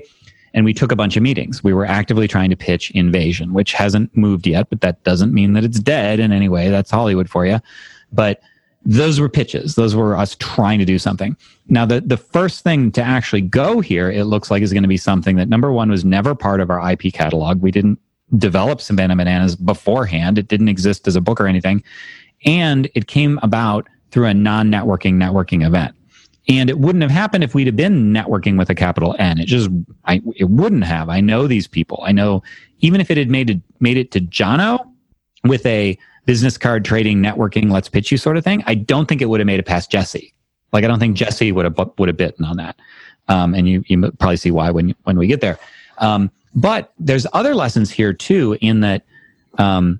and 0.53 0.65
we 0.65 0.73
took 0.73 0.91
a 0.91 0.95
bunch 0.95 1.15
of 1.15 1.23
meetings. 1.23 1.63
We 1.63 1.73
were 1.73 1.85
actively 1.85 2.27
trying 2.27 2.49
to 2.49 2.57
pitch 2.57 2.91
Invasion, 2.91 3.53
which 3.53 3.73
hasn't 3.73 4.15
moved 4.15 4.45
yet, 4.45 4.69
but 4.69 4.81
that 4.81 5.03
doesn't 5.03 5.33
mean 5.33 5.53
that 5.53 5.63
it's 5.63 5.79
dead 5.79 6.19
in 6.19 6.31
any 6.31 6.49
way. 6.49 6.69
That's 6.69 6.91
Hollywood 6.91 7.29
for 7.29 7.45
you. 7.45 7.59
But 8.11 8.41
those 8.83 9.19
were 9.19 9.29
pitches. 9.29 9.75
Those 9.75 9.95
were 9.95 10.17
us 10.17 10.35
trying 10.39 10.79
to 10.79 10.85
do 10.85 10.97
something. 10.97 11.37
Now, 11.67 11.85
the, 11.85 12.01
the 12.01 12.17
first 12.17 12.63
thing 12.63 12.91
to 12.93 13.01
actually 13.01 13.41
go 13.41 13.79
here, 13.79 14.09
it 14.09 14.25
looks 14.25 14.49
like 14.49 14.63
is 14.63 14.73
going 14.73 14.83
to 14.83 14.89
be 14.89 14.97
something 14.97 15.35
that 15.35 15.49
number 15.49 15.71
one 15.71 15.89
was 15.89 16.03
never 16.03 16.33
part 16.33 16.61
of 16.61 16.69
our 16.69 16.91
IP 16.91 17.13
catalog. 17.13 17.61
We 17.61 17.71
didn't 17.71 17.99
develop 18.37 18.81
Savannah 18.81 19.15
Bananas 19.15 19.55
beforehand. 19.55 20.37
It 20.37 20.47
didn't 20.47 20.69
exist 20.69 21.07
as 21.07 21.15
a 21.15 21.21
book 21.21 21.39
or 21.39 21.47
anything. 21.47 21.83
And 22.45 22.89
it 22.95 23.07
came 23.07 23.39
about 23.43 23.87
through 24.09 24.25
a 24.25 24.33
non-networking 24.33 25.13
networking 25.13 25.65
event. 25.65 25.95
And 26.49 26.69
it 26.69 26.79
wouldn't 26.79 27.03
have 27.03 27.11
happened 27.11 27.43
if 27.43 27.53
we'd 27.53 27.67
have 27.67 27.75
been 27.75 28.11
networking 28.11 28.57
with 28.57 28.69
a 28.69 28.75
capital 28.75 29.15
N. 29.19 29.39
It 29.39 29.45
just, 29.45 29.69
I, 30.05 30.21
it 30.35 30.49
wouldn't 30.49 30.85
have. 30.85 31.07
I 31.07 31.21
know 31.21 31.45
these 31.45 31.67
people. 31.67 32.03
I 32.03 32.11
know 32.11 32.41
even 32.79 32.99
if 32.99 33.11
it 33.11 33.17
had 33.17 33.29
made 33.29 33.51
it, 33.51 33.61
made 33.79 33.97
it 33.97 34.11
to 34.11 34.21
Jono 34.21 34.91
with 35.43 35.65
a 35.67 35.97
business 36.25 36.57
card 36.57 36.85
trading, 36.85 37.19
networking, 37.19 37.71
let's 37.71 37.89
pitch 37.89 38.11
you 38.11 38.17
sort 38.17 38.37
of 38.37 38.43
thing, 38.43 38.63
I 38.67 38.75
don't 38.75 39.07
think 39.07 39.21
it 39.21 39.25
would 39.25 39.39
have 39.39 39.47
made 39.47 39.59
it 39.59 39.65
past 39.65 39.91
Jesse. 39.91 40.33
Like, 40.71 40.83
I 40.83 40.87
don't 40.87 40.99
think 40.99 41.17
Jesse 41.17 41.51
would 41.51 41.65
have, 41.65 41.77
would 41.97 42.07
have 42.07 42.17
bitten 42.17 42.45
on 42.45 42.57
that. 42.57 42.79
Um, 43.27 43.53
and 43.53 43.67
you, 43.67 43.83
you 43.87 44.11
probably 44.13 44.37
see 44.37 44.51
why 44.51 44.71
when, 44.71 44.95
when 45.03 45.17
we 45.17 45.27
get 45.27 45.41
there. 45.41 45.57
Um, 45.97 46.31
but 46.53 46.93
there's 46.99 47.25
other 47.33 47.55
lessons 47.55 47.91
here 47.91 48.13
too, 48.13 48.57
in 48.61 48.81
that, 48.81 49.03
um, 49.57 49.99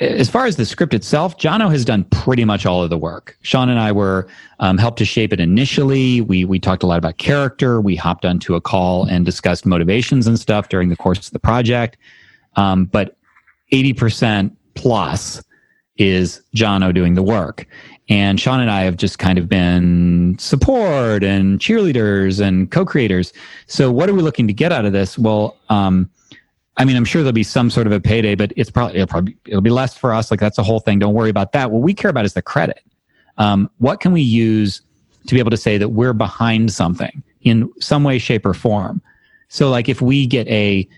as 0.00 0.30
far 0.30 0.46
as 0.46 0.54
the 0.54 0.64
script 0.64 0.94
itself, 0.94 1.36
Jono 1.38 1.70
has 1.72 1.84
done 1.84 2.04
pretty 2.04 2.44
much 2.44 2.64
all 2.64 2.84
of 2.84 2.90
the 2.90 2.96
work. 2.96 3.36
Sean 3.42 3.68
and 3.68 3.80
I 3.80 3.90
were 3.90 4.28
um, 4.60 4.78
helped 4.78 4.98
to 4.98 5.04
shape 5.04 5.32
it 5.32 5.40
initially. 5.40 6.20
We 6.20 6.44
we 6.44 6.60
talked 6.60 6.84
a 6.84 6.86
lot 6.86 6.98
about 6.98 7.18
character. 7.18 7.80
We 7.80 7.96
hopped 7.96 8.24
onto 8.24 8.54
a 8.54 8.60
call 8.60 9.06
and 9.06 9.26
discussed 9.26 9.66
motivations 9.66 10.28
and 10.28 10.38
stuff 10.38 10.68
during 10.68 10.88
the 10.88 10.96
course 10.96 11.26
of 11.26 11.32
the 11.32 11.40
project. 11.40 11.96
Um, 12.54 12.84
but 12.84 13.16
eighty 13.72 13.92
percent 13.92 14.56
plus 14.74 15.42
is 15.98 16.40
Jono 16.54 16.94
doing 16.94 17.14
the 17.14 17.22
work, 17.22 17.66
and 18.08 18.40
Sean 18.40 18.60
and 18.60 18.70
I 18.70 18.82
have 18.82 18.96
just 18.96 19.18
kind 19.18 19.38
of 19.38 19.48
been 19.48 20.36
support 20.38 21.22
and 21.22 21.58
cheerleaders 21.58 22.40
and 22.40 22.70
co-creators. 22.70 23.32
So 23.66 23.90
what 23.92 24.08
are 24.08 24.14
we 24.14 24.22
looking 24.22 24.46
to 24.46 24.52
get 24.52 24.72
out 24.72 24.84
of 24.84 24.92
this? 24.92 25.18
Well. 25.18 25.56
Um, 25.68 26.10
I 26.80 26.84
mean, 26.84 26.96
I'm 26.96 27.04
sure 27.04 27.22
there'll 27.22 27.32
be 27.32 27.42
some 27.42 27.70
sort 27.70 27.88
of 27.88 27.92
a 27.92 27.98
payday, 27.98 28.36
but 28.36 28.52
it's 28.56 28.70
probably 28.70 28.94
it'll 28.94 29.08
probably 29.08 29.36
it'll 29.46 29.60
be 29.60 29.68
less 29.68 29.96
for 29.98 30.14
us. 30.14 30.30
Like 30.30 30.38
that's 30.38 30.54
the 30.54 30.62
whole 30.62 30.78
thing. 30.78 31.00
Don't 31.00 31.12
worry 31.12 31.28
about 31.28 31.50
that. 31.50 31.72
What 31.72 31.82
we 31.82 31.92
care 31.92 32.08
about 32.08 32.24
is 32.24 32.34
the 32.34 32.42
credit. 32.42 32.84
Um, 33.36 33.68
what 33.78 33.98
can 33.98 34.12
we 34.12 34.20
use 34.20 34.80
to 35.26 35.34
be 35.34 35.40
able 35.40 35.50
to 35.50 35.56
say 35.56 35.76
that 35.76 35.88
we're 35.88 36.12
behind 36.12 36.72
something 36.72 37.22
in 37.42 37.70
some 37.80 38.04
way, 38.04 38.18
shape, 38.18 38.46
or 38.46 38.54
form? 38.54 39.02
So, 39.48 39.70
like 39.70 39.88
if 39.88 40.00
we 40.00 40.26
get 40.26 40.46
a 40.46 40.88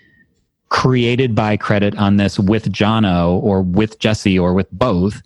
created 0.70 1.34
by 1.34 1.56
credit 1.56 1.96
on 1.98 2.16
this 2.16 2.38
with 2.38 2.72
Jono 2.72 3.42
or 3.42 3.60
with 3.62 3.98
Jesse 3.98 4.38
or 4.38 4.54
with 4.54 4.70
both, 4.72 5.20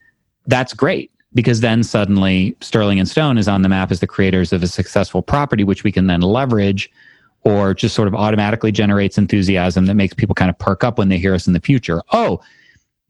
that's 0.47 0.75
great 0.75 1.11
because 1.35 1.61
then 1.61 1.83
suddenly 1.83 2.57
Sterling 2.61 2.99
and 2.99 3.09
Stone 3.09 3.39
is 3.39 3.49
on 3.49 3.63
the 3.63 3.69
map 3.69 3.91
as 3.91 4.01
the 4.01 4.07
creators 4.07 4.53
of 4.53 4.63
a 4.63 4.67
successful 4.67 5.23
property, 5.23 5.65
which 5.65 5.85
we 5.85 5.93
can 5.93 6.07
then 6.07 6.21
leverage 6.21 6.91
or 7.43 7.75
just 7.75 7.95
sort 7.95 8.09
of 8.09 8.15
automatically 8.15 8.73
generates 8.73 9.19
enthusiasm 9.19 9.87
that 9.87 9.95
makes 9.95 10.15
people 10.15 10.35
kind 10.35 10.49
of 10.49 10.59
perk 10.59 10.83
up 10.83 10.99
when 10.99 11.09
they 11.09 11.19
hear 11.19 11.35
us 11.35 11.47
in 11.47 11.53
the 11.53 11.61
future. 11.61 12.03
Oh, 12.13 12.41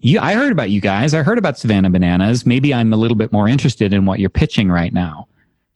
you, 0.00 0.18
I 0.18 0.34
heard 0.34 0.50
about 0.52 0.70
you 0.70 0.80
guys. 0.80 1.14
I 1.14 1.22
heard 1.22 1.38
about 1.38 1.56
Savannah 1.56 1.90
Bananas. 1.90 2.44
Maybe 2.44 2.74
I'm 2.74 2.92
a 2.92 2.96
little 2.96 3.16
bit 3.16 3.32
more 3.32 3.48
interested 3.48 3.92
in 3.92 4.06
what 4.06 4.18
you're 4.18 4.28
pitching 4.28 4.70
right 4.70 4.92
now. 4.92 5.28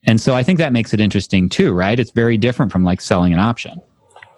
And 0.04 0.20
so 0.20 0.34
I 0.34 0.42
think 0.42 0.58
that 0.58 0.72
makes 0.72 0.92
it 0.92 1.00
interesting 1.00 1.48
too, 1.48 1.72
right? 1.72 2.00
It's 2.00 2.10
very 2.10 2.36
different 2.36 2.72
from 2.72 2.82
like 2.82 3.00
selling 3.00 3.32
an 3.32 3.38
option. 3.38 3.80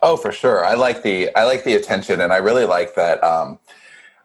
Oh, 0.03 0.17
for 0.17 0.33
sure. 0.33 0.65
I 0.65 0.75
like 0.75 1.03
the 1.03 1.35
I 1.37 1.45
like 1.45 1.65
the 1.65 1.75
attention, 1.75 2.21
and 2.21 2.33
I 2.33 2.39
really 2.39 2.65
like 2.65 2.95
that. 2.95 3.23
Um, 3.23 3.59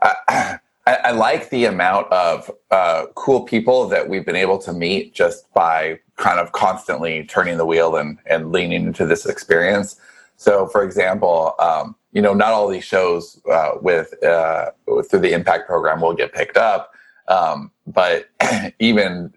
I, 0.02 0.60
I, 0.88 0.94
I 1.06 1.12
like 1.12 1.50
the 1.50 1.66
amount 1.66 2.12
of 2.12 2.52
uh, 2.72 3.08
cool 3.16 3.42
people 3.42 3.88
that 3.88 4.08
we've 4.08 4.26
been 4.26 4.36
able 4.36 4.60
to 4.60 4.72
meet 4.74 5.14
just 5.14 5.52
by 5.54 6.00
kind 6.16 6.40
of 6.40 6.52
constantly 6.52 7.26
turning 7.26 7.58
the 7.58 7.66
wheel 7.66 7.96
and, 7.96 8.20
and 8.28 8.52
leaning 8.52 8.86
into 8.86 9.06
this 9.06 9.26
experience. 9.26 10.00
So, 10.38 10.68
for 10.68 10.84
example, 10.84 11.56
um, 11.60 11.96
you 12.12 12.22
know, 12.22 12.34
not 12.34 12.50
all 12.50 12.68
these 12.68 12.84
shows 12.84 13.42
uh, 13.52 13.72
with 13.82 14.14
uh, 14.24 14.72
through 15.10 15.20
the 15.20 15.34
impact 15.34 15.68
program 15.68 16.02
will 16.02 16.14
get 16.14 16.34
picked 16.34 16.58
up, 16.58 16.94
um, 17.28 17.72
but 17.88 18.30
even 18.80 19.34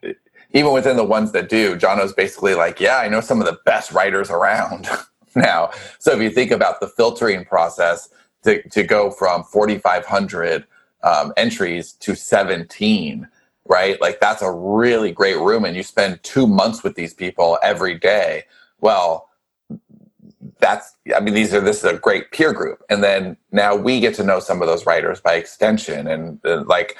even 0.52 0.72
within 0.72 0.96
the 0.96 1.04
ones 1.04 1.32
that 1.32 1.48
do, 1.48 1.76
Jono's 1.76 2.12
basically 2.12 2.54
like, 2.54 2.80
yeah, 2.80 2.98
I 2.98 3.08
know 3.08 3.20
some 3.20 3.40
of 3.40 3.46
the 3.46 3.58
best 3.64 3.92
writers 3.92 4.30
around 4.30 4.88
now. 5.36 5.70
So 5.98 6.12
if 6.12 6.22
you 6.22 6.30
think 6.30 6.50
about 6.50 6.80
the 6.80 6.88
filtering 6.88 7.44
process 7.44 8.10
to 8.44 8.62
to 8.70 8.82
go 8.82 9.10
from 9.10 9.44
forty 9.44 9.78
five 9.78 10.04
hundred 10.06 10.66
um, 11.02 11.32
entries 11.36 11.92
to 11.92 12.16
17 12.16 13.28
right? 13.68 14.00
Like 14.00 14.18
that's 14.18 14.42
a 14.42 14.50
really 14.50 15.12
great 15.12 15.36
room 15.38 15.64
and 15.64 15.76
you 15.76 15.82
spend 15.82 16.22
two 16.22 16.46
months 16.46 16.82
with 16.82 16.96
these 16.96 17.14
people 17.14 17.58
every 17.62 17.94
day. 17.94 18.44
Well 18.80 19.28
that's 20.60 20.96
i 21.14 21.20
mean 21.20 21.34
these 21.34 21.52
are 21.54 21.60
this 21.60 21.78
is 21.78 21.84
a 21.84 21.98
great 21.98 22.30
peer 22.32 22.52
group. 22.52 22.82
And 22.88 23.04
then 23.04 23.36
now 23.52 23.76
we 23.76 24.00
get 24.00 24.14
to 24.14 24.24
know 24.24 24.40
some 24.40 24.62
of 24.62 24.68
those 24.68 24.86
writers 24.86 25.20
by 25.20 25.34
extension. 25.34 26.06
And, 26.06 26.40
and 26.44 26.66
like 26.66 26.96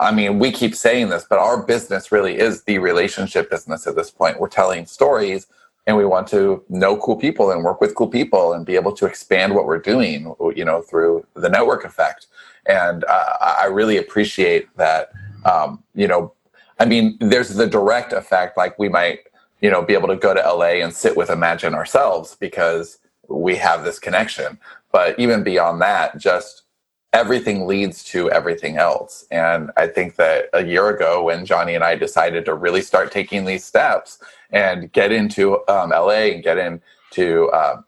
i 0.00 0.12
mean 0.12 0.38
we 0.38 0.50
keep 0.50 0.74
saying 0.74 1.10
this 1.10 1.26
but 1.28 1.38
our 1.38 1.62
business 1.62 2.10
really 2.10 2.38
is 2.38 2.64
the 2.64 2.78
relationship 2.78 3.50
business 3.50 3.86
at 3.86 3.96
this 3.96 4.10
point. 4.10 4.40
We're 4.40 4.48
telling 4.48 4.86
stories 4.86 5.46
and 5.86 5.96
we 5.96 6.04
want 6.04 6.26
to 6.28 6.64
know 6.68 6.96
cool 6.96 7.16
people 7.16 7.50
and 7.50 7.62
work 7.62 7.80
with 7.80 7.94
cool 7.94 8.08
people 8.08 8.52
and 8.52 8.66
be 8.66 8.74
able 8.74 8.92
to 8.92 9.06
expand 9.06 9.54
what 9.54 9.66
we're 9.66 9.78
doing 9.78 10.34
you 10.54 10.64
know 10.64 10.82
through 10.82 11.24
the 11.34 11.48
network 11.48 11.84
effect. 11.84 12.26
And 12.66 13.04
uh, 13.04 13.36
i 13.40 13.66
really 13.66 13.96
appreciate 13.96 14.74
that 14.76 15.12
um, 15.44 15.82
you 15.94 16.08
know 16.08 16.32
i 16.80 16.84
mean 16.84 17.16
there's 17.20 17.50
the 17.50 17.66
direct 17.66 18.12
effect 18.12 18.56
like 18.56 18.78
we 18.78 18.88
might 18.88 19.20
you 19.60 19.70
know 19.70 19.82
be 19.82 19.94
able 19.94 20.08
to 20.08 20.16
go 20.16 20.34
to 20.34 20.40
la 20.40 20.64
and 20.84 20.92
sit 20.92 21.16
with 21.16 21.30
imagine 21.30 21.74
ourselves 21.74 22.36
because 22.40 22.98
we 23.28 23.56
have 23.56 23.84
this 23.84 23.98
connection. 23.98 24.58
But 24.92 25.18
even 25.18 25.42
beyond 25.42 25.80
that 25.82 26.18
just 26.18 26.62
everything 27.12 27.66
leads 27.66 28.04
to 28.04 28.30
everything 28.30 28.76
else. 28.76 29.24
And 29.30 29.70
I 29.76 29.86
think 29.86 30.16
that 30.16 30.48
a 30.52 30.64
year 30.64 30.88
ago, 30.88 31.24
when 31.24 31.46
Johnny 31.46 31.74
and 31.74 31.84
I 31.84 31.96
decided 31.96 32.44
to 32.44 32.54
really 32.54 32.82
start 32.82 33.10
taking 33.10 33.44
these 33.44 33.64
steps 33.64 34.18
and 34.50 34.92
get 34.92 35.12
into 35.12 35.66
um, 35.68 35.90
LA 35.90 36.32
and 36.34 36.42
get 36.42 36.58
into 36.58 37.46
uh, 37.48 37.80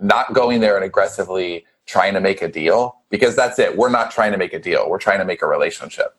not 0.00 0.32
going 0.32 0.60
there 0.60 0.76
and 0.76 0.84
aggressively 0.84 1.66
trying 1.86 2.14
to 2.14 2.20
make 2.20 2.42
a 2.42 2.48
deal, 2.48 2.96
because 3.10 3.34
that's 3.34 3.58
it. 3.58 3.76
We're 3.76 3.90
not 3.90 4.10
trying 4.10 4.32
to 4.32 4.38
make 4.38 4.52
a 4.52 4.58
deal, 4.58 4.88
we're 4.88 4.98
trying 4.98 5.18
to 5.18 5.24
make 5.24 5.42
a 5.42 5.46
relationship. 5.46 6.16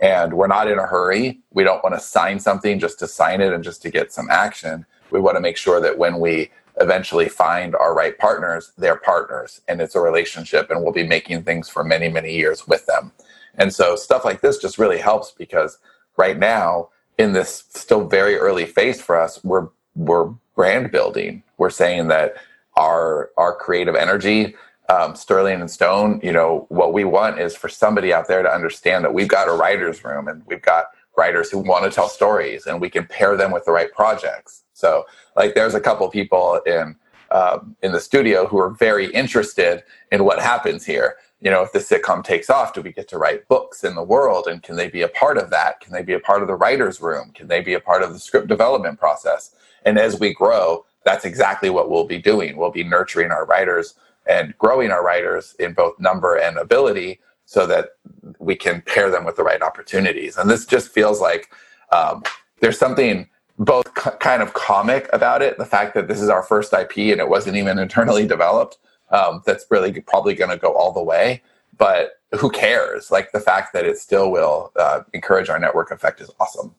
And 0.00 0.34
we're 0.34 0.48
not 0.48 0.68
in 0.68 0.78
a 0.78 0.86
hurry. 0.86 1.40
We 1.52 1.62
don't 1.62 1.82
want 1.82 1.94
to 1.94 2.00
sign 2.00 2.40
something 2.40 2.80
just 2.80 2.98
to 2.98 3.06
sign 3.06 3.40
it 3.40 3.52
and 3.52 3.62
just 3.62 3.80
to 3.82 3.90
get 3.90 4.12
some 4.12 4.28
action. 4.28 4.84
We 5.10 5.20
want 5.20 5.36
to 5.36 5.40
make 5.40 5.56
sure 5.56 5.80
that 5.80 5.96
when 5.96 6.18
we 6.18 6.50
eventually 6.80 7.28
find 7.28 7.74
our 7.76 7.94
right 7.94 8.18
partners, 8.18 8.72
they're 8.78 8.96
partners 8.96 9.60
and 9.68 9.80
it's 9.80 9.94
a 9.94 10.00
relationship 10.00 10.70
and 10.70 10.82
we'll 10.82 10.92
be 10.92 11.06
making 11.06 11.42
things 11.42 11.68
for 11.68 11.84
many, 11.84 12.08
many 12.08 12.34
years 12.34 12.66
with 12.66 12.86
them. 12.86 13.12
And 13.56 13.72
so 13.72 13.96
stuff 13.96 14.24
like 14.24 14.40
this 14.40 14.58
just 14.58 14.78
really 14.78 14.98
helps 14.98 15.32
because 15.32 15.78
right 16.16 16.38
now, 16.38 16.88
in 17.18 17.32
this 17.32 17.64
still 17.70 18.06
very 18.06 18.36
early 18.36 18.66
phase 18.66 19.00
for 19.00 19.20
us, 19.20 19.42
we're 19.44 19.68
we're 19.94 20.34
brand 20.56 20.90
building. 20.90 21.44
We're 21.58 21.70
saying 21.70 22.08
that 22.08 22.34
our 22.76 23.30
our 23.36 23.54
creative 23.54 23.94
energy, 23.94 24.56
um, 24.88 25.14
Sterling 25.14 25.60
and 25.60 25.70
Stone, 25.70 26.20
you 26.22 26.32
know, 26.32 26.66
what 26.68 26.92
we 26.92 27.04
want 27.04 27.38
is 27.38 27.54
for 27.54 27.68
somebody 27.68 28.12
out 28.12 28.26
there 28.28 28.42
to 28.42 28.52
understand 28.52 29.04
that 29.04 29.14
we've 29.14 29.28
got 29.28 29.48
a 29.48 29.52
writer's 29.52 30.04
room 30.04 30.28
and 30.28 30.42
we've 30.46 30.62
got 30.62 30.86
writers 31.16 31.50
who 31.50 31.58
want 31.58 31.84
to 31.84 31.90
tell 31.90 32.08
stories 32.08 32.66
and 32.66 32.80
we 32.80 32.90
can 32.90 33.06
pair 33.06 33.36
them 33.36 33.52
with 33.52 33.64
the 33.64 33.72
right 33.72 33.92
projects. 33.92 34.64
So, 34.72 35.04
like, 35.36 35.54
there's 35.54 35.74
a 35.74 35.80
couple 35.80 36.08
people 36.10 36.60
in 36.66 36.96
um, 37.30 37.74
in 37.82 37.90
the 37.92 38.00
studio 38.00 38.46
who 38.46 38.58
are 38.58 38.70
very 38.70 39.06
interested 39.06 39.82
in 40.12 40.24
what 40.24 40.38
happens 40.40 40.84
here. 40.84 41.16
You 41.40 41.50
know, 41.50 41.62
if 41.62 41.72
the 41.72 41.80
sitcom 41.80 42.22
takes 42.22 42.48
off, 42.48 42.72
do 42.72 42.80
we 42.80 42.92
get 42.92 43.08
to 43.08 43.18
write 43.18 43.48
books 43.48 43.82
in 43.82 43.96
the 43.96 44.02
world? 44.02 44.46
And 44.46 44.62
can 44.62 44.76
they 44.76 44.88
be 44.88 45.02
a 45.02 45.08
part 45.08 45.36
of 45.36 45.50
that? 45.50 45.80
Can 45.80 45.92
they 45.92 46.02
be 46.02 46.12
a 46.12 46.20
part 46.20 46.42
of 46.42 46.48
the 46.48 46.54
writer's 46.54 47.00
room? 47.00 47.32
Can 47.34 47.48
they 47.48 47.60
be 47.60 47.74
a 47.74 47.80
part 47.80 48.02
of 48.02 48.12
the 48.12 48.20
script 48.20 48.46
development 48.46 49.00
process? 49.00 49.50
And 49.84 49.98
as 49.98 50.20
we 50.20 50.32
grow, 50.32 50.84
that's 51.04 51.24
exactly 51.24 51.70
what 51.70 51.90
we'll 51.90 52.06
be 52.06 52.18
doing. 52.18 52.56
We'll 52.56 52.70
be 52.70 52.84
nurturing 52.84 53.30
our 53.30 53.44
writers 53.44 53.94
and 54.26 54.56
growing 54.58 54.90
our 54.90 55.04
writers 55.04 55.54
in 55.58 55.74
both 55.74 55.98
number 55.98 56.36
and 56.36 56.56
ability 56.56 57.20
so 57.46 57.66
that 57.66 57.90
we 58.38 58.56
can 58.56 58.82
pair 58.82 59.10
them 59.10 59.24
with 59.24 59.36
the 59.36 59.42
right 59.42 59.62
opportunities. 59.62 60.36
And 60.36 60.50
this 60.50 60.66
just 60.66 60.88
feels 60.90 61.20
like 61.20 61.50
um, 61.92 62.22
there's 62.60 62.78
something 62.78 63.28
both 63.58 63.86
c- 63.98 64.10
kind 64.20 64.42
of 64.42 64.54
comic 64.54 65.08
about 65.12 65.42
it, 65.42 65.58
the 65.58 65.66
fact 65.66 65.94
that 65.94 66.08
this 66.08 66.20
is 66.20 66.28
our 66.28 66.42
first 66.42 66.72
IP 66.72 66.96
and 66.96 67.20
it 67.20 67.28
wasn't 67.28 67.56
even 67.56 67.78
internally 67.78 68.26
developed. 68.36 68.78
Um, 69.10 69.42
that's 69.46 69.66
really 69.70 70.00
probably 70.00 70.34
going 70.34 70.50
to 70.50 70.56
go 70.56 70.74
all 70.74 70.92
the 70.92 71.02
way. 71.02 71.42
But 71.76 72.20
who 72.38 72.50
cares? 72.50 73.10
Like 73.10 73.32
the 73.32 73.40
fact 73.40 73.72
that 73.74 73.84
it 73.84 73.98
still 73.98 74.30
will 74.30 74.72
uh, 74.76 75.00
encourage 75.12 75.48
our 75.48 75.58
network 75.58 75.90
effect 75.90 76.20
is 76.20 76.30
awesome. 76.40 76.74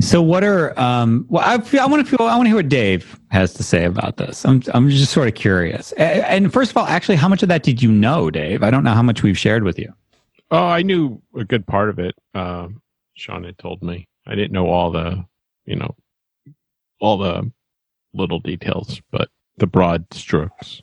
So, 0.00 0.20
what 0.20 0.44
are 0.44 0.78
um, 0.78 1.26
well? 1.28 1.44
I, 1.44 1.54
I 1.78 1.86
want 1.86 2.06
to 2.06 2.16
feel 2.16 2.26
I 2.26 2.36
want 2.36 2.46
to 2.46 2.48
hear 2.48 2.56
what 2.56 2.68
Dave 2.68 3.18
has 3.30 3.54
to 3.54 3.62
say 3.62 3.84
about 3.84 4.16
this. 4.16 4.44
I'm 4.44 4.62
I'm 4.72 4.88
just 4.90 5.12
sort 5.12 5.28
of 5.28 5.34
curious. 5.34 5.92
And 5.92 6.52
first 6.52 6.70
of 6.70 6.76
all, 6.76 6.86
actually, 6.86 7.16
how 7.16 7.28
much 7.28 7.42
of 7.42 7.48
that 7.48 7.62
did 7.62 7.82
you 7.82 7.92
know, 7.92 8.30
Dave? 8.30 8.62
I 8.62 8.70
don't 8.70 8.84
know 8.84 8.94
how 8.94 9.02
much 9.02 9.22
we've 9.22 9.38
shared 9.38 9.62
with 9.62 9.78
you. 9.78 9.92
Oh, 10.50 10.66
I 10.66 10.82
knew 10.82 11.20
a 11.36 11.44
good 11.44 11.66
part 11.66 11.88
of 11.88 11.98
it. 11.98 12.14
Uh, 12.34 12.68
Sean 13.14 13.44
had 13.44 13.58
told 13.58 13.82
me. 13.82 14.08
I 14.26 14.34
didn't 14.34 14.52
know 14.52 14.68
all 14.68 14.90
the, 14.90 15.24
you 15.66 15.76
know, 15.76 15.94
all 17.00 17.18
the 17.18 17.50
little 18.14 18.40
details, 18.40 19.00
but 19.10 19.28
the 19.58 19.66
broad 19.66 20.06
strokes. 20.12 20.80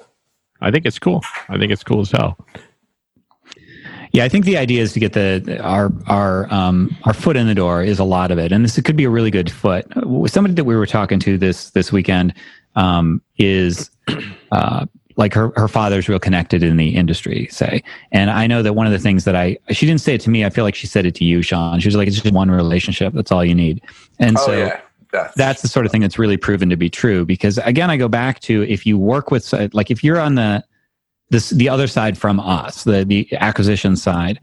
I 0.62 0.72
think 0.72 0.86
it's 0.86 1.00
cool. 1.00 1.24
I 1.50 1.58
think 1.58 1.72
it's 1.72 1.84
cool 1.84 2.02
as 2.02 2.12
hell. 2.12 2.38
Yeah, 4.14 4.26
I 4.26 4.30
think 4.30 4.44
the 4.46 4.58
idea 4.58 4.82
is 4.82 4.92
to 4.94 5.00
get 5.00 5.14
the 5.14 5.60
our 5.62 5.92
our 6.08 6.52
um, 6.54 6.96
our 7.04 7.14
foot 7.14 7.38
in 7.38 7.48
the 7.48 7.56
door 7.56 7.82
is 7.82 7.98
a 7.98 8.04
lot 8.04 8.32
of 8.32 8.38
it, 8.38 8.52
and 8.52 8.64
this 8.64 8.80
could 8.82 8.98
be 8.98 9.06
a 9.06 9.10
really 9.10 9.32
good 9.32 9.50
foot. 9.50 9.86
Somebody 10.28 10.54
that 10.56 10.66
we 10.66 10.76
were 10.76 10.86
talking 10.86 11.20
to 11.22 11.38
this 11.38 11.70
this 11.70 11.92
weekend 11.92 12.34
um, 12.76 13.22
is 13.38 13.90
uh, 14.52 14.86
like 15.16 15.34
her 15.34 15.54
her 15.56 15.70
father's 15.70 16.10
real 16.10 16.20
connected 16.20 16.62
in 16.62 16.76
the 16.76 16.96
industry, 16.96 17.48
say, 17.52 17.84
and 18.12 18.30
I 18.30 18.48
know 18.48 18.62
that 18.62 18.74
one 18.74 18.86
of 18.86 18.92
the 18.92 19.00
things 19.00 19.24
that 19.24 19.36
I 19.36 19.58
she 19.70 19.86
didn't 19.86 20.02
say 20.02 20.16
it 20.16 20.22
to 20.22 20.30
me. 20.30 20.44
I 20.44 20.50
feel 20.50 20.66
like 20.66 20.76
she 20.76 20.88
said 20.88 21.06
it 21.06 21.16
to 21.16 21.24
you, 21.24 21.42
Sean. 21.42 21.80
She 21.80 21.88
was 21.88 21.96
like, 21.96 22.08
"It's 22.08 22.20
just 22.20 22.34
one 22.34 22.52
relationship. 22.52 23.14
That's 23.14 23.32
all 23.32 23.46
you 23.46 23.56
need," 23.56 23.82
and 24.20 24.38
oh, 24.38 24.46
so. 24.46 24.58
Yeah. 24.58 24.82
That's, 25.14 25.36
that's 25.36 25.62
the 25.62 25.68
sort 25.68 25.86
of 25.86 25.92
thing 25.92 26.00
that's 26.00 26.18
really 26.18 26.38
proven 26.38 26.70
to 26.70 26.78
be 26.78 26.90
true 26.90 27.26
because 27.26 27.58
again 27.58 27.90
i 27.90 27.98
go 27.98 28.08
back 28.08 28.40
to 28.40 28.64
if 28.64 28.86
you 28.86 28.98
work 28.98 29.30
with 29.30 29.54
like 29.74 29.92
if 29.92 30.06
you're 30.06 30.22
on 30.22 30.36
the 30.36 30.64
this 31.32 31.50
the 31.50 31.70
other 31.70 31.88
side 31.88 32.18
from 32.18 32.40
us, 32.40 32.84
the 32.84 33.04
the 33.04 33.28
acquisition 33.38 33.96
side, 33.96 34.40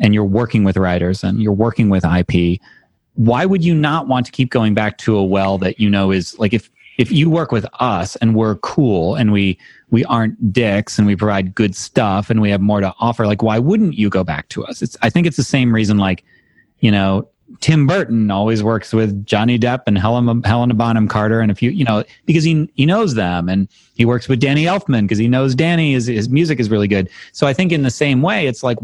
and 0.00 0.12
you're 0.14 0.24
working 0.24 0.64
with 0.64 0.76
writers 0.76 1.22
and 1.22 1.40
you're 1.40 1.52
working 1.52 1.90
with 1.90 2.04
IP, 2.04 2.60
why 3.14 3.44
would 3.44 3.62
you 3.62 3.74
not 3.74 4.08
want 4.08 4.26
to 4.26 4.32
keep 4.32 4.50
going 4.50 4.74
back 4.74 4.98
to 4.98 5.16
a 5.16 5.24
well 5.24 5.58
that 5.58 5.78
you 5.78 5.88
know 5.88 6.10
is 6.10 6.36
like 6.38 6.52
if 6.52 6.70
if 6.98 7.12
you 7.12 7.30
work 7.30 7.52
with 7.52 7.66
us 7.78 8.16
and 8.16 8.34
we're 8.34 8.56
cool 8.56 9.14
and 9.14 9.32
we 9.32 9.58
we 9.90 10.04
aren't 10.06 10.52
dicks 10.52 10.98
and 10.98 11.06
we 11.06 11.14
provide 11.14 11.54
good 11.54 11.76
stuff 11.76 12.30
and 12.30 12.40
we 12.40 12.50
have 12.50 12.60
more 12.60 12.80
to 12.80 12.92
offer, 13.00 13.26
like 13.26 13.42
why 13.42 13.58
wouldn't 13.58 13.94
you 13.94 14.08
go 14.08 14.24
back 14.24 14.48
to 14.48 14.64
us? 14.64 14.82
It's 14.82 14.96
I 15.02 15.10
think 15.10 15.26
it's 15.26 15.36
the 15.36 15.44
same 15.44 15.74
reason 15.74 15.98
like, 15.98 16.24
you 16.80 16.90
know, 16.90 17.28
Tim 17.60 17.86
Burton 17.86 18.30
always 18.30 18.62
works 18.62 18.92
with 18.92 19.26
Johnny 19.26 19.58
Depp 19.58 19.82
and 19.86 19.98
Helen, 19.98 20.42
Helena 20.42 20.74
Bonham 20.74 21.08
Carter 21.08 21.40
and 21.40 21.50
a 21.50 21.54
few, 21.54 21.70
you 21.70 21.84
know, 21.84 22.04
because 22.24 22.44
he 22.44 22.70
he 22.74 22.86
knows 22.86 23.14
them, 23.14 23.48
and 23.48 23.68
he 23.94 24.04
works 24.04 24.28
with 24.28 24.40
Danny 24.40 24.64
Elfman 24.64 25.02
because 25.02 25.18
he 25.18 25.28
knows 25.28 25.54
Danny 25.54 25.94
is 25.94 26.06
his 26.06 26.28
music 26.28 26.60
is 26.60 26.70
really 26.70 26.88
good. 26.88 27.08
So 27.32 27.46
I 27.46 27.52
think 27.52 27.72
in 27.72 27.82
the 27.82 27.90
same 27.90 28.22
way, 28.22 28.46
it's 28.46 28.62
like 28.62 28.78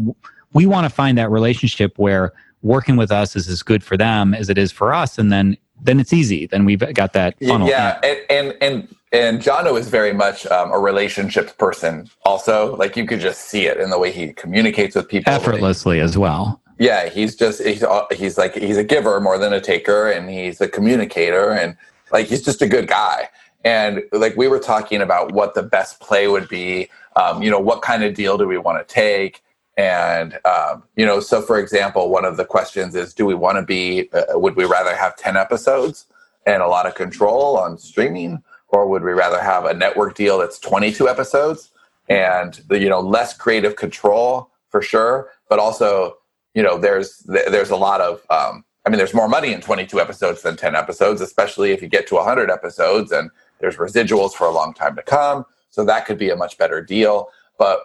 we 0.53 0.65
want 0.65 0.85
to 0.85 0.89
find 0.89 1.17
that 1.17 1.31
relationship 1.31 1.97
where 1.97 2.33
working 2.61 2.97
with 2.97 3.11
us 3.11 3.35
is 3.35 3.47
as 3.47 3.63
good 3.63 3.83
for 3.83 3.95
them 3.95 4.33
as 4.33 4.49
it 4.49 4.57
is 4.57 4.71
for 4.71 4.93
us, 4.93 5.17
and 5.17 5.31
then 5.31 5.57
then 5.81 5.99
it's 5.99 6.13
easy. 6.13 6.47
Then 6.47 6.65
we've 6.65 6.93
got 6.93 7.13
that 7.13 7.35
funnel. 7.39 7.67
Yeah, 7.67 7.99
and 8.03 8.19
and 8.29 8.57
and, 8.61 8.95
and 9.11 9.41
Jono 9.41 9.79
is 9.79 9.87
very 9.87 10.13
much 10.13 10.45
um, 10.47 10.71
a 10.71 10.79
relationships 10.79 11.53
person. 11.53 12.09
Also, 12.23 12.75
like 12.75 12.97
you 12.97 13.05
could 13.05 13.19
just 13.19 13.45
see 13.45 13.65
it 13.65 13.77
in 13.77 13.89
the 13.89 13.99
way 13.99 14.11
he 14.11 14.33
communicates 14.33 14.95
with 14.95 15.07
people 15.07 15.31
effortlessly 15.31 15.99
as 15.99 16.17
well. 16.17 16.61
Yeah, 16.79 17.09
he's 17.09 17.35
just 17.35 17.63
he's 17.63 17.83
uh, 17.83 18.05
he's 18.11 18.37
like 18.37 18.55
he's 18.55 18.77
a 18.77 18.83
giver 18.83 19.19
more 19.19 19.37
than 19.37 19.53
a 19.53 19.61
taker, 19.61 20.09
and 20.09 20.29
he's 20.29 20.61
a 20.61 20.67
communicator, 20.67 21.51
and 21.51 21.75
like 22.11 22.27
he's 22.27 22.43
just 22.43 22.61
a 22.61 22.67
good 22.67 22.87
guy. 22.87 23.29
And 23.63 24.03
like 24.11 24.37
we 24.37 24.47
were 24.47 24.59
talking 24.59 25.01
about 25.01 25.31
what 25.31 25.55
the 25.55 25.63
best 25.63 25.99
play 25.99 26.27
would 26.27 26.47
be, 26.47 26.89
um, 27.15 27.41
you 27.41 27.49
know, 27.49 27.59
what 27.59 27.81
kind 27.81 28.03
of 28.03 28.13
deal 28.13 28.37
do 28.37 28.47
we 28.47 28.57
want 28.57 28.87
to 28.87 28.93
take? 28.93 29.43
And 29.75 30.37
um, 30.45 30.83
you 30.95 31.05
know, 31.05 31.19
so 31.19 31.41
for 31.41 31.59
example, 31.59 32.09
one 32.09 32.25
of 32.25 32.37
the 32.37 32.45
questions 32.45 32.95
is, 32.95 33.13
do 33.13 33.25
we 33.25 33.33
want 33.35 33.57
to 33.57 33.63
be? 33.63 34.09
Uh, 34.13 34.37
would 34.39 34.55
we 34.55 34.65
rather 34.65 34.95
have 34.95 35.15
ten 35.17 35.35
episodes 35.35 36.05
and 36.45 36.61
a 36.61 36.67
lot 36.67 36.85
of 36.85 36.95
control 36.95 37.57
on 37.57 37.77
streaming, 37.77 38.43
or 38.69 38.87
would 38.87 39.03
we 39.03 39.11
rather 39.11 39.41
have 39.41 39.65
a 39.65 39.73
network 39.73 40.15
deal 40.15 40.37
that's 40.37 40.59
twenty-two 40.59 41.09
episodes 41.09 41.71
and 42.07 42.61
the, 42.69 42.79
you 42.79 42.89
know 42.89 42.99
less 42.99 43.35
creative 43.35 43.75
control 43.75 44.49
for 44.69 44.81
sure, 44.81 45.29
but 45.49 45.59
also 45.59 46.17
you 46.57 46.63
know, 46.63 46.75
there's 46.75 47.19
there's 47.27 47.69
a 47.69 47.75
lot 47.75 48.01
of 48.01 48.25
um, 48.31 48.65
I 48.83 48.89
mean, 48.89 48.97
there's 48.97 49.13
more 49.13 49.29
money 49.29 49.53
in 49.53 49.61
22 49.61 50.01
episodes 50.01 50.41
than 50.41 50.57
10 50.57 50.75
episodes, 50.75 51.21
especially 51.21 51.71
if 51.71 51.83
you 51.83 51.87
get 51.87 52.07
to 52.07 52.15
100 52.15 52.49
episodes, 52.49 53.11
and 53.11 53.29
there's 53.59 53.75
residuals 53.75 54.31
for 54.33 54.47
a 54.47 54.51
long 54.51 54.73
time 54.73 54.95
to 54.95 55.03
come. 55.03 55.45
So 55.69 55.85
that 55.85 56.07
could 56.07 56.17
be 56.17 56.31
a 56.31 56.35
much 56.35 56.57
better 56.57 56.81
deal. 56.81 57.29
But 57.59 57.81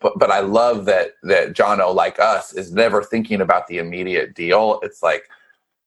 but 0.00 0.18
but 0.18 0.32
I 0.32 0.40
love 0.40 0.84
that 0.86 1.12
that 1.22 1.52
Jono, 1.52 1.94
like 1.94 2.18
us, 2.18 2.52
is 2.52 2.72
never 2.72 3.04
thinking 3.04 3.40
about 3.40 3.68
the 3.68 3.78
immediate 3.78 4.34
deal. 4.34 4.80
It's 4.82 5.00
like, 5.00 5.28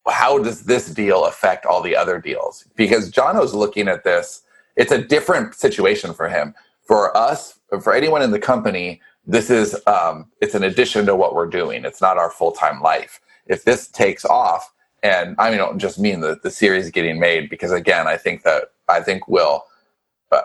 how 0.08 0.38
does 0.38 0.64
this 0.64 0.90
deal 0.90 1.26
affect 1.26 1.66
all 1.66 1.82
the 1.82 1.98
other 1.98 2.18
deals? 2.18 2.66
Because 2.78 3.12
Jono's 3.12 3.54
looking 3.54 3.90
at 3.90 4.06
this. 4.06 4.44
It's 4.78 4.94
a 4.94 5.04
different 5.04 5.54
situation 5.54 6.14
for 6.14 6.30
him. 6.30 6.56
For 6.88 7.16
us, 7.16 7.60
for 7.82 7.94
anyone 7.94 8.22
in 8.22 8.32
the 8.32 8.40
company, 8.40 9.02
this 9.26 9.50
is 9.50 9.80
um, 9.88 10.28
it's 10.42 10.56
an 10.56 10.64
addition 10.64 11.06
to 11.06 11.16
what 11.16 11.36
we're 11.36 11.48
doing. 11.48 11.86
It's 11.86 12.02
not 12.02 12.18
our 12.18 12.32
full 12.32 12.52
time 12.52 12.82
life. 12.82 13.20
If 13.46 13.64
this 13.64 13.88
takes 13.88 14.26
off, 14.26 14.74
and 15.04 15.36
I 15.40 15.50
mean, 15.50 15.60
I 15.60 15.64
don't 15.64 15.80
just 15.80 16.00
mean 16.00 16.22
the 16.22 16.40
the 16.42 16.52
series 16.52 16.90
getting 16.90 17.20
made 17.20 17.50
because 17.50 17.72
again, 17.72 18.08
I 18.08 18.18
think 18.18 18.44
that 18.44 18.72
I 18.88 19.02
think 19.02 19.28
we'll. 19.28 19.66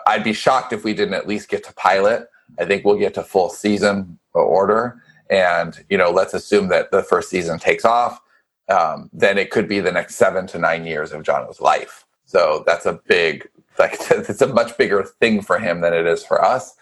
I'd 0.05 0.23
be 0.23 0.33
shocked 0.33 0.73
if 0.73 0.83
we 0.83 0.93
didn't 0.93 1.13
at 1.13 1.27
least 1.27 1.47
get 1.47 1.63
to 1.63 1.73
pilot. 1.73 2.27
I 2.59 2.65
think 2.65 2.83
we'll 2.83 2.97
get 2.97 3.13
to 3.13 3.23
full 3.23 3.49
season 3.49 4.19
order, 4.33 5.01
and 5.29 5.83
you 5.89 5.97
know, 5.97 6.11
let's 6.11 6.33
assume 6.33 6.67
that 6.69 6.91
the 6.91 7.03
first 7.03 7.29
season 7.29 7.57
takes 7.57 7.85
off. 7.85 8.21
Um, 8.69 9.09
then 9.13 9.37
it 9.37 9.49
could 9.49 9.67
be 9.67 9.79
the 9.79 9.91
next 9.91 10.15
seven 10.15 10.45
to 10.47 10.59
nine 10.59 10.85
years 10.85 11.13
of 11.13 11.23
Jono's 11.23 11.61
life. 11.61 12.05
So 12.25 12.63
that's 12.67 12.85
a 12.85 12.99
big, 13.07 13.47
like, 13.79 13.93
it's 14.11 14.41
a 14.41 14.53
much 14.53 14.77
bigger 14.77 15.03
thing 15.03 15.41
for 15.41 15.57
him 15.57 15.81
than 15.81 15.93
it 15.93 16.05
is 16.05 16.23
for 16.23 16.43
us. 16.43 16.75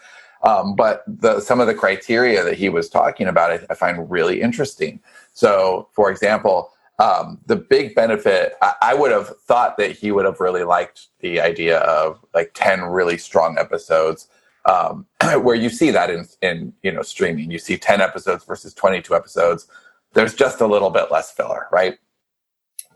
Um, 0.46 0.76
but 0.76 1.02
the, 1.08 1.40
some 1.40 1.60
of 1.60 1.66
the 1.66 1.74
criteria 1.74 2.44
that 2.44 2.56
he 2.56 2.68
was 2.68 2.88
talking 2.88 3.26
about, 3.26 3.50
I, 3.50 3.66
I 3.68 3.74
find 3.74 4.08
really 4.08 4.40
interesting. 4.40 5.00
So, 5.32 5.88
for 5.92 6.08
example, 6.08 6.70
um, 7.00 7.40
the 7.46 7.56
big 7.56 7.96
benefit, 7.96 8.54
I, 8.62 8.74
I, 8.80 8.94
would 8.94 9.10
have 9.10 9.36
thought 9.40 9.76
that 9.76 9.90
he 9.90 10.12
would 10.12 10.24
have 10.24 10.38
really 10.38 10.62
liked 10.62 11.08
the 11.18 11.40
idea 11.40 11.80
of 11.80 12.24
like 12.32 12.52
10 12.54 12.82
really 12.82 13.18
strong 13.18 13.58
episodes. 13.58 14.28
Um, 14.66 15.06
where 15.42 15.56
you 15.56 15.68
see 15.68 15.90
that 15.90 16.10
in, 16.10 16.26
in 16.42 16.72
you 16.82 16.92
know 16.92 17.02
streaming, 17.02 17.50
you 17.50 17.58
see 17.58 17.76
10 17.76 18.00
episodes 18.00 18.44
versus 18.44 18.72
22 18.72 19.14
episodes. 19.14 19.66
There's 20.14 20.34
just 20.34 20.60
a 20.60 20.66
little 20.66 20.90
bit 20.90 21.10
less 21.10 21.32
filler, 21.32 21.66
right? 21.70 21.98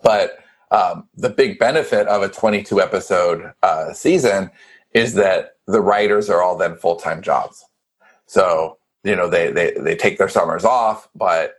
But 0.02 0.38
um, 0.70 1.08
the 1.16 1.30
big 1.30 1.58
benefit 1.58 2.06
of 2.06 2.22
a 2.22 2.28
22 2.28 2.80
episode 2.80 3.52
uh, 3.62 3.92
season 3.92 4.50
is 4.92 5.14
that 5.14 5.56
the 5.66 5.80
writers 5.80 6.28
are 6.28 6.42
all 6.42 6.56
then 6.56 6.76
full 6.76 6.96
time 6.96 7.22
jobs. 7.22 7.64
So, 8.26 8.78
you 9.04 9.16
know, 9.16 9.28
they, 9.28 9.50
they, 9.50 9.72
they 9.72 9.96
take 9.96 10.18
their 10.18 10.28
summers 10.28 10.64
off, 10.64 11.08
but 11.14 11.54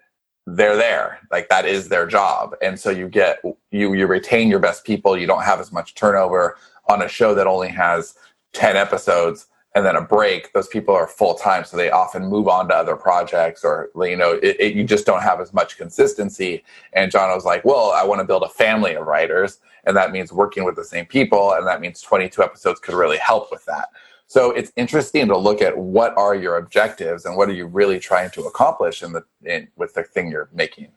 they're 0.48 0.76
there. 0.76 1.20
Like 1.32 1.50
that 1.50 1.66
is 1.66 1.90
their 1.90 2.08
job. 2.08 2.56
And 2.62 2.80
so 2.80 2.90
you 2.90 3.08
get, 3.08 3.42
you, 3.72 3.94
you 3.94 4.08
retain 4.08 4.50
your 4.50 4.60
best 4.60 4.86
people. 4.86 5.18
You 5.18 5.28
don't 5.28 5.44
have 5.44 5.60
as 5.60 5.72
much 5.72 5.96
turnover 5.96 6.58
on 6.88 7.02
a 7.02 7.08
show 7.08 7.34
that 7.36 7.48
only 7.48 7.70
has 7.70 8.16
10 8.54 8.76
episodes. 8.76 9.48
And 9.74 9.86
then 9.86 9.96
a 9.96 10.02
break, 10.02 10.52
those 10.52 10.68
people 10.68 10.94
are 10.94 11.08
full 11.08 11.36
time, 11.36 11.64
so 11.64 11.78
they 11.78 11.92
often 11.92 12.26
move 12.26 12.48
on 12.50 12.68
to 12.68 12.76
other 12.76 12.96
projects, 12.96 13.64
or 13.64 13.90
you 13.96 14.18
know, 14.18 14.34
it, 14.34 14.58
it, 14.60 14.76
you 14.76 14.84
just 14.84 15.06
don't 15.06 15.22
have 15.22 15.40
as 15.40 15.54
much 15.54 15.78
consistency. 15.78 16.64
And 16.94 17.10
John 17.10 17.34
was 17.34 17.46
like, 17.46 17.64
"Well, 17.64 17.92
I 17.92 18.04
want 18.04 18.20
to 18.20 18.26
build 18.26 18.44
a 18.44 18.50
family 18.50 18.96
of 18.96 19.08
writers, 19.08 19.60
and 19.86 19.96
that 19.96 20.12
means 20.12 20.34
working 20.34 20.66
with 20.66 20.76
the 20.76 20.84
same 20.84 21.06
people, 21.06 21.54
and 21.54 21.66
that 21.68 21.80
means 21.80 22.02
22 22.02 22.44
episodes 22.44 22.80
could 22.82 22.96
really 22.96 23.18
help 23.18 23.50
with 23.50 23.64
that." 23.66 23.90
So 24.28 24.52
it's 24.52 24.72
interesting 24.76 25.28
to 25.28 25.38
look 25.38 25.62
at 25.62 25.78
what 25.78 26.18
are 26.18 26.36
your 26.36 26.58
objectives 26.58 27.26
and 27.26 27.36
what 27.36 27.50
are 27.50 27.54
you 27.54 27.66
really 27.66 28.00
trying 28.00 28.30
to 28.32 28.44
accomplish 28.44 29.04
in 29.04 29.14
the 29.14 29.24
in, 29.44 29.70
with 29.78 29.94
the 29.94 30.04
thing 30.04 30.32
you're 30.32 30.50
making. 30.54 30.90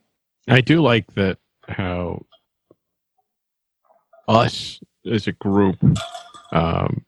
I 0.49 0.61
do 0.61 0.83
like 0.83 1.15
that 1.15 1.39
how 1.69 2.25
us 4.29 4.81
as 5.11 5.27
a 5.27 5.33
group 5.33 5.77
um, 6.53 7.05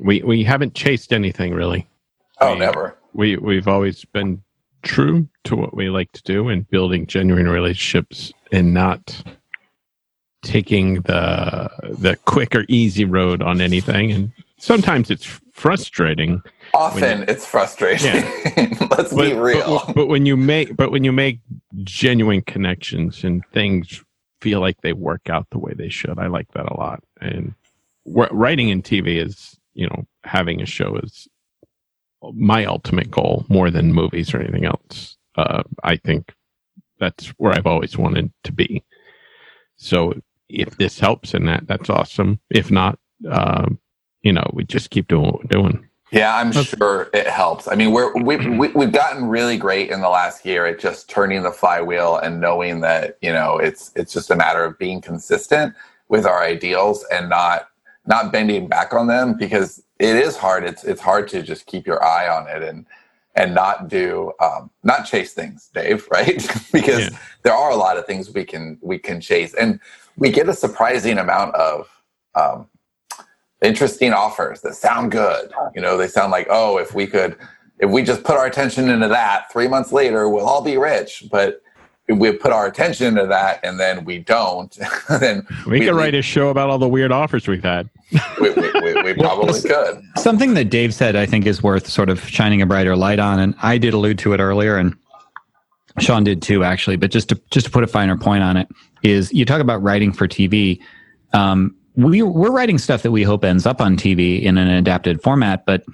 we 0.00 0.22
we 0.22 0.44
haven't 0.44 0.74
chased 0.74 1.12
anything 1.12 1.54
really. 1.54 1.86
Oh, 2.40 2.52
we, 2.52 2.58
never. 2.58 2.96
We 3.12 3.36
we've 3.36 3.68
always 3.68 4.04
been 4.04 4.42
true 4.82 5.28
to 5.44 5.56
what 5.56 5.74
we 5.74 5.90
like 5.90 6.12
to 6.12 6.22
do 6.22 6.48
and 6.48 6.68
building 6.70 7.06
genuine 7.06 7.48
relationships 7.48 8.32
and 8.52 8.72
not 8.72 9.22
taking 10.42 10.94
the 11.02 11.68
the 11.82 12.16
quick 12.24 12.54
or 12.54 12.64
easy 12.68 13.04
road 13.04 13.42
on 13.42 13.60
anything 13.60 14.12
and 14.12 14.32
sometimes 14.58 15.10
it's 15.10 15.24
frustrating 15.52 16.40
often 16.74 17.18
you, 17.18 17.24
it's 17.26 17.44
frustrating 17.44 18.06
yeah. 18.06 18.86
let's 18.96 19.12
but, 19.12 19.30
be 19.30 19.34
real 19.34 19.82
but, 19.86 19.94
but, 19.96 20.06
when 20.06 20.26
you 20.26 20.36
make 20.36 20.76
but 20.76 20.92
when 20.92 21.02
you 21.02 21.10
make 21.10 21.40
genuine 21.82 22.40
connections 22.42 23.24
and 23.24 23.44
things 23.52 24.04
feel 24.40 24.60
like 24.60 24.80
they 24.82 24.92
work 24.92 25.28
out 25.28 25.44
the 25.50 25.58
way 25.58 25.72
they 25.74 25.88
should 25.88 26.18
i 26.20 26.28
like 26.28 26.46
that 26.52 26.70
a 26.70 26.76
lot 26.76 27.02
and 27.20 27.52
writing 28.06 28.68
in 28.68 28.80
tv 28.80 29.20
is 29.20 29.57
you 29.78 29.86
know, 29.86 30.06
having 30.24 30.60
a 30.60 30.66
show 30.66 30.96
is 30.96 31.28
my 32.34 32.64
ultimate 32.64 33.10
goal 33.12 33.46
more 33.48 33.70
than 33.70 33.92
movies 33.92 34.34
or 34.34 34.40
anything 34.40 34.64
else. 34.64 35.16
Uh, 35.36 35.62
I 35.84 35.96
think 35.96 36.34
that's 36.98 37.28
where 37.38 37.52
I've 37.52 37.66
always 37.66 37.96
wanted 37.96 38.32
to 38.42 38.52
be. 38.52 38.82
So 39.76 40.14
if 40.48 40.76
this 40.78 40.98
helps 40.98 41.32
in 41.32 41.46
that, 41.46 41.68
that's 41.68 41.88
awesome. 41.88 42.40
If 42.50 42.72
not, 42.72 42.98
uh, 43.30 43.68
you 44.22 44.32
know, 44.32 44.50
we 44.52 44.64
just 44.64 44.90
keep 44.90 45.06
doing 45.06 45.26
what 45.26 45.44
we're 45.44 45.62
doing. 45.62 45.88
Yeah, 46.10 46.34
I'm 46.34 46.48
okay. 46.48 46.64
sure 46.64 47.08
it 47.14 47.28
helps. 47.28 47.68
I 47.68 47.76
mean, 47.76 47.92
we're, 47.92 48.12
we, 48.14 48.36
we, 48.58 48.68
we've 48.70 48.90
gotten 48.90 49.26
really 49.26 49.56
great 49.56 49.90
in 49.90 50.00
the 50.00 50.08
last 50.08 50.44
year 50.44 50.66
at 50.66 50.80
just 50.80 51.08
turning 51.08 51.44
the 51.44 51.52
flywheel 51.52 52.16
and 52.16 52.40
knowing 52.40 52.80
that, 52.80 53.16
you 53.22 53.32
know, 53.32 53.58
it's, 53.58 53.92
it's 53.94 54.12
just 54.12 54.32
a 54.32 54.36
matter 54.36 54.64
of 54.64 54.76
being 54.76 55.00
consistent 55.00 55.72
with 56.08 56.26
our 56.26 56.42
ideals 56.42 57.04
and 57.12 57.28
not 57.28 57.68
not 58.08 58.32
bending 58.32 58.66
back 58.66 58.94
on 58.94 59.06
them 59.06 59.34
because 59.34 59.82
it 60.00 60.16
is 60.16 60.36
hard. 60.36 60.64
It's 60.64 60.82
it's 60.82 61.00
hard 61.00 61.28
to 61.28 61.42
just 61.42 61.66
keep 61.66 61.86
your 61.86 62.02
eye 62.02 62.28
on 62.28 62.48
it 62.48 62.62
and 62.62 62.86
and 63.36 63.54
not 63.54 63.88
do 63.88 64.32
um, 64.40 64.70
not 64.82 65.06
chase 65.06 65.34
things, 65.34 65.70
Dave. 65.72 66.08
Right? 66.10 66.36
because 66.72 67.10
yeah. 67.10 67.18
there 67.42 67.52
are 67.52 67.70
a 67.70 67.76
lot 67.76 67.98
of 67.98 68.06
things 68.06 68.32
we 68.32 68.44
can 68.44 68.78
we 68.80 68.98
can 68.98 69.20
chase, 69.20 69.54
and 69.54 69.78
we 70.16 70.32
get 70.32 70.48
a 70.48 70.54
surprising 70.54 71.18
amount 71.18 71.54
of 71.54 71.88
um, 72.34 72.66
interesting 73.62 74.12
offers 74.12 74.62
that 74.62 74.74
sound 74.74 75.12
good. 75.12 75.52
You 75.74 75.82
know, 75.82 75.96
they 75.96 76.08
sound 76.08 76.32
like 76.32 76.48
oh, 76.50 76.78
if 76.78 76.94
we 76.94 77.06
could. 77.06 77.36
If 77.80 77.88
we 77.88 78.02
just 78.02 78.24
put 78.24 78.36
our 78.36 78.46
attention 78.46 78.88
into 78.88 79.06
that, 79.06 79.52
three 79.52 79.68
months 79.68 79.92
later, 79.92 80.28
we'll 80.28 80.48
all 80.48 80.62
be 80.62 80.76
rich. 80.76 81.22
But 81.30 81.62
we 82.08 82.32
put 82.32 82.52
our 82.52 82.66
attention 82.66 83.14
to 83.16 83.26
that 83.26 83.60
and 83.62 83.78
then 83.78 84.04
we 84.04 84.18
don't, 84.18 84.76
then 85.20 85.46
we, 85.66 85.80
we 85.80 85.86
could 85.86 85.94
write 85.94 86.14
a 86.14 86.22
show 86.22 86.48
about 86.48 86.70
all 86.70 86.78
the 86.78 86.88
weird 86.88 87.12
offers 87.12 87.46
we've 87.46 87.62
had. 87.62 87.88
we, 88.40 88.50
we, 88.50 88.72
we, 88.80 89.02
we 89.02 89.14
probably 89.18 89.60
could. 89.60 90.02
Something 90.16 90.54
that 90.54 90.66
Dave 90.66 90.94
said, 90.94 91.16
I 91.16 91.26
think, 91.26 91.46
is 91.46 91.62
worth 91.62 91.86
sort 91.86 92.08
of 92.08 92.26
shining 92.26 92.62
a 92.62 92.66
brighter 92.66 92.96
light 92.96 93.18
on, 93.18 93.38
and 93.38 93.54
I 93.62 93.76
did 93.76 93.92
allude 93.92 94.18
to 94.20 94.32
it 94.32 94.40
earlier, 94.40 94.78
and 94.78 94.96
Sean 95.98 96.24
did 96.24 96.40
too, 96.40 96.64
actually. 96.64 96.96
But 96.96 97.10
just 97.10 97.28
to 97.28 97.40
just 97.50 97.66
to 97.66 97.72
put 97.72 97.84
a 97.84 97.86
finer 97.86 98.16
point 98.16 98.42
on 98.42 98.56
it, 98.56 98.68
is 99.02 99.32
you 99.32 99.44
talk 99.44 99.60
about 99.60 99.82
writing 99.82 100.12
for 100.12 100.26
TV. 100.26 100.80
Um, 101.34 101.74
we 101.96 102.22
we're 102.22 102.50
writing 102.50 102.78
stuff 102.78 103.02
that 103.02 103.10
we 103.10 103.22
hope 103.22 103.44
ends 103.44 103.66
up 103.66 103.80
on 103.80 103.96
TV 103.96 104.40
in 104.42 104.56
an 104.56 104.68
adapted 104.68 105.22
format, 105.22 105.66
but 105.66 105.84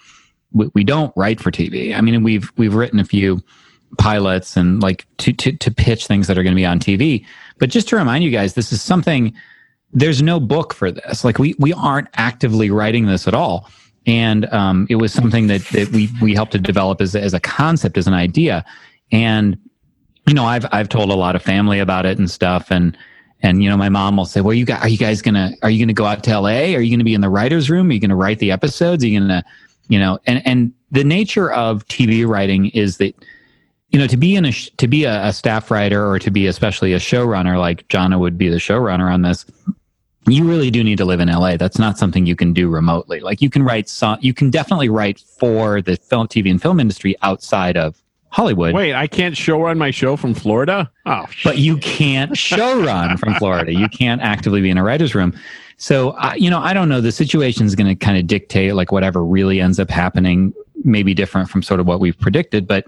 we, 0.52 0.70
we 0.74 0.84
don't 0.84 1.12
write 1.16 1.40
for 1.40 1.50
TV. 1.50 1.96
I 1.96 2.00
mean, 2.00 2.22
we've 2.22 2.52
we've 2.56 2.74
written 2.74 3.00
a 3.00 3.04
few 3.04 3.42
pilots 3.99 4.57
and 4.57 4.82
like 4.82 5.07
to, 5.18 5.32
to, 5.32 5.53
to 5.53 5.70
pitch 5.70 6.07
things 6.07 6.26
that 6.26 6.38
are 6.38 6.42
going 6.42 6.55
to 6.55 6.57
be 6.57 6.66
on 6.66 6.78
TV. 6.78 7.24
But 7.59 7.70
just 7.70 7.88
to 7.88 7.97
remind 7.97 8.24
you 8.24 8.30
guys, 8.30 8.55
this 8.55 8.72
is 8.72 8.82
something, 8.82 9.34
there's 9.92 10.22
no 10.22 10.40
book 10.40 10.74
for 10.74 10.90
this. 10.90 11.24
Like 11.24 11.38
we, 11.38 11.55
we 11.59 11.72
aren't 11.72 12.09
actively 12.14 12.70
writing 12.70 13.07
this 13.07 13.28
at 13.28 13.34
all. 13.34 13.68
And 14.07 14.47
um, 14.53 14.86
it 14.90 14.97
was 14.97 15.12
something 15.12 15.47
that, 15.47 15.62
that 15.68 15.88
we, 15.90 16.11
we 16.20 16.34
helped 16.34 16.53
to 16.53 16.59
develop 16.59 17.01
as, 17.01 17.16
as 17.16 17.32
a 17.32 17.40
concept, 17.40 17.97
as 17.97 18.07
an 18.07 18.12
idea. 18.12 18.64
And, 19.11 19.57
you 20.26 20.34
know, 20.34 20.45
I've, 20.45 20.66
I've 20.72 20.88
told 20.88 21.11
a 21.11 21.14
lot 21.14 21.36
of 21.36 21.42
family 21.42 21.78
about 21.78 22.05
it 22.05 22.18
and 22.18 22.30
stuff. 22.30 22.70
And, 22.70 22.99
and, 23.40 23.62
you 23.62 23.70
know, 23.70 23.76
my 23.76 23.88
mom 23.88 24.16
will 24.16 24.26
say, 24.26 24.40
well, 24.40 24.55
you 24.55 24.64
got, 24.64 24.82
are 24.82 24.88
you 24.88 24.99
guys 24.99 25.22
to, 25.22 25.57
are 25.62 25.70
you 25.70 25.78
going 25.78 25.88
to 25.88 25.95
go 25.95 26.05
out 26.05 26.22
to 26.24 26.38
LA? 26.38 26.74
Are 26.74 26.80
you 26.80 26.90
going 26.90 26.99
to 26.99 27.05
be 27.05 27.14
in 27.14 27.20
the 27.22 27.30
writer's 27.30 27.70
room? 27.70 27.88
Are 27.88 27.92
you 27.92 28.01
going 28.01 28.11
to 28.11 28.16
write 28.16 28.40
the 28.40 28.51
episodes? 28.51 29.05
Are 29.05 29.07
you 29.07 29.20
going 29.20 29.28
to, 29.28 29.45
you 29.88 29.99
know, 29.99 30.18
and, 30.26 30.47
and 30.47 30.72
the 30.90 31.05
nature 31.05 31.51
of 31.53 31.86
TV 31.86 32.26
writing 32.26 32.66
is 32.70 32.99
that, 32.99 33.14
you 33.95 34.01
know, 34.01 34.09
to 34.09 34.16
be 34.16 34.34
in 34.34 34.45
a 34.45 34.51
to 34.51 34.88
be 34.88 35.05
a, 35.05 35.26
a 35.26 35.32
staff 35.32 35.70
writer 35.70 36.05
or 36.05 36.18
to 36.18 36.28
be 36.28 36.49
especially 36.49 36.95
a 36.95 36.99
showrunner, 36.99 37.61
like 37.61 37.86
Jono 37.86 38.18
would 38.18 38.36
be 38.36 38.49
the 38.49 38.57
showrunner 38.57 39.09
on 39.09 39.22
this, 39.22 39.47
you 40.26 40.42
really 40.42 40.68
do 40.68 40.82
need 40.82 40.99
to 40.99 41.05
live 41.05 41.20
in 41.20 41.28
LA. 41.28 41.57
That's 41.57 41.78
not 41.78 41.97
something 41.97 42.26
you 42.26 42.34
can 42.34 42.53
do 42.53 42.68
remotely. 42.68 43.20
Like 43.20 43.40
you 43.40 43.49
can 43.49 43.62
write 43.62 43.88
so, 43.88 44.16
you 44.20 44.34
can 44.34 44.51
definitely 44.51 44.88
write 44.88 45.20
for 45.20 45.80
the 45.80 45.95
film, 45.95 46.26
TV, 46.26 46.51
and 46.51 46.61
film 46.61 46.80
industry 46.80 47.14
outside 47.22 47.76
of 47.76 48.03
Hollywood. 48.30 48.74
Wait, 48.74 48.95
I 48.95 49.07
can't 49.07 49.36
showrun 49.36 49.78
my 49.78 49.92
show 49.92 50.16
from 50.16 50.34
Florida? 50.34 50.90
Oh, 51.07 51.26
but 51.45 51.59
you 51.59 51.76
can't 51.76 52.32
showrun 52.32 53.16
from 53.16 53.34
Florida. 53.36 53.72
You 53.72 53.88
can't 53.88 54.20
actively 54.20 54.61
be 54.61 54.70
in 54.70 54.76
a 54.76 54.82
writer's 54.82 55.14
room. 55.14 55.38
So, 55.76 56.11
uh, 56.11 56.34
you 56.36 56.51
know, 56.51 56.59
I 56.59 56.74
don't 56.74 56.88
know. 56.88 57.01
The 57.01 57.12
situation 57.12 57.64
is 57.64 57.76
going 57.76 57.86
to 57.86 57.95
kind 57.95 58.18
of 58.18 58.26
dictate 58.26 58.74
like 58.74 58.90
whatever 58.90 59.24
really 59.24 59.61
ends 59.61 59.78
up 59.78 59.88
happening, 59.88 60.53
maybe 60.82 61.14
different 61.14 61.49
from 61.49 61.62
sort 61.62 61.78
of 61.78 61.86
what 61.86 62.01
we've 62.01 62.18
predicted. 62.18 62.66
But 62.66 62.86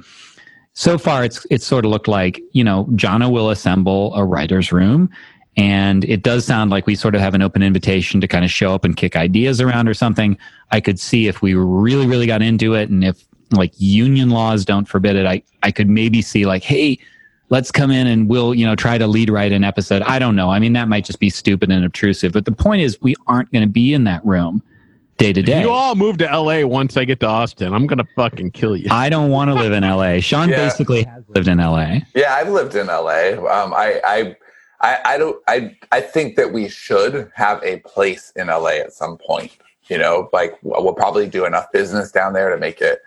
so 0.79 0.99
far 0.99 1.25
it's 1.25 1.47
it's 1.51 1.67
sort 1.67 1.87
of 1.87 1.91
looked 1.91 2.07
like 2.07 2.39
you 2.53 2.63
know 2.63 2.85
Jono 2.93 3.33
will 3.33 3.49
assemble 3.49 4.15
a 4.15 4.23
writers 4.23 4.73
room 4.73 5.09
and 5.57 6.05
it 6.05 6.23
does 6.23 6.45
sound 6.45 6.71
like 6.71 6.87
we 6.87 6.95
sort 6.95 7.15
of 7.15 7.23
have 7.23 7.33
an 7.33 7.41
open 7.41 7.63
invitation 7.63 8.21
to 8.21 8.29
kind 8.29 8.45
of 8.45 8.51
show 8.51 8.75
up 8.75 8.85
and 8.85 8.95
kick 8.95 9.17
ideas 9.17 9.59
around 9.59 9.89
or 9.89 9.95
something. 9.95 10.37
I 10.71 10.83
could 10.83 11.01
see 11.01 11.29
if 11.29 11.41
we 11.41 11.55
really 11.55 12.07
really 12.07 12.27
got 12.27 12.43
into 12.43 12.75
it 12.75 12.91
and 12.91 13.03
if 13.03 13.27
like 13.53 13.73
union 13.79 14.29
laws 14.29 14.65
don't 14.65 14.87
forbid 14.87 15.15
it 15.17 15.25
i 15.25 15.41
i 15.63 15.71
could 15.71 15.89
maybe 15.89 16.21
see 16.21 16.45
like 16.47 16.65
hey 16.65 16.99
let's 17.49 17.71
come 17.71 17.91
in 17.91 18.07
and 18.07 18.29
we'll 18.29 18.55
you 18.55 18.67
know 18.67 18.77
try 18.77 18.99
to 18.99 19.07
lead 19.07 19.31
write 19.31 19.53
an 19.53 19.65
episode. 19.65 20.03
I 20.03 20.19
don't 20.19 20.37
know. 20.37 20.51
I 20.51 20.59
mean 20.59 20.75
that 20.75 20.89
might 20.89 21.07
just 21.07 21.21
be 21.21 21.31
stupid 21.31 21.71
and 21.71 21.87
obtrusive 21.87 22.33
but 22.35 22.45
the 22.45 22.53
point 22.53 22.83
is 22.83 23.01
we 23.01 23.15
aren't 23.27 23.51
going 23.51 23.67
to 23.67 23.73
be 23.73 23.95
in 23.95 24.05
that 24.05 24.23
room 24.27 24.63
day 25.17 25.33
to 25.33 25.43
day. 25.43 25.61
You 25.61 25.71
all 25.71 25.95
move 25.95 26.19
to 26.19 26.25
LA 26.25 26.67
once 26.67 26.97
I 26.97 27.05
get 27.05 27.21
to 27.21 27.27
Austin. 27.27 27.73
I'm 27.73 27.87
gonna 27.87 28.07
fucking 28.17 28.53
kill 28.53 28.77
you. 28.77 28.89
I 28.91 29.09
don't 29.09 29.31
want 29.31 29.49
to 29.51 29.55
live 29.55 29.73
in 29.73 29.83
LA. 29.83 30.21
Sean 30.21 30.49
yeah. 30.49 30.57
basically 30.57 31.05
has 31.05 31.25
lived 31.29 31.49
in 31.49 31.59
LA. 31.59 31.99
Yeah, 32.15 32.35
I've 32.35 32.49
lived 32.49 32.75
in 32.75 32.87
LA. 32.87 33.33
Um, 33.33 33.73
I, 33.75 34.01
I, 34.05 34.37
I, 34.81 34.99
I 35.05 35.19
don't. 35.19 35.43
I, 35.49 35.77
I 35.93 36.01
think 36.01 36.37
that 36.37 36.53
we 36.53 36.69
should 36.69 37.31
have 37.35 37.63
a 37.63 37.79
place 37.81 38.33
in 38.37 38.49
LA 38.49 38.79
at 38.81 38.93
some 38.93 39.19
point. 39.19 39.57
You 39.89 39.99
know, 39.99 40.29
like 40.33 40.59
we'll 40.63 40.95
probably 40.95 41.29
do 41.29 41.45
enough 41.45 41.71
business 41.73 42.11
down 42.11 42.33
there 42.33 42.51
to 42.51 42.59
make 42.59 42.81
it. 42.81 43.01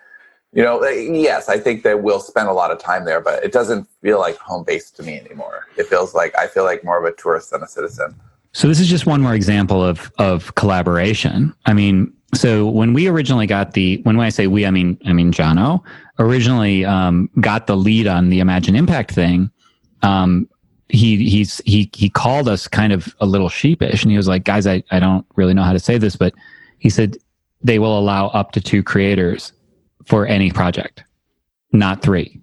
You 0.52 0.64
know, 0.64 0.82
yes, 0.84 1.48
I 1.48 1.58
think 1.58 1.84
that 1.84 2.02
we'll 2.02 2.18
spend 2.18 2.48
a 2.48 2.52
lot 2.52 2.72
of 2.72 2.78
time 2.78 3.04
there, 3.04 3.20
but 3.20 3.44
it 3.44 3.52
doesn't 3.52 3.86
feel 4.02 4.18
like 4.18 4.36
home 4.36 4.64
base 4.64 4.90
to 4.92 5.02
me 5.04 5.20
anymore. 5.20 5.68
It 5.76 5.86
feels 5.86 6.12
like 6.12 6.36
I 6.36 6.48
feel 6.48 6.64
like 6.64 6.82
more 6.82 6.98
of 6.98 7.04
a 7.04 7.14
tourist 7.16 7.52
than 7.52 7.62
a 7.62 7.68
citizen. 7.68 8.16
So 8.52 8.66
this 8.66 8.80
is 8.80 8.88
just 8.88 9.06
one 9.06 9.20
more 9.20 9.34
example 9.34 9.82
of 9.82 10.10
of 10.18 10.54
collaboration. 10.56 11.54
I 11.66 11.72
mean, 11.72 12.12
so 12.34 12.68
when 12.68 12.92
we 12.92 13.06
originally 13.08 13.46
got 13.46 13.72
the 13.72 14.00
when 14.02 14.18
I 14.18 14.28
say 14.28 14.46
we, 14.46 14.66
I 14.66 14.70
mean 14.70 14.98
I 15.06 15.12
mean 15.12 15.32
Jono 15.32 15.82
originally 16.18 16.84
um, 16.84 17.30
got 17.40 17.66
the 17.66 17.76
lead 17.76 18.06
on 18.06 18.28
the 18.28 18.40
Imagine 18.40 18.76
Impact 18.76 19.12
thing. 19.12 19.50
Um, 20.02 20.48
he 20.88 21.28
he's 21.28 21.60
he 21.64 21.88
he 21.94 22.08
called 22.08 22.48
us 22.48 22.66
kind 22.66 22.92
of 22.92 23.14
a 23.20 23.26
little 23.26 23.48
sheepish, 23.48 24.02
and 24.02 24.10
he 24.10 24.16
was 24.16 24.26
like, 24.26 24.44
"Guys, 24.44 24.66
I 24.66 24.82
I 24.90 24.98
don't 24.98 25.24
really 25.36 25.54
know 25.54 25.62
how 25.62 25.72
to 25.72 25.78
say 25.78 25.98
this, 25.98 26.16
but 26.16 26.34
he 26.78 26.90
said 26.90 27.16
they 27.62 27.78
will 27.78 27.98
allow 27.98 28.28
up 28.28 28.52
to 28.52 28.60
two 28.60 28.82
creators 28.82 29.52
for 30.06 30.26
any 30.26 30.50
project, 30.50 31.04
not 31.72 32.02
three. 32.02 32.40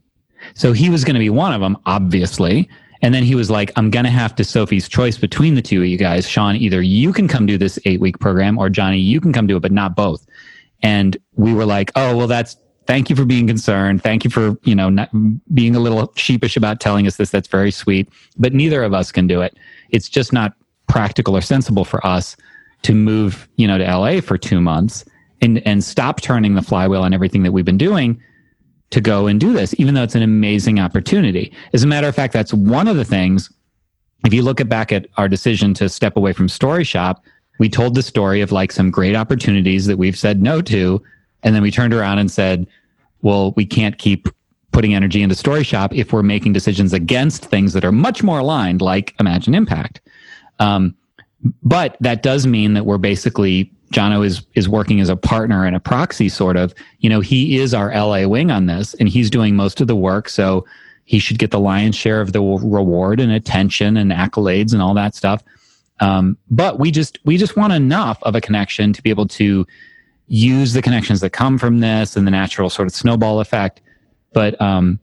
So 0.54 0.72
he 0.72 0.90
was 0.90 1.04
going 1.04 1.16
to 1.16 1.20
be 1.20 1.30
one 1.30 1.54
of 1.54 1.60
them, 1.60 1.78
obviously." 1.86 2.70
And 3.02 3.14
then 3.14 3.24
he 3.24 3.36
was 3.36 3.50
like, 3.50 3.72
I'm 3.76 3.90
going 3.90 4.06
to 4.06 4.12
have 4.12 4.36
to 4.36 4.44
Sophie's 4.44 4.90
choice 4.90 5.18
between 5.18 5.56
the 5.56 5.62
two 5.62 5.82
of 5.82 5.88
you 5.88 5.98
guys. 5.98 6.28
Sean, 6.28 6.56
either 6.56 6.82
you 6.82 7.14
can 7.14 7.28
come 7.28 7.46
do 7.46 7.58
this 7.58 7.80
eight 7.86 8.00
week 8.00 8.20
program 8.20 8.58
or 8.58 8.70
Johnny, 8.70 8.98
you 9.00 9.22
can 9.22 9.34
come 9.34 9.48
do 9.48 9.56
it, 9.58 9.62
but 9.62 9.72
not 9.72 9.96
both. 9.96 10.26
And 10.82 11.18
we 11.36 11.54
were 11.54 11.66
like, 11.66 11.92
oh, 11.96 12.16
well, 12.16 12.28
that's, 12.28 12.56
thank 12.86 13.10
you 13.10 13.16
for 13.16 13.26
being 13.26 13.48
concerned. 13.48 14.02
Thank 14.02 14.24
you 14.24 14.30
for, 14.30 14.58
you 14.64 14.76
know, 14.76 14.90
not 14.90 15.10
being 15.54 15.76
a 15.76 15.80
little 15.80 16.12
sheepish 16.16 16.58
about 16.58 16.80
telling 16.80 17.08
us 17.08 17.18
this. 17.18 17.30
That's 17.30 17.48
very 17.48 17.72
sweet. 17.72 18.10
But 18.38 18.54
neither 18.54 18.84
of 18.84 18.94
us 18.94 19.12
can 19.12 19.28
do 19.28 19.42
it. 19.42 19.58
It's 19.90 20.10
just 20.10 20.34
not 20.34 20.54
practical 20.88 21.36
or 21.36 21.42
sensible 21.42 21.86
for 21.86 22.06
us 22.06 22.36
to 22.84 22.94
move, 22.94 23.48
you 23.58 23.68
know, 23.68 23.78
to 23.78 23.84
LA 23.84 24.22
for 24.22 24.38
two 24.38 24.62
months 24.62 25.04
and 25.42 25.66
and 25.68 25.84
stop 25.84 26.22
turning 26.22 26.56
the 26.56 26.62
flywheel 26.62 27.02
on 27.02 27.14
everything 27.14 27.44
that 27.44 27.52
we've 27.52 27.66
been 27.66 27.78
doing 27.78 28.22
to 28.90 29.02
go 29.02 29.28
and 29.28 29.40
do 29.40 29.54
this, 29.54 29.76
even 29.78 29.94
though 29.94 30.04
it's 30.04 30.16
an 30.16 30.22
amazing 30.22 30.80
opportunity. 30.80 31.54
As 31.74 31.84
a 31.84 31.88
matter 31.88 32.08
of 32.08 32.16
fact, 32.16 32.34
that's 32.34 32.54
one 32.54 32.88
of 32.88 32.96
the 32.96 33.06
things. 33.06 33.52
If 34.26 34.34
you 34.34 34.42
look 34.42 34.62
at 34.62 34.70
back 34.70 34.92
at 34.92 35.08
our 35.18 35.28
decision 35.28 35.74
to 35.76 35.90
step 35.90 36.16
away 36.18 36.34
from 36.34 36.48
Story 36.48 36.84
Shop, 36.84 37.24
we 37.60 37.70
told 37.70 37.96
the 37.96 38.04
story 38.04 38.42
of 38.42 38.52
like 38.52 38.72
some 38.72 38.90
great 38.92 39.16
opportunities 39.16 39.86
that 39.88 39.98
we've 39.98 40.18
said 40.18 40.42
no 40.42 40.62
to. 40.62 41.02
And 41.44 41.54
then 41.54 41.62
we 41.62 41.72
turned 41.72 41.94
around 41.94 42.20
and 42.20 42.32
said, 42.32 42.68
well, 43.22 43.54
we 43.56 43.66
can't 43.66 43.98
keep 43.98 44.30
putting 44.72 44.94
energy 44.94 45.22
into 45.22 45.36
Story 45.36 45.64
Shop 45.64 45.94
if 45.94 46.14
we're 46.14 46.24
making 46.24 46.54
decisions 46.54 46.94
against 46.94 47.46
things 47.46 47.74
that 47.74 47.84
are 47.84 47.92
much 47.92 48.24
more 48.24 48.40
aligned, 48.40 48.82
like 48.82 49.16
Imagine 49.20 49.56
Impact. 49.56 50.02
Um, 50.60 50.96
but 51.64 51.98
that 52.02 52.24
does 52.24 52.48
mean 52.48 52.74
that 52.74 52.86
we're 52.86 52.98
basically 52.98 53.72
Jono 53.94 54.26
is 54.26 54.46
is 54.54 54.68
working 54.68 55.00
as 55.00 55.10
a 55.10 55.16
partner 55.16 55.66
and 55.66 55.76
a 55.76 55.80
proxy 55.80 56.30
sort 56.30 56.58
of. 56.58 56.74
You 57.00 57.10
know, 57.10 57.22
he 57.22 57.58
is 57.58 57.74
our 57.74 57.90
LA 57.94 58.28
wing 58.28 58.52
on 58.52 58.66
this 58.66 58.94
and 58.96 59.08
he's 59.08 59.30
doing 59.30 59.56
most 59.56 59.80
of 59.80 59.88
the 59.88 59.96
work. 59.96 60.30
So 60.30 60.66
he 61.06 61.20
should 61.20 61.40
get 61.40 61.52
the 61.52 61.60
lion's 61.60 61.96
share 61.96 62.20
of 62.20 62.34
the 62.34 62.42
reward 62.42 63.22
and 63.22 63.32
attention 63.32 63.96
and 63.96 64.12
accolades 64.12 64.74
and 64.74 64.82
all 64.82 64.94
that 64.96 65.16
stuff. 65.16 65.42
Um, 66.00 66.38
but 66.50 66.80
we 66.80 66.92
just 66.92 67.20
we 67.24 67.38
just 67.38 67.56
want 67.56 67.74
enough 67.74 68.22
of 68.24 68.36
a 68.36 68.42
connection 68.42 68.92
to 68.94 69.02
be 69.02 69.10
able 69.10 69.28
to 69.30 69.66
use 70.28 70.74
the 70.74 70.82
connections 70.82 71.22
that 71.22 71.30
come 71.30 71.58
from 71.58 71.80
this 71.80 72.18
and 72.18 72.28
the 72.28 72.32
natural 72.32 72.70
sort 72.70 72.88
of 72.88 72.94
snowball 72.94 73.40
effect. 73.40 73.82
But 74.34 74.60
um, 74.62 75.00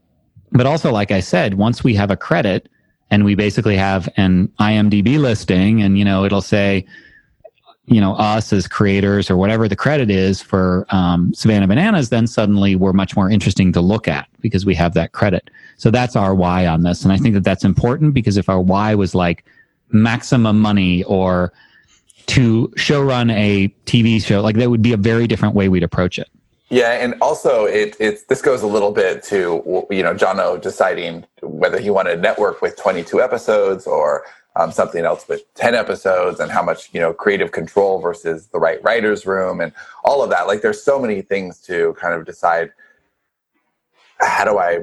but 0.51 0.65
also, 0.67 0.91
like 0.91 1.11
I 1.11 1.19
said, 1.19 1.55
once 1.55 1.83
we 1.83 1.95
have 1.95 2.11
a 2.11 2.15
credit 2.15 2.69
and 3.11 3.23
we 3.23 3.35
basically 3.35 3.77
have 3.77 4.09
an 4.17 4.47
IMDb 4.59 5.19
listing, 5.19 5.81
and 5.81 5.97
you 5.97 6.05
know 6.05 6.25
it'll 6.25 6.41
say 6.41 6.85
you 7.87 8.01
know 8.01 8.13
us 8.15 8.51
as 8.51 8.67
creators 8.67 9.29
or 9.29 9.37
whatever 9.37 9.67
the 9.67 9.75
credit 9.75 10.09
is 10.09 10.41
for 10.41 10.87
um, 10.89 11.31
savannah 11.35 11.67
bananas 11.67 12.09
then 12.09 12.25
suddenly 12.25 12.75
we're 12.75 12.93
much 12.93 13.15
more 13.15 13.29
interesting 13.29 13.71
to 13.71 13.79
look 13.79 14.07
at 14.07 14.27
because 14.41 14.65
we 14.65 14.73
have 14.73 14.93
that 14.95 15.11
credit. 15.11 15.49
So 15.77 15.91
that's 15.91 16.15
our 16.15 16.33
why 16.33 16.65
on 16.65 16.83
this. 16.83 17.03
And 17.03 17.11
i 17.11 17.17
think 17.17 17.35
that 17.35 17.43
that's 17.43 17.63
important 17.63 18.13
because 18.13 18.37
if 18.37 18.49
our 18.49 18.61
why 18.61 18.95
was 18.95 19.13
like 19.13 19.45
maximum 19.89 20.59
money 20.59 21.03
or 21.03 21.53
to 22.27 22.73
show 22.75 23.03
run 23.03 23.29
a 23.29 23.67
tv 23.85 24.23
show 24.23 24.41
like 24.41 24.55
that 24.55 24.69
would 24.69 24.81
be 24.81 24.93
a 24.93 24.97
very 24.97 25.27
different 25.27 25.53
way 25.53 25.69
we'd 25.69 25.83
approach 25.83 26.17
it 26.17 26.29
yeah 26.75 26.91
and 27.03 27.15
also 27.21 27.63
it, 27.63 27.95
it's 28.01 28.23
this 28.23 28.41
goes 28.41 28.61
a 28.61 28.67
little 28.67 28.91
bit 28.91 29.23
to 29.23 29.87
you 29.89 30.03
know 30.03 30.13
jono 30.13 30.61
deciding 30.61 31.25
whether 31.41 31.79
he 31.79 31.89
wanted 31.89 32.15
to 32.15 32.21
network 32.21 32.61
with 32.61 32.75
22 32.75 33.21
episodes 33.21 33.87
or 33.87 34.25
um, 34.57 34.71
something 34.71 35.05
else 35.05 35.27
with 35.27 35.41
10 35.55 35.73
episodes 35.75 36.39
and 36.39 36.51
how 36.51 36.61
much 36.61 36.89
you 36.93 36.99
know 36.99 37.13
creative 37.13 37.51
control 37.53 37.99
versus 37.99 38.47
the 38.47 38.59
right 38.59 38.83
writers 38.83 39.25
room 39.25 39.61
and 39.61 39.71
all 40.03 40.23
of 40.23 40.29
that. 40.29 40.47
Like 40.47 40.61
there's 40.61 40.83
so 40.83 40.99
many 40.99 41.21
things 41.21 41.59
to 41.61 41.95
kind 41.99 42.13
of 42.13 42.25
decide 42.25 42.71
how 44.19 44.45
do 44.45 44.57
i 44.57 44.79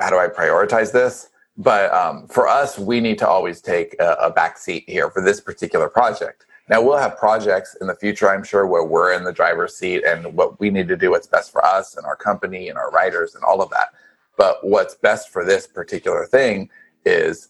how 0.00 0.10
do 0.10 0.18
i 0.18 0.28
prioritize 0.28 0.92
this? 0.92 1.30
But 1.56 1.92
um, 1.92 2.26
for 2.28 2.48
us 2.48 2.78
we 2.78 3.00
need 3.00 3.18
to 3.18 3.28
always 3.28 3.60
take 3.60 3.94
a, 4.00 4.16
a 4.20 4.30
back 4.30 4.58
seat 4.58 4.84
here 4.88 5.10
for 5.10 5.22
this 5.22 5.40
particular 5.40 5.88
project 5.88 6.44
now 6.68 6.82
we'll 6.82 6.96
have 6.96 7.16
projects 7.16 7.76
in 7.80 7.86
the 7.86 7.94
future 7.94 8.28
i'm 8.28 8.44
sure 8.44 8.66
where 8.66 8.84
we're 8.84 9.12
in 9.12 9.24
the 9.24 9.32
driver's 9.32 9.76
seat 9.76 10.04
and 10.04 10.34
what 10.34 10.58
we 10.60 10.70
need 10.70 10.88
to 10.88 10.96
do 10.96 11.10
what's 11.10 11.26
best 11.26 11.52
for 11.52 11.64
us 11.64 11.96
and 11.96 12.06
our 12.06 12.16
company 12.16 12.68
and 12.68 12.78
our 12.78 12.90
writers 12.90 13.34
and 13.34 13.44
all 13.44 13.62
of 13.62 13.70
that 13.70 13.88
but 14.36 14.58
what's 14.62 14.94
best 14.94 15.30
for 15.30 15.44
this 15.44 15.66
particular 15.66 16.26
thing 16.26 16.68
is 17.04 17.48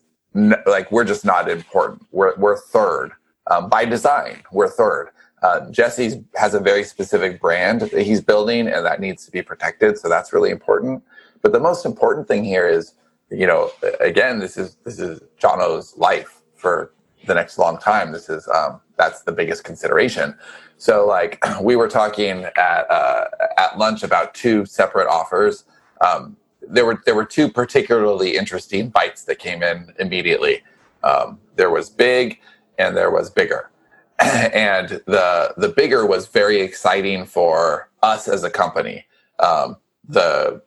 like 0.66 0.90
we're 0.92 1.04
just 1.04 1.24
not 1.24 1.48
important. 1.48 2.06
We're 2.12 2.36
we're 2.36 2.58
third 2.58 3.12
um, 3.50 3.68
by 3.68 3.84
design. 3.84 4.42
We're 4.52 4.68
third. 4.68 5.10
Uh, 5.42 5.70
Jesse's 5.70 6.16
has 6.34 6.54
a 6.54 6.60
very 6.60 6.84
specific 6.84 7.40
brand 7.40 7.82
that 7.82 8.02
he's 8.02 8.20
building, 8.20 8.68
and 8.68 8.84
that 8.84 9.00
needs 9.00 9.24
to 9.26 9.30
be 9.30 9.42
protected. 9.42 9.98
So 9.98 10.08
that's 10.08 10.32
really 10.32 10.50
important. 10.50 11.02
But 11.42 11.52
the 11.52 11.60
most 11.60 11.86
important 11.86 12.26
thing 12.28 12.44
here 12.44 12.68
is, 12.68 12.94
you 13.30 13.46
know, 13.46 13.70
again, 14.00 14.38
this 14.38 14.56
is 14.56 14.76
this 14.84 14.98
is 14.98 15.20
Jono's 15.38 15.96
life 15.96 16.42
for 16.54 16.92
the 17.26 17.34
next 17.34 17.58
long 17.58 17.78
time. 17.78 18.12
This 18.12 18.28
is 18.28 18.48
um, 18.48 18.80
that's 18.96 19.22
the 19.22 19.32
biggest 19.32 19.64
consideration. 19.64 20.36
So 20.78 21.06
like 21.06 21.44
we 21.60 21.76
were 21.76 21.88
talking 21.88 22.44
at 22.56 22.90
uh, 22.90 23.24
at 23.58 23.78
lunch 23.78 24.02
about 24.02 24.34
two 24.34 24.64
separate 24.66 25.08
offers. 25.08 25.64
Um, 26.00 26.36
there 26.62 26.84
were 26.84 27.02
there 27.04 27.14
were 27.14 27.24
two 27.24 27.50
particularly 27.50 28.36
interesting 28.36 28.88
bites 28.88 29.24
that 29.24 29.38
came 29.38 29.62
in 29.62 29.92
immediately. 29.98 30.62
Um, 31.02 31.38
there 31.54 31.70
was 31.70 31.88
big, 31.88 32.40
and 32.78 32.96
there 32.96 33.10
was 33.10 33.30
bigger, 33.30 33.70
and 34.18 34.88
the 35.06 35.54
the 35.56 35.68
bigger 35.68 36.06
was 36.06 36.26
very 36.26 36.60
exciting 36.60 37.24
for 37.24 37.88
us 38.02 38.28
as 38.28 38.44
a 38.44 38.50
company. 38.50 39.06
Um, 39.38 39.76
the 40.08 40.62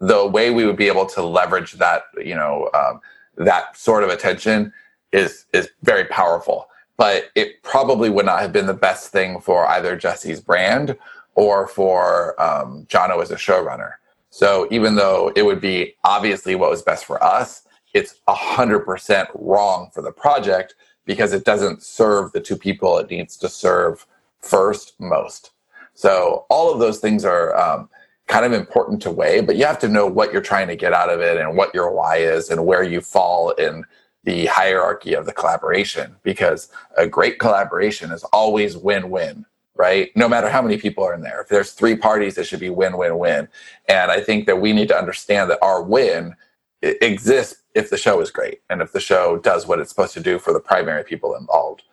the 0.00 0.26
way 0.26 0.50
we 0.50 0.64
would 0.66 0.76
be 0.76 0.88
able 0.88 1.06
to 1.06 1.22
leverage 1.22 1.72
that 1.74 2.02
you 2.22 2.34
know 2.34 2.70
um, 2.74 3.00
that 3.36 3.76
sort 3.76 4.04
of 4.04 4.10
attention 4.10 4.72
is 5.12 5.46
is 5.52 5.68
very 5.82 6.04
powerful. 6.04 6.68
But 6.96 7.30
it 7.34 7.62
probably 7.62 8.10
would 8.10 8.26
not 8.26 8.40
have 8.40 8.52
been 8.52 8.66
the 8.66 8.74
best 8.74 9.12
thing 9.12 9.40
for 9.40 9.66
either 9.68 9.96
Jesse's 9.96 10.40
brand 10.40 10.96
or 11.34 11.68
for 11.68 12.40
um, 12.42 12.86
Jono 12.88 13.22
as 13.22 13.30
a 13.30 13.36
showrunner. 13.36 13.92
So 14.30 14.66
even 14.70 14.96
though 14.96 15.32
it 15.36 15.42
would 15.42 15.60
be 15.60 15.94
obviously 16.04 16.56
what 16.56 16.70
was 16.70 16.82
best 16.82 17.04
for 17.04 17.22
us, 17.22 17.62
it's 17.94 18.16
100% 18.28 19.28
wrong 19.34 19.90
for 19.94 20.02
the 20.02 20.12
project 20.12 20.74
because 21.04 21.32
it 21.32 21.44
doesn't 21.44 21.82
serve 21.82 22.32
the 22.32 22.40
two 22.40 22.56
people 22.56 22.98
it 22.98 23.10
needs 23.10 23.36
to 23.38 23.48
serve 23.48 24.06
first 24.40 24.94
most. 24.98 25.52
So 25.94 26.46
all 26.50 26.72
of 26.72 26.80
those 26.80 26.98
things 26.98 27.24
are 27.24 27.56
um, 27.56 27.88
kind 28.26 28.44
of 28.44 28.52
important 28.52 29.00
to 29.02 29.10
weigh, 29.10 29.40
but 29.40 29.56
you 29.56 29.64
have 29.64 29.78
to 29.80 29.88
know 29.88 30.06
what 30.06 30.32
you're 30.32 30.42
trying 30.42 30.68
to 30.68 30.76
get 30.76 30.92
out 30.92 31.08
of 31.08 31.20
it 31.20 31.38
and 31.38 31.56
what 31.56 31.74
your 31.74 31.90
why 31.90 32.18
is 32.18 32.50
and 32.50 32.66
where 32.66 32.82
you 32.82 33.00
fall 33.00 33.50
in 33.52 33.84
the 34.24 34.46
hierarchy 34.46 35.14
of 35.14 35.26
the 35.26 35.32
collaboration 35.32 36.16
because 36.22 36.68
a 36.96 37.06
great 37.06 37.38
collaboration 37.38 38.12
is 38.12 38.24
always 38.24 38.76
win-win 38.76 39.44
right? 39.78 40.10
No 40.16 40.28
matter 40.28 40.50
how 40.50 40.60
many 40.60 40.76
people 40.76 41.04
are 41.04 41.14
in 41.14 41.22
there. 41.22 41.40
If 41.40 41.48
there's 41.48 41.70
three 41.70 41.96
parties, 41.96 42.36
it 42.36 42.48
should 42.48 42.60
be 42.60 42.68
win, 42.68 42.98
win, 42.98 43.16
win. 43.16 43.48
And 43.88 44.10
I 44.10 44.20
think 44.20 44.46
that 44.46 44.60
we 44.60 44.72
need 44.72 44.88
to 44.88 44.98
understand 44.98 45.48
that 45.50 45.60
our 45.62 45.80
win 45.82 46.34
exists 46.82 47.62
if 47.74 47.90
the 47.90 47.96
show 47.96 48.20
is 48.20 48.30
great 48.30 48.60
and 48.68 48.82
if 48.82 48.92
the 48.92 49.00
show 49.00 49.38
does 49.38 49.66
what 49.66 49.78
it's 49.78 49.90
supposed 49.90 50.14
to 50.14 50.20
do 50.20 50.38
for 50.38 50.52
the 50.52 50.60
primary 50.60 51.04
people 51.04 51.34
involved. 51.36 51.84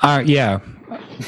Uh, 0.00 0.22
yeah, 0.24 0.58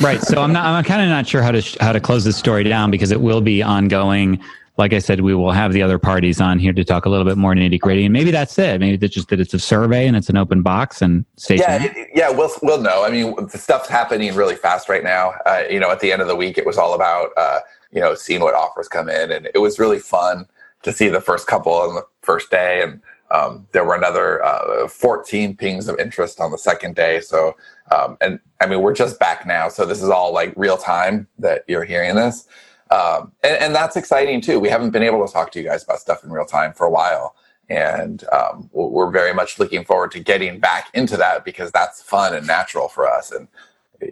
right. 0.00 0.20
So 0.20 0.40
I'm 0.40 0.52
not. 0.52 0.66
I'm 0.66 0.82
kind 0.82 1.00
of 1.00 1.08
not 1.08 1.28
sure 1.28 1.42
how 1.42 1.52
to 1.52 1.62
how 1.80 1.92
to 1.92 2.00
close 2.00 2.24
this 2.24 2.36
story 2.36 2.64
down 2.64 2.90
because 2.90 3.12
it 3.12 3.20
will 3.20 3.40
be 3.40 3.62
ongoing 3.62 4.40
like 4.76 4.92
I 4.92 4.98
said, 4.98 5.20
we 5.20 5.34
will 5.34 5.52
have 5.52 5.72
the 5.72 5.82
other 5.82 5.98
parties 5.98 6.40
on 6.40 6.58
here 6.58 6.72
to 6.72 6.84
talk 6.84 7.06
a 7.06 7.08
little 7.08 7.24
bit 7.24 7.38
more 7.38 7.52
in 7.52 7.58
nitty 7.58 7.78
gritty, 7.78 8.04
and 8.04 8.12
maybe 8.12 8.32
that's 8.32 8.58
it. 8.58 8.80
Maybe 8.80 8.96
that's 8.96 9.14
just 9.14 9.28
that 9.28 9.38
it's 9.38 9.54
a 9.54 9.58
survey 9.58 10.06
and 10.06 10.16
it's 10.16 10.28
an 10.28 10.36
open 10.36 10.62
box 10.62 11.00
and 11.00 11.24
stay 11.36 11.56
yeah, 11.56 11.78
tuned. 11.78 12.08
Yeah, 12.12 12.30
we'll 12.30 12.50
we'll 12.62 12.80
know. 12.80 13.04
I 13.04 13.10
mean, 13.10 13.36
the 13.52 13.58
stuff's 13.58 13.88
happening 13.88 14.34
really 14.34 14.56
fast 14.56 14.88
right 14.88 15.04
now. 15.04 15.34
Uh, 15.46 15.62
you 15.70 15.78
know, 15.78 15.90
at 15.90 16.00
the 16.00 16.12
end 16.12 16.22
of 16.22 16.28
the 16.28 16.34
week, 16.34 16.58
it 16.58 16.66
was 16.66 16.76
all 16.76 16.94
about 16.94 17.30
uh, 17.36 17.60
you 17.92 18.00
know 18.00 18.14
seeing 18.14 18.40
what 18.40 18.54
offers 18.54 18.88
come 18.88 19.08
in, 19.08 19.30
and 19.30 19.48
it 19.54 19.58
was 19.58 19.78
really 19.78 20.00
fun 20.00 20.46
to 20.82 20.92
see 20.92 21.08
the 21.08 21.20
first 21.20 21.46
couple 21.46 21.72
on 21.72 21.94
the 21.94 22.04
first 22.22 22.50
day, 22.50 22.82
and 22.82 23.00
um, 23.30 23.66
there 23.72 23.84
were 23.84 23.94
another 23.94 24.44
uh, 24.44 24.88
14 24.88 25.56
pings 25.56 25.88
of 25.88 25.98
interest 25.98 26.40
on 26.40 26.50
the 26.50 26.58
second 26.58 26.94
day. 26.94 27.20
So, 27.20 27.56
um, 27.90 28.16
and 28.20 28.38
I 28.60 28.66
mean, 28.66 28.82
we're 28.82 28.94
just 28.94 29.18
back 29.18 29.46
now, 29.46 29.68
so 29.68 29.86
this 29.86 30.02
is 30.02 30.10
all 30.10 30.32
like 30.32 30.52
real 30.56 30.76
time 30.76 31.28
that 31.38 31.64
you're 31.68 31.84
hearing 31.84 32.16
this. 32.16 32.46
Um, 32.94 33.32
and, 33.42 33.56
and, 33.56 33.74
that's 33.74 33.96
exciting 33.96 34.40
too. 34.40 34.60
We 34.60 34.68
haven't 34.68 34.90
been 34.90 35.02
able 35.02 35.26
to 35.26 35.32
talk 35.32 35.50
to 35.52 35.58
you 35.58 35.64
guys 35.64 35.82
about 35.82 35.98
stuff 35.98 36.22
in 36.22 36.30
real 36.30 36.44
time 36.44 36.72
for 36.72 36.86
a 36.86 36.90
while. 36.90 37.34
And 37.68 38.22
um, 38.30 38.70
we're 38.72 39.10
very 39.10 39.34
much 39.34 39.58
looking 39.58 39.84
forward 39.84 40.12
to 40.12 40.20
getting 40.20 40.60
back 40.60 40.90
into 40.94 41.16
that 41.16 41.44
because 41.44 41.72
that's 41.72 42.02
fun 42.02 42.34
and 42.34 42.46
natural 42.46 42.88
for 42.88 43.08
us. 43.08 43.32
And, 43.32 43.48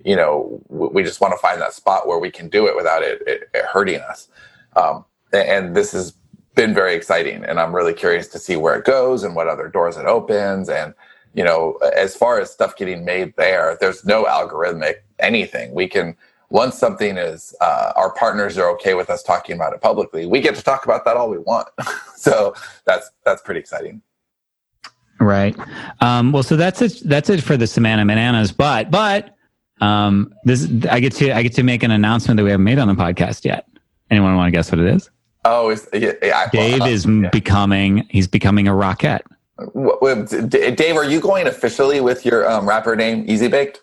you 0.04 0.16
know, 0.16 0.60
we 0.68 1.04
just 1.04 1.20
want 1.20 1.32
to 1.32 1.38
find 1.38 1.60
that 1.60 1.74
spot 1.74 2.08
where 2.08 2.18
we 2.18 2.30
can 2.30 2.48
do 2.48 2.66
it 2.66 2.74
without 2.74 3.02
it, 3.02 3.22
it, 3.26 3.50
it 3.54 3.64
hurting 3.66 4.00
us. 4.00 4.28
Um, 4.74 5.04
and 5.32 5.76
this 5.76 5.92
has 5.92 6.14
been 6.56 6.74
very 6.74 6.94
exciting. 6.94 7.44
And 7.44 7.60
I'm 7.60 7.74
really 7.74 7.94
curious 7.94 8.26
to 8.28 8.38
see 8.38 8.56
where 8.56 8.74
it 8.74 8.84
goes 8.84 9.22
and 9.22 9.36
what 9.36 9.46
other 9.46 9.68
doors 9.68 9.96
it 9.96 10.06
opens. 10.06 10.68
And, 10.68 10.92
you 11.34 11.44
know, 11.44 11.78
as 11.96 12.16
far 12.16 12.40
as 12.40 12.50
stuff 12.50 12.74
getting 12.76 13.04
made 13.04 13.34
there, 13.36 13.76
there's 13.80 14.04
no 14.04 14.24
algorithmic 14.24 14.96
anything. 15.20 15.72
We 15.72 15.86
can, 15.88 16.16
once 16.52 16.76
something 16.76 17.16
is 17.16 17.54
uh, 17.62 17.92
our 17.96 18.12
partners 18.12 18.58
are 18.58 18.68
okay 18.68 18.92
with 18.94 19.08
us 19.08 19.22
talking 19.22 19.56
about 19.56 19.72
it 19.72 19.80
publicly, 19.80 20.26
we 20.26 20.40
get 20.40 20.54
to 20.54 20.62
talk 20.62 20.84
about 20.84 21.04
that 21.06 21.16
all 21.16 21.30
we 21.30 21.38
want. 21.38 21.68
so 22.14 22.54
that's 22.84 23.10
that's 23.24 23.42
pretty 23.42 23.58
exciting. 23.58 24.02
Right. 25.18 25.56
Um, 26.00 26.30
well, 26.30 26.42
so 26.42 26.56
that's 26.56 26.82
it. 26.82 27.00
That's 27.04 27.30
it 27.30 27.42
for 27.42 27.56
the 27.56 27.66
Savannah 27.66 28.04
Bananas. 28.04 28.52
But 28.52 28.90
but 28.90 29.34
um, 29.80 30.34
this 30.44 30.68
I 30.90 31.00
get 31.00 31.14
to 31.14 31.32
I 31.32 31.42
get 31.42 31.54
to 31.54 31.62
make 31.62 31.82
an 31.82 31.90
announcement 31.90 32.36
that 32.36 32.44
we 32.44 32.50
haven't 32.50 32.64
made 32.64 32.78
on 32.78 32.88
the 32.88 32.94
podcast 32.94 33.44
yet. 33.44 33.66
Anyone 34.10 34.36
want 34.36 34.48
to 34.48 34.56
guess 34.56 34.70
what 34.70 34.78
it 34.78 34.94
is? 34.94 35.10
Oh, 35.44 35.70
is, 35.70 35.88
yeah, 35.92 36.12
yeah, 36.22 36.48
Dave 36.50 36.80
well, 36.80 36.88
uh, 36.88 36.92
is 36.92 37.06
yeah. 37.06 37.30
becoming 37.30 38.06
he's 38.10 38.28
becoming 38.28 38.68
a 38.68 38.74
rocket. 38.74 39.22
Dave, 39.58 40.96
are 40.96 41.04
you 41.04 41.20
going 41.20 41.46
officially 41.46 42.00
with 42.00 42.26
your 42.26 42.48
um, 42.50 42.68
rapper 42.68 42.94
name 42.94 43.24
Easy 43.26 43.48
Baked? 43.48 43.80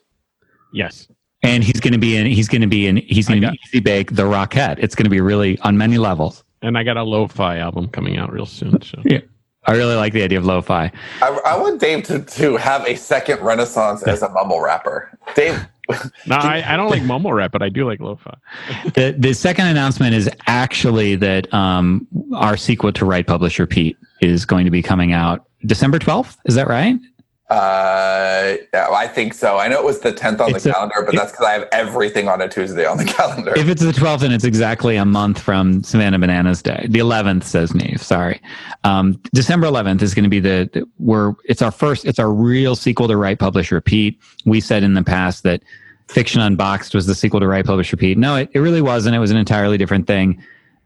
Yes. 0.72 1.08
And 1.44 1.64
he's 1.64 1.80
going 1.80 1.94
to 1.94 2.00
be 2.00 2.18
in. 2.18 2.26
He's 2.26 2.48
going 2.48 2.62
to 2.62 2.68
be 2.68 2.88
in. 2.88 2.98
He's 2.98 3.28
going 3.28 3.42
to 3.42 3.52
be 3.52 3.60
easy 3.66 3.80
bake 3.80 4.16
the 4.16 4.24
Rockette. 4.24 4.78
It's 4.80 4.96
going 4.96 5.06
to 5.06 5.10
be 5.10 5.22
really 5.22 5.60
on 5.60 5.78
many 5.78 5.98
levels. 5.98 6.44
And 6.62 6.78
I 6.78 6.84
got 6.84 6.98
a 6.98 7.04
lo-fi 7.04 7.58
album 7.58 7.88
coming 7.90 8.18
out 8.18 8.32
real 8.32 8.46
soon. 8.46 8.82
So. 8.82 9.02
Yeah. 9.06 9.20
I 9.66 9.74
really 9.74 9.96
like 9.96 10.14
the 10.14 10.24
idea 10.24 10.40
of 10.40 10.46
lo-fi. 10.46 10.92
I, 11.22 11.28
I 11.46 11.58
want 11.58 11.80
Dave 11.80 12.04
to, 12.06 12.20
to 12.24 12.58
have 12.58 12.86
a 12.88 12.96
second 12.96 13.42
renaissance 13.42 14.04
as 14.04 14.22
a 14.22 14.30
mumble 14.30 14.62
rapper. 14.62 15.18
Dave. 15.36 15.66
no, 16.28 16.36
I, 16.36 16.64
I 16.66 16.78
don't 16.78 16.90
like 16.90 17.04
mumble 17.04 17.34
rap, 17.34 17.52
but 17.52 17.62
I 17.62 17.70
do 17.70 17.86
like 17.88 18.00
lo-fi. 18.00 18.36
the 18.94 19.16
the 19.18 19.34
second 19.34 19.68
announcement 19.68 20.14
is 20.14 20.30
actually 20.48 21.16
that 21.16 21.52
um, 21.54 22.08
our 22.36 22.58
sequel 22.58 22.92
to 22.94 23.06
Write 23.06 23.28
Publish 23.28 23.60
Repeat 23.60 23.98
is 24.22 24.46
going 24.46 24.66
to 24.66 24.72
be 24.72 24.82
coming 24.82 25.14
out 25.14 25.48
December 25.66 25.98
twelfth. 25.98 26.38
Is 26.46 26.56
that 26.56 26.68
right? 26.68 26.96
Uh, 27.50 28.58
yeah, 28.74 28.89
I 28.91 29.08
think 29.08 29.34
so. 29.34 29.58
I 29.58 29.68
know 29.68 29.80
it 29.80 29.86
was 29.86 30.02
the 30.02 30.14
10th 30.14 30.39
on 30.39 30.54
it's 30.54 30.64
the 30.64 30.70
a, 30.70 30.74
calendar, 30.74 31.02
but 31.04 31.16
that's 31.16 31.32
because 31.32 31.45
I 31.47 31.54
have 31.54 31.68
everything 31.72 32.28
on 32.28 32.41
a 32.41 32.47
Tuesday 32.47 32.86
on 32.86 32.97
the 32.97 33.06
calendar. 33.18 33.58
If 33.58 33.68
it's 33.68 33.82
the 33.82 33.91
12th, 33.91 34.22
and 34.22 34.32
it's 34.32 34.43
exactly 34.43 34.97
a 34.97 35.06
month 35.06 35.39
from 35.39 35.84
Savannah 35.84 36.20
Bananas 36.20 36.62
Day. 36.62 36.86
The 36.88 37.00
11th 37.00 37.43
says 37.43 37.74
Neve. 37.74 38.04
Sorry. 38.04 38.39
Um, 38.84 39.20
December 39.34 39.66
11th 39.66 40.04
is 40.04 40.14
going 40.14 40.26
to 40.26 40.30
be 40.30 40.39
the, 40.39 40.70
the 40.74 40.88
we're, 41.00 41.34
it's 41.45 41.64
our 41.64 41.72
first, 41.72 42.06
it's 42.06 42.20
our 42.20 42.32
real 42.32 42.76
sequel 42.76 43.08
to 43.08 43.18
Write, 43.18 43.39
Publish, 43.39 43.72
Repeat. 43.72 44.20
We 44.45 44.62
said 44.62 44.84
in 44.84 44.93
the 44.93 45.04
past 45.04 45.41
that 45.41 45.64
Fiction 46.08 46.41
Unboxed 46.41 46.93
was 46.93 47.08
the 47.08 47.16
sequel 47.16 47.39
to 47.39 47.47
Write, 47.47 47.66
Publish, 47.66 47.91
Repeat. 47.91 48.20
No, 48.20 48.36
it, 48.36 48.52
it 48.54 48.60
really 48.60 48.82
wasn't. 48.82 49.16
It 49.16 49.20
was 49.20 49.32
an 49.32 49.38
entirely 49.38 49.78
different 49.80 50.06
thing. 50.06 50.39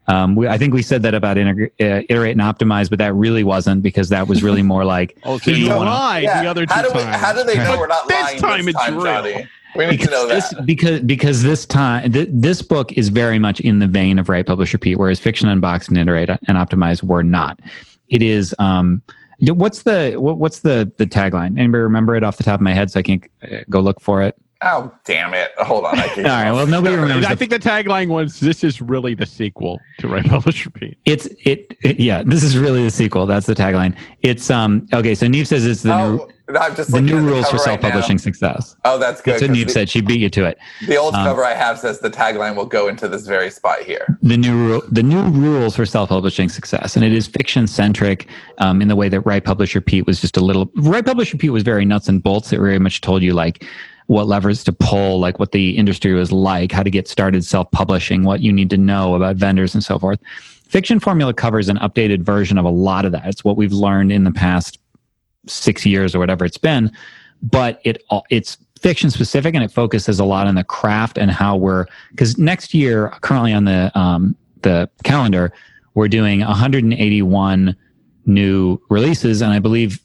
Um, 0.06 0.34
we, 0.34 0.48
I 0.48 0.58
think 0.58 0.74
we 0.74 0.82
said 0.82 1.02
that 1.02 1.14
about 1.14 1.38
uh, 1.38 1.42
iterate 1.78 2.32
and 2.32 2.40
optimize, 2.40 2.90
but 2.90 2.98
that 2.98 3.14
really 3.14 3.42
wasn't 3.42 3.82
because 3.82 4.10
that 4.10 4.28
was 4.28 4.42
really 4.42 4.62
more 4.62 4.84
like. 4.84 5.16
oh, 5.24 5.38
so 5.38 5.50
you 5.50 5.68
lied 5.68 6.24
yeah. 6.24 6.42
the 6.42 6.48
other 6.48 6.66
two 6.66 6.74
how 6.74 6.82
do 6.82 6.88
we, 6.88 7.00
times. 7.00 7.16
How 7.16 7.32
do 7.32 7.44
they 7.44 7.56
know 7.56 7.70
right. 7.70 7.78
we're 7.78 7.86
not 7.86 8.08
this 8.08 8.22
lying 8.22 8.38
time 8.38 8.64
this 8.66 8.74
time, 8.74 8.94
it's 8.94 9.04
Johnny? 9.04 9.48
We 9.76 9.86
need 9.86 9.90
because 9.92 10.06
to 10.06 10.12
know 10.12 10.28
this, 10.28 10.48
that. 10.50 10.66
because 10.66 11.00
because 11.00 11.42
this 11.42 11.66
time 11.66 12.12
th- 12.12 12.28
this 12.30 12.62
book 12.62 12.92
is 12.92 13.08
very 13.08 13.38
much 13.38 13.60
in 13.60 13.78
the 13.78 13.86
vein 13.86 14.18
of 14.18 14.28
write, 14.28 14.46
publish, 14.46 14.72
repeat, 14.72 14.96
whereas 14.96 15.18
fiction, 15.18 15.48
unbox, 15.48 15.88
and 15.88 15.98
iterate 15.98 16.28
and 16.28 16.58
optimize 16.58 17.02
were 17.02 17.24
not. 17.24 17.60
It 18.08 18.22
is. 18.22 18.54
Um, 18.58 19.02
what's 19.40 19.82
the 19.82 20.14
what, 20.16 20.38
what's 20.38 20.60
the 20.60 20.92
the 20.98 21.06
tagline? 21.06 21.58
Anybody 21.58 21.82
remember 21.82 22.14
it 22.14 22.22
off 22.22 22.36
the 22.36 22.44
top 22.44 22.60
of 22.60 22.60
my 22.60 22.72
head? 22.72 22.90
So 22.90 23.00
I 23.00 23.02
can 23.02 23.22
uh, 23.42 23.58
go 23.68 23.80
look 23.80 24.00
for 24.00 24.22
it. 24.22 24.36
Oh 24.66 24.90
damn 25.04 25.34
it! 25.34 25.50
Hold 25.58 25.84
on. 25.84 25.98
I 25.98 26.06
All 26.16 26.22
right. 26.24 26.52
Well, 26.52 26.66
nobody 26.66 26.96
remembers. 26.96 27.26
I 27.26 27.34
think 27.34 27.50
the 27.50 27.58
tagline 27.58 28.08
was, 28.08 28.40
"This 28.40 28.64
is 28.64 28.80
really 28.80 29.14
the 29.14 29.26
sequel 29.26 29.78
to 29.98 30.08
Write 30.08 30.24
Publish 30.26 30.64
Repeat." 30.64 30.96
It's 31.04 31.26
it, 31.44 31.76
it, 31.82 32.00
Yeah, 32.00 32.22
this 32.24 32.42
is 32.42 32.56
really 32.56 32.82
the 32.82 32.90
sequel. 32.90 33.26
That's 33.26 33.46
the 33.46 33.54
tagline. 33.54 33.94
It's 34.22 34.50
um. 34.50 34.86
Okay, 34.92 35.14
so 35.14 35.26
Neve 35.28 35.46
says 35.46 35.66
it's 35.66 35.82
the 35.82 35.92
oh, 35.94 36.12
new. 36.48 36.56
I'm 36.58 36.74
just 36.76 36.90
the 36.92 37.00
new 37.00 37.16
the 37.16 37.22
rules 37.22 37.48
for 37.48 37.56
right 37.56 37.64
self-publishing 37.64 38.16
now. 38.16 38.22
success. 38.22 38.76
Oh, 38.84 38.98
that's 38.98 39.20
good. 39.22 39.34
That's 39.34 39.42
what 39.42 39.50
Neve 39.50 39.70
said. 39.70 39.88
She 39.88 40.00
beat 40.02 40.20
you 40.20 40.28
to 40.30 40.44
it. 40.44 40.58
The 40.86 40.96
old 40.96 41.14
Um, 41.14 41.24
cover 41.26 41.42
I 41.44 41.54
have 41.54 41.78
says 41.78 42.00
the 42.00 42.10
tagline 42.10 42.54
will 42.54 42.66
go 42.66 42.88
into 42.88 43.08
this 43.08 43.26
very 43.26 43.50
spot 43.50 43.80
here. 43.80 44.18
the 44.22 44.36
new 44.36 44.54
ru- 44.54 44.82
the 44.90 45.02
new 45.02 45.22
rules 45.30 45.74
for 45.76 45.86
self-publishing 45.86 46.48
success 46.50 46.96
and 46.96 47.04
it 47.04 47.12
is 47.12 47.26
fiction 47.26 47.66
centric 47.66 48.28
um, 48.58 48.82
in 48.82 48.88
the 48.88 48.96
way 48.96 49.08
that 49.08 49.20
write 49.22 49.44
publish 49.44 49.74
repeat 49.74 50.06
was 50.06 50.20
just 50.20 50.36
a 50.36 50.40
little 50.44 50.70
write 50.76 51.06
publish 51.06 51.32
repeat 51.32 51.48
was 51.50 51.62
very 51.62 51.84
nuts 51.86 52.08
and 52.08 52.22
bolts 52.22 52.52
it 52.52 52.58
very 52.58 52.78
much 52.78 53.00
told 53.00 53.22
you 53.22 53.32
like 53.32 53.64
what 54.06 54.26
levers 54.26 54.62
to 54.64 54.72
pull 54.72 55.18
like 55.18 55.38
what 55.38 55.52
the 55.52 55.76
industry 55.76 56.12
was 56.12 56.30
like 56.30 56.72
how 56.72 56.82
to 56.82 56.90
get 56.90 57.08
started 57.08 57.44
self-publishing 57.44 58.24
what 58.24 58.40
you 58.40 58.52
need 58.52 58.70
to 58.70 58.76
know 58.76 59.14
about 59.14 59.36
vendors 59.36 59.74
and 59.74 59.82
so 59.82 59.98
forth. 59.98 60.20
Fiction 60.68 60.98
formula 60.98 61.32
covers 61.32 61.68
an 61.68 61.76
updated 61.78 62.22
version 62.22 62.58
of 62.58 62.64
a 62.64 62.70
lot 62.70 63.04
of 63.04 63.12
that. 63.12 63.26
It's 63.26 63.44
what 63.44 63.56
we've 63.56 63.72
learned 63.72 64.12
in 64.12 64.24
the 64.24 64.32
past 64.32 64.78
six 65.46 65.86
years 65.86 66.14
or 66.14 66.18
whatever 66.18 66.44
it's 66.44 66.58
been 66.58 66.90
but 67.42 67.80
it 67.84 68.02
it's 68.30 68.56
fiction 68.80 69.10
specific 69.10 69.54
and 69.54 69.62
it 69.62 69.70
focuses 69.70 70.18
a 70.18 70.24
lot 70.24 70.46
on 70.46 70.54
the 70.54 70.64
craft 70.64 71.18
and 71.18 71.30
how 71.30 71.54
we're 71.56 71.86
because 72.10 72.38
next 72.38 72.72
year 72.72 73.10
currently 73.20 73.52
on 73.52 73.64
the 73.64 73.90
um, 73.98 74.34
the 74.62 74.88
calendar 75.02 75.52
we're 75.92 76.08
doing 76.08 76.40
181 76.40 77.76
new 78.24 78.80
releases 78.88 79.42
and 79.42 79.52
i 79.52 79.58
believe 79.58 80.00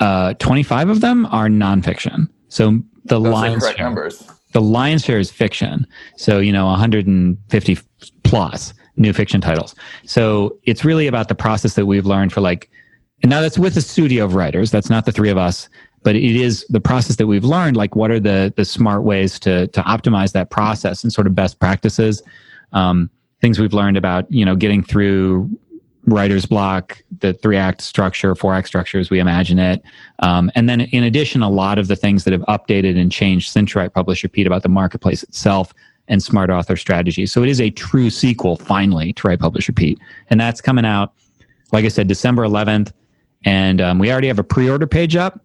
uh, 0.00 0.34
25 0.34 0.88
of 0.88 1.00
them 1.00 1.26
are 1.26 1.48
nonfiction. 1.48 2.28
So 2.48 2.82
the 3.04 3.20
Those 3.20 3.32
lion's 3.32 3.66
share, 3.66 3.76
numbers. 3.78 4.28
the 4.52 4.60
lion's 4.60 5.04
share 5.04 5.18
is 5.18 5.30
fiction. 5.30 5.86
So 6.16 6.38
you 6.38 6.52
know 6.52 6.66
150 6.66 7.78
plus 8.22 8.74
new 8.96 9.12
fiction 9.12 9.40
titles. 9.40 9.74
So 10.04 10.56
it's 10.64 10.84
really 10.84 11.06
about 11.06 11.28
the 11.28 11.34
process 11.34 11.74
that 11.74 11.86
we've 11.86 12.06
learned 12.06 12.32
for 12.32 12.40
like 12.40 12.70
and 13.22 13.30
now 13.30 13.40
that's 13.40 13.58
with 13.58 13.76
a 13.76 13.80
studio 13.80 14.24
of 14.24 14.34
writers. 14.34 14.70
That's 14.70 14.90
not 14.90 15.06
the 15.06 15.12
three 15.12 15.30
of 15.30 15.38
us 15.38 15.68
but 16.04 16.14
it 16.14 16.36
is 16.36 16.64
the 16.68 16.80
process 16.80 17.16
that 17.16 17.26
we've 17.26 17.44
learned 17.44 17.76
like 17.76 17.96
what 17.96 18.10
are 18.10 18.20
the 18.20 18.52
the 18.56 18.64
smart 18.64 19.02
ways 19.02 19.40
to 19.40 19.66
to 19.68 19.80
optimize 19.82 20.32
that 20.32 20.50
process 20.50 21.02
and 21.02 21.12
sort 21.12 21.26
of 21.26 21.34
best 21.34 21.58
practices. 21.58 22.22
Um, 22.72 23.10
things 23.40 23.58
we've 23.58 23.72
learned 23.72 23.96
about 23.96 24.30
you 24.30 24.44
know 24.44 24.54
getting 24.54 24.82
through 24.84 25.50
writer's 26.06 26.46
block 26.46 27.02
the 27.20 27.32
three 27.32 27.56
act 27.56 27.80
structure 27.80 28.34
four 28.34 28.54
act 28.54 28.68
structure 28.68 28.98
as 28.98 29.10
we 29.10 29.18
imagine 29.18 29.58
it. 29.58 29.82
Um, 30.20 30.50
and 30.54 30.68
then 30.68 30.82
in 30.82 31.04
addition 31.04 31.42
a 31.42 31.50
lot 31.50 31.78
of 31.78 31.88
the 31.88 31.96
things 31.96 32.24
that 32.24 32.32
have 32.32 32.42
updated 32.42 33.00
and 33.00 33.10
changed 33.10 33.50
since 33.50 33.74
write 33.74 33.94
publish 33.94 34.22
repeat 34.22 34.46
about 34.46 34.62
the 34.62 34.68
marketplace 34.68 35.22
itself 35.22 35.72
and 36.08 36.22
smart 36.22 36.50
author 36.50 36.76
strategy. 36.76 37.24
So 37.24 37.42
it 37.42 37.48
is 37.48 37.60
a 37.60 37.70
true 37.70 38.10
sequel 38.10 38.56
finally 38.56 39.12
to 39.14 39.28
write 39.28 39.40
publish 39.40 39.68
repeat. 39.68 39.98
And 40.28 40.38
that's 40.38 40.60
coming 40.60 40.84
out 40.84 41.12
like 41.72 41.84
i 41.84 41.88
said 41.88 42.06
december 42.06 42.42
11th 42.42 42.92
and 43.44 43.80
um, 43.80 43.98
we 43.98 44.10
already 44.10 44.28
have 44.28 44.38
a 44.38 44.44
pre-order 44.44 44.86
page 44.86 45.16
up. 45.16 45.40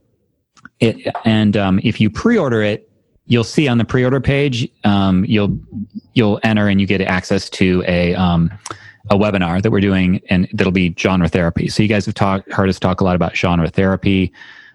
It, 0.80 1.14
and 1.26 1.58
um, 1.58 1.80
if 1.84 2.00
you 2.00 2.10
pre-order 2.10 2.62
it, 2.62 2.90
you'll 3.26 3.44
see 3.44 3.68
on 3.68 3.78
the 3.78 3.86
pre-order 3.86 4.22
page, 4.22 4.68
um, 4.84 5.26
you'll 5.26 5.58
you'll 6.14 6.40
enter 6.44 6.68
and 6.68 6.82
you 6.82 6.88
get 6.88 7.02
access 7.02 7.50
to 7.52 7.84
a 7.88 8.16
um, 8.16 8.52
a 9.10 9.18
webinar 9.18 9.62
that 9.62 9.72
we're 9.72 9.80
doing, 9.82 10.22
and 10.30 10.48
that'll 10.54 10.72
be 10.72 10.94
genre 10.98 11.28
therapy. 11.28 11.68
So 11.68 11.84
you 11.84 11.90
guys 11.90 12.06
have 12.06 12.16
talked 12.16 12.52
heard 12.52 12.70
us 12.70 12.80
talk 12.80 13.02
a 13.02 13.04
lot 13.04 13.16
about 13.16 13.36
genre 13.36 13.70
therapy. 13.70 14.32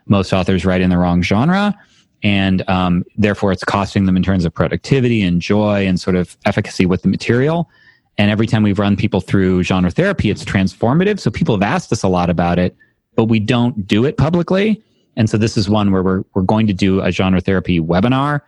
Most 0.06 0.32
authors 0.32 0.64
write 0.64 0.80
in 0.80 0.90
the 0.90 0.98
wrong 0.98 1.22
genre, 1.22 1.78
and 2.22 2.68
um, 2.68 3.04
therefore 3.16 3.52
it's 3.52 3.64
costing 3.64 4.06
them 4.06 4.16
in 4.16 4.22
terms 4.22 4.44
of 4.44 4.52
productivity 4.52 5.22
and 5.22 5.40
joy 5.40 5.86
and 5.86 6.00
sort 6.00 6.16
of 6.16 6.36
efficacy 6.44 6.86
with 6.86 7.02
the 7.02 7.08
material. 7.08 7.70
And 8.16 8.30
every 8.30 8.46
time 8.46 8.62
we've 8.62 8.78
run 8.78 8.96
people 8.96 9.20
through 9.20 9.62
genre 9.64 9.90
therapy, 9.90 10.30
it's 10.30 10.44
transformative. 10.44 11.18
So 11.18 11.30
people 11.30 11.54
have 11.54 11.62
asked 11.62 11.92
us 11.92 12.02
a 12.02 12.08
lot 12.08 12.30
about 12.30 12.58
it, 12.58 12.76
but 13.16 13.24
we 13.24 13.40
don't 13.40 13.86
do 13.86 14.04
it 14.04 14.16
publicly. 14.16 14.82
And 15.16 15.28
so 15.28 15.36
this 15.36 15.56
is 15.56 15.68
one 15.68 15.90
where 15.90 16.02
we're, 16.02 16.24
we're 16.34 16.42
going 16.42 16.66
to 16.66 16.72
do 16.72 17.00
a 17.00 17.10
genre 17.10 17.40
therapy 17.40 17.80
webinar. 17.80 18.40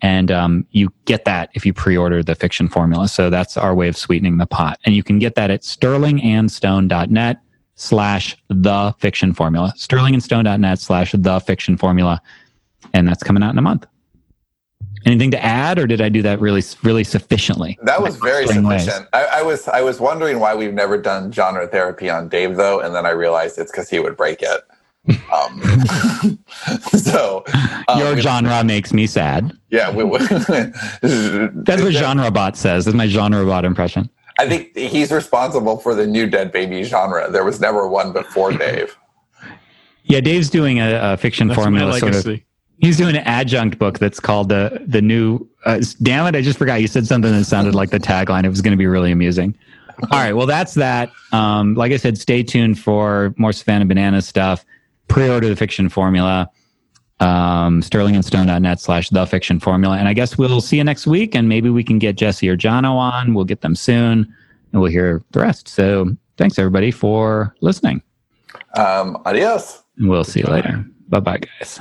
And 0.00 0.30
um, 0.30 0.66
you 0.70 0.92
get 1.06 1.24
that 1.24 1.50
if 1.54 1.66
you 1.66 1.72
pre-order 1.72 2.22
the 2.22 2.34
fiction 2.34 2.68
formula. 2.68 3.08
So 3.08 3.30
that's 3.30 3.56
our 3.56 3.74
way 3.74 3.88
of 3.88 3.96
sweetening 3.96 4.38
the 4.38 4.46
pot. 4.46 4.78
And 4.84 4.94
you 4.94 5.02
can 5.02 5.18
get 5.18 5.34
that 5.34 5.50
at 5.50 5.62
sterlingandstone.net 5.62 7.40
slash 7.74 8.36
the 8.48 8.94
fiction 8.98 9.32
formula. 9.32 9.72
Sterlingandstone.net 9.76 10.78
slash 10.78 11.12
the 11.12 11.40
fiction 11.40 11.76
formula. 11.76 12.20
And 12.92 13.08
that's 13.08 13.22
coming 13.22 13.42
out 13.42 13.52
in 13.52 13.58
a 13.58 13.62
month. 13.62 13.86
Anything 15.04 15.30
to 15.30 15.44
add, 15.44 15.78
or 15.78 15.86
did 15.86 16.00
I 16.00 16.08
do 16.08 16.22
that 16.22 16.40
really, 16.40 16.62
really 16.82 17.04
sufficiently? 17.04 17.78
That 17.82 18.02
was 18.02 18.16
very 18.16 18.46
sufficient. 18.46 19.06
I, 19.12 19.24
I 19.24 19.42
was 19.42 19.68
I 19.68 19.80
was 19.80 20.00
wondering 20.00 20.40
why 20.40 20.54
we've 20.54 20.74
never 20.74 20.98
done 20.98 21.30
genre 21.30 21.68
therapy 21.68 22.10
on 22.10 22.28
Dave 22.28 22.56
though, 22.56 22.80
and 22.80 22.94
then 22.94 23.06
I 23.06 23.10
realized 23.10 23.58
it's 23.58 23.70
because 23.70 23.88
he 23.88 24.00
would 24.00 24.16
break 24.16 24.42
it. 24.42 24.60
Um, 25.32 26.38
so 26.98 27.44
um, 27.88 27.98
Your 27.98 28.14
we- 28.14 28.20
genre 28.20 28.62
makes 28.64 28.92
me 28.92 29.06
sad. 29.06 29.56
yeah, 29.70 29.90
we 29.90 30.04
would. 30.04 30.20
That's 31.02 31.82
what 31.82 31.92
genre 31.92 32.30
bot 32.30 32.56
says. 32.56 32.84
That's 32.84 32.96
my 32.96 33.06
genre 33.08 33.44
bot 33.44 33.64
impression. 33.64 34.08
I 34.38 34.48
think 34.48 34.76
he's 34.76 35.10
responsible 35.10 35.78
for 35.78 35.94
the 35.94 36.06
new 36.06 36.28
dead 36.28 36.52
baby 36.52 36.84
genre. 36.84 37.30
There 37.30 37.44
was 37.44 37.60
never 37.60 37.88
one 37.88 38.12
before 38.12 38.52
Dave. 38.64 38.96
Yeah, 40.04 40.20
Dave's 40.20 40.48
doing 40.48 40.78
a, 40.78 41.12
a 41.12 41.16
fiction 41.16 41.48
That's 41.48 41.60
formula 41.60 41.98
sort 41.98 42.14
of. 42.14 42.40
He's 42.80 42.96
doing 42.96 43.16
an 43.16 43.24
adjunct 43.24 43.78
book 43.78 43.98
that's 43.98 44.20
called 44.20 44.48
the 44.48 44.82
the 44.86 45.02
new. 45.02 45.48
Uh, 45.64 45.80
damn 46.02 46.26
it! 46.26 46.36
I 46.38 46.42
just 46.42 46.58
forgot. 46.58 46.80
You 46.80 46.86
said 46.86 47.06
something 47.06 47.32
that 47.32 47.44
sounded 47.44 47.74
like 47.74 47.90
the 47.90 47.98
tagline. 47.98 48.44
It 48.44 48.48
was 48.48 48.60
going 48.62 48.70
to 48.72 48.78
be 48.78 48.86
really 48.86 49.10
amusing. 49.10 49.54
All 50.12 50.20
right, 50.20 50.32
well 50.32 50.46
that's 50.46 50.74
that. 50.74 51.10
Um, 51.32 51.74
like 51.74 51.90
I 51.90 51.96
said, 51.96 52.16
stay 52.16 52.44
tuned 52.44 52.78
for 52.78 53.34
more 53.36 53.52
Savannah 53.52 53.84
Banana 53.84 54.22
stuff. 54.22 54.64
Pre-order 55.08 55.48
the 55.48 55.56
fiction 55.56 55.88
formula. 55.88 56.50
Um, 57.20 57.82
sterlingandstone.net 57.82 58.80
slash 58.80 59.10
the 59.10 59.26
fiction 59.26 59.58
formula. 59.58 59.98
And 59.98 60.06
I 60.08 60.12
guess 60.12 60.38
we'll 60.38 60.60
see 60.60 60.76
you 60.76 60.84
next 60.84 61.06
week, 61.06 61.34
and 61.34 61.48
maybe 61.48 61.68
we 61.68 61.82
can 61.82 61.98
get 61.98 62.16
Jesse 62.16 62.48
or 62.48 62.56
Jono 62.56 62.92
on. 62.92 63.34
We'll 63.34 63.44
get 63.44 63.60
them 63.60 63.74
soon, 63.74 64.32
and 64.72 64.80
we'll 64.80 64.90
hear 64.90 65.24
the 65.32 65.40
rest. 65.40 65.68
So 65.68 66.16
thanks 66.36 66.58
everybody 66.58 66.90
for 66.90 67.54
listening. 67.60 68.02
Um, 68.76 69.20
adios. 69.24 69.82
And 69.96 70.08
we'll 70.08 70.24
see 70.24 70.40
you 70.40 70.46
later. 70.46 70.84
Bye 71.08 71.20
bye, 71.20 71.38
guys. 71.38 71.80